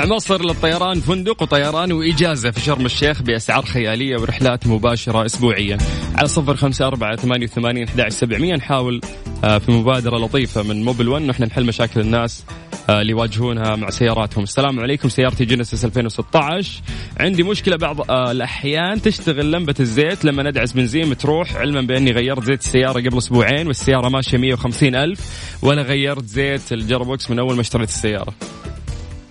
مع 0.01 0.07
مصر 0.07 0.43
للطيران 0.43 1.01
فندق 1.01 1.43
وطيران 1.43 1.93
وإجازة 1.93 2.51
في 2.51 2.61
شرم 2.61 2.87
الشيخ 2.87 3.23
بأسعار 3.23 3.65
خيالية 3.65 4.17
ورحلات 4.17 4.67
مباشرة 4.67 5.27
أسبوعيا. 5.27 5.79
على 6.15 6.29
صفر 6.29 6.57
خمسة 6.57 6.87
أربعة 6.87 7.17
ثمانية 7.17 7.47
وثمانين 7.47 7.87
سبعمية. 8.09 8.55
نحاول 8.55 9.01
آه، 9.45 9.59
في 9.59 9.73
مبادرة 9.73 10.19
لطيفة 10.19 10.63
من 10.63 10.85
Mobil 10.85 11.09
One 11.09 11.27
نحن 11.27 11.43
نحل 11.43 11.65
مشاكل 11.65 12.01
الناس 12.01 12.45
آه، 12.89 13.01
اللي 13.01 13.13
يواجهونها 13.13 13.77
مع 13.77 13.91
سياراتهم. 13.91 14.45
السلام 14.45 14.81
عليكم 14.81 15.09
سيارتي 15.09 15.45
جينيسيس 15.45 15.85
2016 15.85 16.83
عندي 17.21 17.43
مشكلة 17.43 17.77
بعض 17.77 18.11
آه، 18.11 18.31
الأحيان 18.31 19.03
تشتغل 19.03 19.53
لمبة 19.53 19.75
الزيت 19.81 20.25
لما 20.25 20.43
ندعس 20.43 20.73
بنزين 20.73 21.11
بتروح 21.11 21.57
علما 21.57 21.81
بأني 21.81 22.13
غيرت 22.13 22.45
زيت 22.45 22.61
السيارة 22.61 23.01
قبل 23.01 23.19
أسبوعين 23.19 23.67
والسيارة 23.67 24.09
ماشية 24.09 24.39
150 24.39 24.95
ألف 24.95 25.21
ولا 25.63 25.83
غيرت 25.83 26.25
زيت 26.25 26.73
ال 26.73 26.80
gearbox 26.80 27.31
من 27.31 27.39
أول 27.39 27.55
ما 27.55 27.61
اشتريت 27.61 27.89
السيارة. 27.89 28.35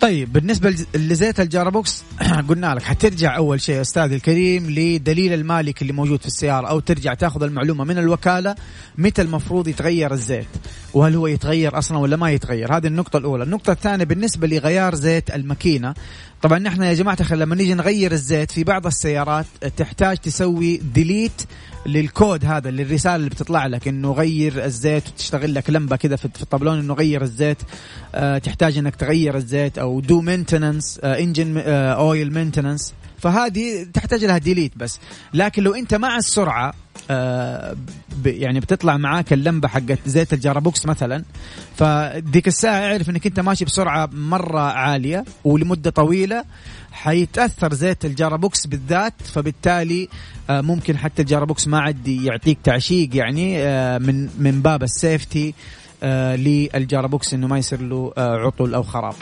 طيب 0.02 0.34
بالنسبة 0.34 0.70
لز- 0.70 0.86
لزيت 0.96 1.40
ال 1.40 1.48
gearbox 1.48 2.04
قلنا 2.50 2.76
لك 2.76 2.84
حترجع 2.84 3.38
أول 3.38 3.62
شيء 3.62 3.82
أستاذ 3.82 4.12
الكريم 4.12 4.70
لدليل 4.70 5.34
المالك 5.34 5.82
اللي 5.82 5.94
موجود 5.94 6.20
في 6.22 6.28
السيارة 6.28 6.68
أو 6.68 6.80
ترجع 6.80 7.14
تاخذ 7.14 7.44
المعلومة 7.44 7.84
من 7.84 7.98
الوكالة 7.98 8.56
متى 8.98 9.22
المفروض 9.22 9.68
يتغير 9.68 10.14
الزيت 10.14 10.48
وهل 10.94 11.16
هو 11.16 11.28
يتغير 11.28 11.78
أصلا 11.78 11.98
ولا 11.98 12.16
ما 12.18 12.32
يتغير. 12.32 12.78
هذه 12.78 12.88
النقطة 12.88 13.18
الأولى. 13.18 13.44
النقطة 13.44 13.72
الثانية 13.72 14.04
بالنسبة 14.06 14.48
لغيار 14.48 14.96
زيت 14.96 15.36
الماكينة 15.36 15.94
طبعا 16.42 16.60
نحن 16.60 16.82
يا 16.82 16.94
جماعة 16.94 17.18
الخير 17.20 17.38
لما 17.38 17.56
نيجي 17.56 17.74
نغير 17.74 18.12
الزيت 18.12 18.52
في 18.52 18.64
بعض 18.64 18.86
السيارات 18.86 19.46
تحتاج 19.78 20.18
تسوي 20.18 20.78
delete 20.78 21.42
للكود 21.86 22.46
هذا 22.46 22.72
للرسالة 22.72 23.16
اللي 23.16 23.30
بتطلع 23.30 23.68
لك 23.68 23.88
إنه 23.88 24.12
غير 24.12 24.66
الزيت 24.66 25.08
وتشتغل 25.08 25.54
لك 25.54 25.70
لمبة 25.70 25.96
كذا 25.96 26.16
في 26.16 26.30
في 26.36 26.42
الطبلون 26.42 26.80
إنه 26.80 26.94
غير 26.94 27.22
الزيت. 27.22 27.58
آه 28.16 28.38
تحتاج 28.38 28.78
إنك 28.78 28.96
تغير 28.96 29.38
الزيت 29.38 29.78
أو 29.78 30.00
do 30.00 30.22
maintenance 30.22 31.00
engine 31.04 31.58
oil 31.58 32.34
maintenance 32.34 32.94
فهذه 33.20 33.84
تحتاج 33.94 34.26
لها 34.26 34.38
delete 34.38 34.72
بس. 34.76 35.00
لكن 35.34 35.64
لو 35.64 35.74
أنت 35.74 35.94
مع 35.96 36.18
السرعة 36.18 36.74
آه 37.12 37.76
يعني 38.26 38.60
بتطلع 38.60 38.98
معاك 38.98 39.34
اللمبة 39.34 39.68
حقت 39.68 40.00
زيت 40.06 40.34
ال 40.34 40.40
gearbox 40.40 40.86
مثلا 40.86 41.24
فديك 41.78 42.48
الساعة 42.48 42.92
اعرف 42.92 43.10
إنك 43.10 43.28
أنت 43.28 43.40
ماشي 43.40 43.66
بسرعة 43.66 44.10
مرة 44.14 44.60
عالية 44.60 45.26
ولمدة 45.44 45.90
طويلة 45.90 46.44
حيتأثر 46.92 47.74
زيت 47.74 48.06
ال 48.06 48.13
gearbox 48.13 48.68
بالذات 48.68 49.14
فبالتالي 49.24 50.10
آه 50.50 50.62
ممكن 50.62 50.98
حتى 50.98 51.22
ال 51.22 51.27
gearbox 51.27 51.68
ما 51.68 51.80
عاد 51.80 52.08
يعطيك 52.08 52.58
تعشيق 52.64 53.16
يعني 53.16 53.60
آه 53.64 53.98
من 53.98 54.30
من 54.40 54.62
باب 54.62 54.84
ال 54.84 54.94
safety 54.94 55.54
آه 56.04 56.36
لل 56.36 56.57
gearbox 56.57 57.34
إنه 57.34 57.48
ما 57.48 57.58
يصير 57.58 57.82
له 57.82 58.14
آه 58.18 58.38
عطل 58.38 58.74
أو 58.74 58.84
خراب. 58.84 59.16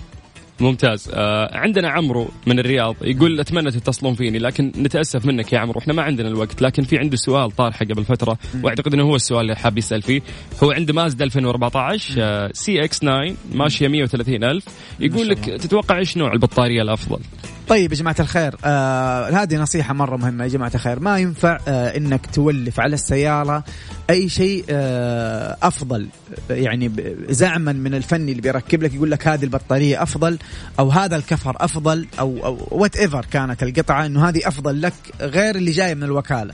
ممتاز. 0.59 1.09
آه 1.13 1.57
عندنا 1.57 1.89
عمرو 1.89 2.27
من 2.47 2.59
الرياض 2.59 2.95
يقول 3.01 3.39
أتمنى 3.39 3.71
تتصلون 3.71 4.13
فيني 4.13 4.39
لكن 4.39 4.71
نتأسف 4.77 5.25
منك 5.25 5.53
يا 5.53 5.59
عمرو 5.59 5.79
إحنا 5.79 5.93
ما 5.93 6.01
عندنا 6.03 6.27
الوقت 6.27 6.61
لكن 6.61 6.83
في 6.83 6.97
عنده 6.97 7.17
سؤال 7.17 7.51
طارحة 7.51 7.85
قبل 7.85 8.03
فترة 8.05 8.37
وأعتقد 8.63 8.93
إنه 8.93 9.03
هو 9.03 9.15
السؤال 9.15 9.41
اللي 9.41 9.55
حاب 9.55 9.77
يسأل 9.77 10.01
فيه. 10.01 10.21
هو 10.63 10.71
عنده 10.71 10.93
مازدا 10.93 11.25
2014 11.25 12.15
آه 12.19 12.49
CX 12.53 12.99
9 12.99 13.33
ماشية 13.53 13.87
130 13.87 14.43
ألف. 14.43 14.65
يقول 14.99 15.29
لك 15.29 15.39
تتوقع 15.39 15.97
إيش 15.97 16.17
نوع 16.17 16.33
البطارية 16.33 16.81
الأفضل؟ 16.81 17.19
طيب 17.67 17.91
يا 17.91 17.97
جماعة 17.97 18.15
الخير 18.19 18.55
آه 18.65 19.29
هذه 19.29 19.57
نصيحة 19.57 19.93
مرة 19.93 20.17
مهمة 20.17 20.43
يا 20.43 20.49
جماعة 20.49 20.71
الخير. 20.75 20.99
ما 20.99 21.19
ينفع 21.19 21.59
آه 21.67 21.97
إنك 21.97 22.25
تولف 22.25 22.79
على 22.79 22.93
السيارة 22.93 23.63
أي 24.09 24.29
شيء 24.29 24.65
آه 24.69 25.57
أفضل 25.63 26.07
يعني 26.49 26.91
زعما 27.29 27.71
من 27.73 27.93
الفني 27.95 28.31
اللي 28.31 28.41
بيركب 28.41 28.83
لك 28.83 28.93
يقول 28.93 29.11
لك 29.11 29.27
هذه 29.27 29.43
البطارية 29.43 30.03
أفضل 30.03 30.37
أو 30.79 30.89
هذا 30.89 31.15
الكفر 31.15 31.55
أفضل 31.59 32.07
أو 32.19 32.45
أو 32.45 32.67
whatever 32.71 33.25
كانت 33.31 33.63
القطعة 33.63 34.05
إنه 34.05 34.29
هذه 34.29 34.47
أفضل 34.47 34.81
لك 34.81 34.93
غير 35.21 35.55
اللي 35.55 35.71
جاية 35.71 35.93
من 35.93 36.03
الوكالة. 36.03 36.53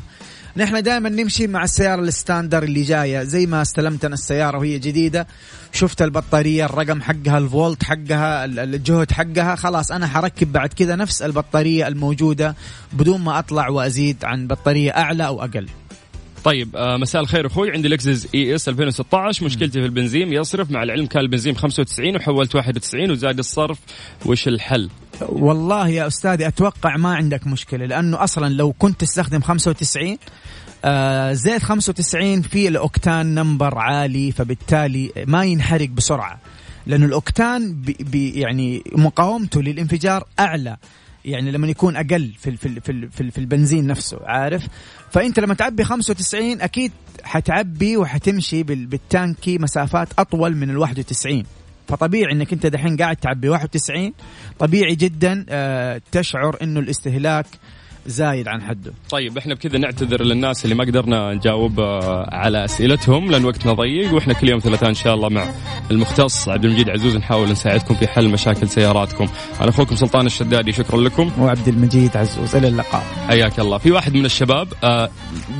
نحن 0.57 0.83
دائما 0.83 1.09
نمشي 1.09 1.47
مع 1.47 1.63
السيارة 1.63 2.01
ال 2.01 2.08
standard 2.08 2.63
اللي 2.63 2.81
جاية. 2.81 3.23
زي 3.23 3.45
ما 3.45 3.61
استلمت 3.61 4.05
أنا 4.05 4.13
السيارة 4.13 4.57
وهي 4.57 4.79
جديدة. 4.79 5.27
شفت 5.71 6.01
البطارية 6.01 6.65
الرقم 6.65 7.01
حقها 7.01 7.37
الفولت 7.37 7.83
حقها 7.83 8.45
ال- 8.45 8.59
الجهد 8.59 9.11
حقها. 9.11 9.55
خلاص 9.55 9.91
أنا 9.91 10.07
حركب 10.07 10.51
بعد 10.51 10.73
كذا 10.73 10.95
نفس 10.95 11.21
البطارية 11.21 11.87
الموجودة 11.87 12.55
بدون 12.93 13.21
ما 13.21 13.39
أطلع 13.39 13.69
وأزيد 13.69 14.25
عن 14.25 14.47
بطارية 14.47 14.91
أعلى 14.91 15.27
أو 15.27 15.43
أقل. 15.43 15.67
طيب 16.43 16.75
آه 16.75 16.97
مساء 16.97 17.21
الخير 17.21 17.47
أخوي. 17.47 17.71
عندي 17.71 17.87
لكزس 17.87 18.27
ES 18.35 18.69
2016 18.69 19.45
مشكلتي 19.45 19.79
في 19.79 19.85
البنزين 19.85 20.33
يصرف. 20.33 20.71
مع 20.71 20.83
العلم 20.83 21.05
كان 21.05 21.21
البنزين 21.21 21.55
95 21.55 22.15
وحولت 22.15 22.55
91 22.55 23.11
وزاد 23.11 23.39
الصرف. 23.39 23.79
وش 24.25 24.47
الحل؟ 24.47 24.89
والله 25.21 25.87
يا 25.89 26.07
أستاذي 26.07 26.47
أتوقع 26.47 26.97
ما 26.97 27.15
عندك 27.15 27.47
مشكلة 27.47 27.85
لأنه 27.85 28.23
أصلا 28.23 28.53
لو 28.53 28.73
كنت 28.73 29.01
تستخدم 29.01 29.41
95 29.41 30.17
آه 30.85 31.33
زيت 31.33 31.63
95 31.63 32.41
فيه 32.41 32.69
ال 32.69 32.79
octane 32.79 33.35
number 33.35 33.77
عالي 33.77 34.31
فبالتالي 34.31 35.11
ما 35.27 35.43
ينحرق 35.45 35.89
بسرعة 35.89 36.39
لأنه 36.87 37.05
الأوكتان 37.05 37.73
بي 37.73 37.97
بي 37.99 38.29
يعني 38.39 38.83
مقاومته 38.95 39.61
للانفجار 39.61 40.23
أعلى. 40.39 40.77
يعني 41.25 41.51
لما 41.51 41.67
يكون 41.67 41.95
أقل 41.95 42.31
في 42.39 42.57
في 42.57 42.79
في 42.81 43.09
في, 43.11 43.31
في 43.31 43.37
البنزين 43.37 43.87
نفسه 43.87 44.19
عارف؟ 44.25 44.67
فأنت 45.11 45.39
لما 45.39 45.53
تعبي 45.53 45.83
95 45.83 46.61
أكيد 46.61 46.91
حتعبي 47.23 47.97
وحتمشي 47.97 48.63
بال- 48.63 48.85
بالتانكي 48.85 49.57
مسافات 49.57 50.07
أطول 50.19 50.55
من 50.55 50.69
ال 50.69 50.77
91 50.77 51.43
فطبيعي 51.87 52.31
إنك 52.33 52.53
أنت 52.53 52.65
دحين 52.65 52.97
قاعد 52.97 53.15
تعبي 53.15 53.49
91 53.49 54.13
طبيعي 54.59 54.95
جدا 54.95 55.45
آه، 55.49 56.01
تشعر 56.11 56.57
إنه 56.61 56.79
الاستهلاك 56.79 57.45
زايد 58.05 58.47
عن 58.47 58.61
حده. 58.61 58.93
طيب 59.09 59.37
إحنا 59.37 59.53
بكذا 59.53 59.77
نعتذر 59.77 60.23
للناس 60.23 60.63
اللي 60.63 60.75
ما 60.75 60.83
قدرنا 60.83 61.33
نجاوب 61.33 61.79
آه، 61.79 62.29
على 62.31 62.65
أسئلتهم 62.65 63.31
لأن 63.31 63.45
وقتنا 63.45 63.73
ضيق 63.73 64.13
وإحنا 64.13 64.33
كل 64.33 64.49
يوم 64.49 64.59
ثلاثاء 64.59 64.89
إن 64.89 64.93
شاء 64.93 65.15
الله 65.15 65.29
مع 65.29 65.45
المختص 65.91 66.49
عبد 66.49 66.65
المجيد 66.65 66.89
عزوز 66.89 67.15
نحاول 67.15 67.51
نساعدكم 67.51 67.95
في 67.95 68.07
حل 68.07 68.29
مشاكل 68.29 68.69
سياراتكم. 68.69 69.27
أنا 69.61 69.69
أخوكم 69.69 69.95
سلطان 69.95 70.25
الشدادي 70.25 70.71
شكرا 70.71 71.01
لكم. 71.01 71.31
وعبد 71.39 71.67
المجيد 71.67 72.17
عزوز 72.17 72.55
إلى 72.55 72.67
اللقاء. 72.67 73.03
حياك 73.27 73.59
الله. 73.59 73.77
في 73.77 73.91
واحد 73.91 74.13
من 74.13 74.25
الشباب 74.25 74.67
آه، 74.83 75.09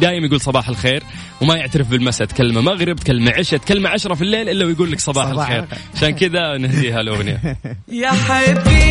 دايم 0.02 0.26
يقول 0.26 0.42
صباح 0.42 0.70
الخير 0.70 1.04
وما 1.42 1.56
يعترف 1.56 1.90
بالمساء 1.90 2.28
تكلمه 2.28 2.62
مغرب 2.62 2.96
تكلمه 2.96 3.32
عشاء 3.32 3.60
تكلمه 3.60 3.90
عشرة 3.90 4.14
في 4.14 4.22
الليل 4.22 4.50
إلا 4.50 4.66
ويقول 4.66 4.92
لك 4.92 5.00
صباح, 5.00 5.32
صباح 5.32 5.50
الخير. 5.50 5.64
الخير. 5.64 5.80
عشان 5.96 6.10
كذا 6.10 6.58
نهديها 6.58 7.02
الأغنية. 7.02 7.58
يا 8.04 8.12
حبيبي. 8.12 8.84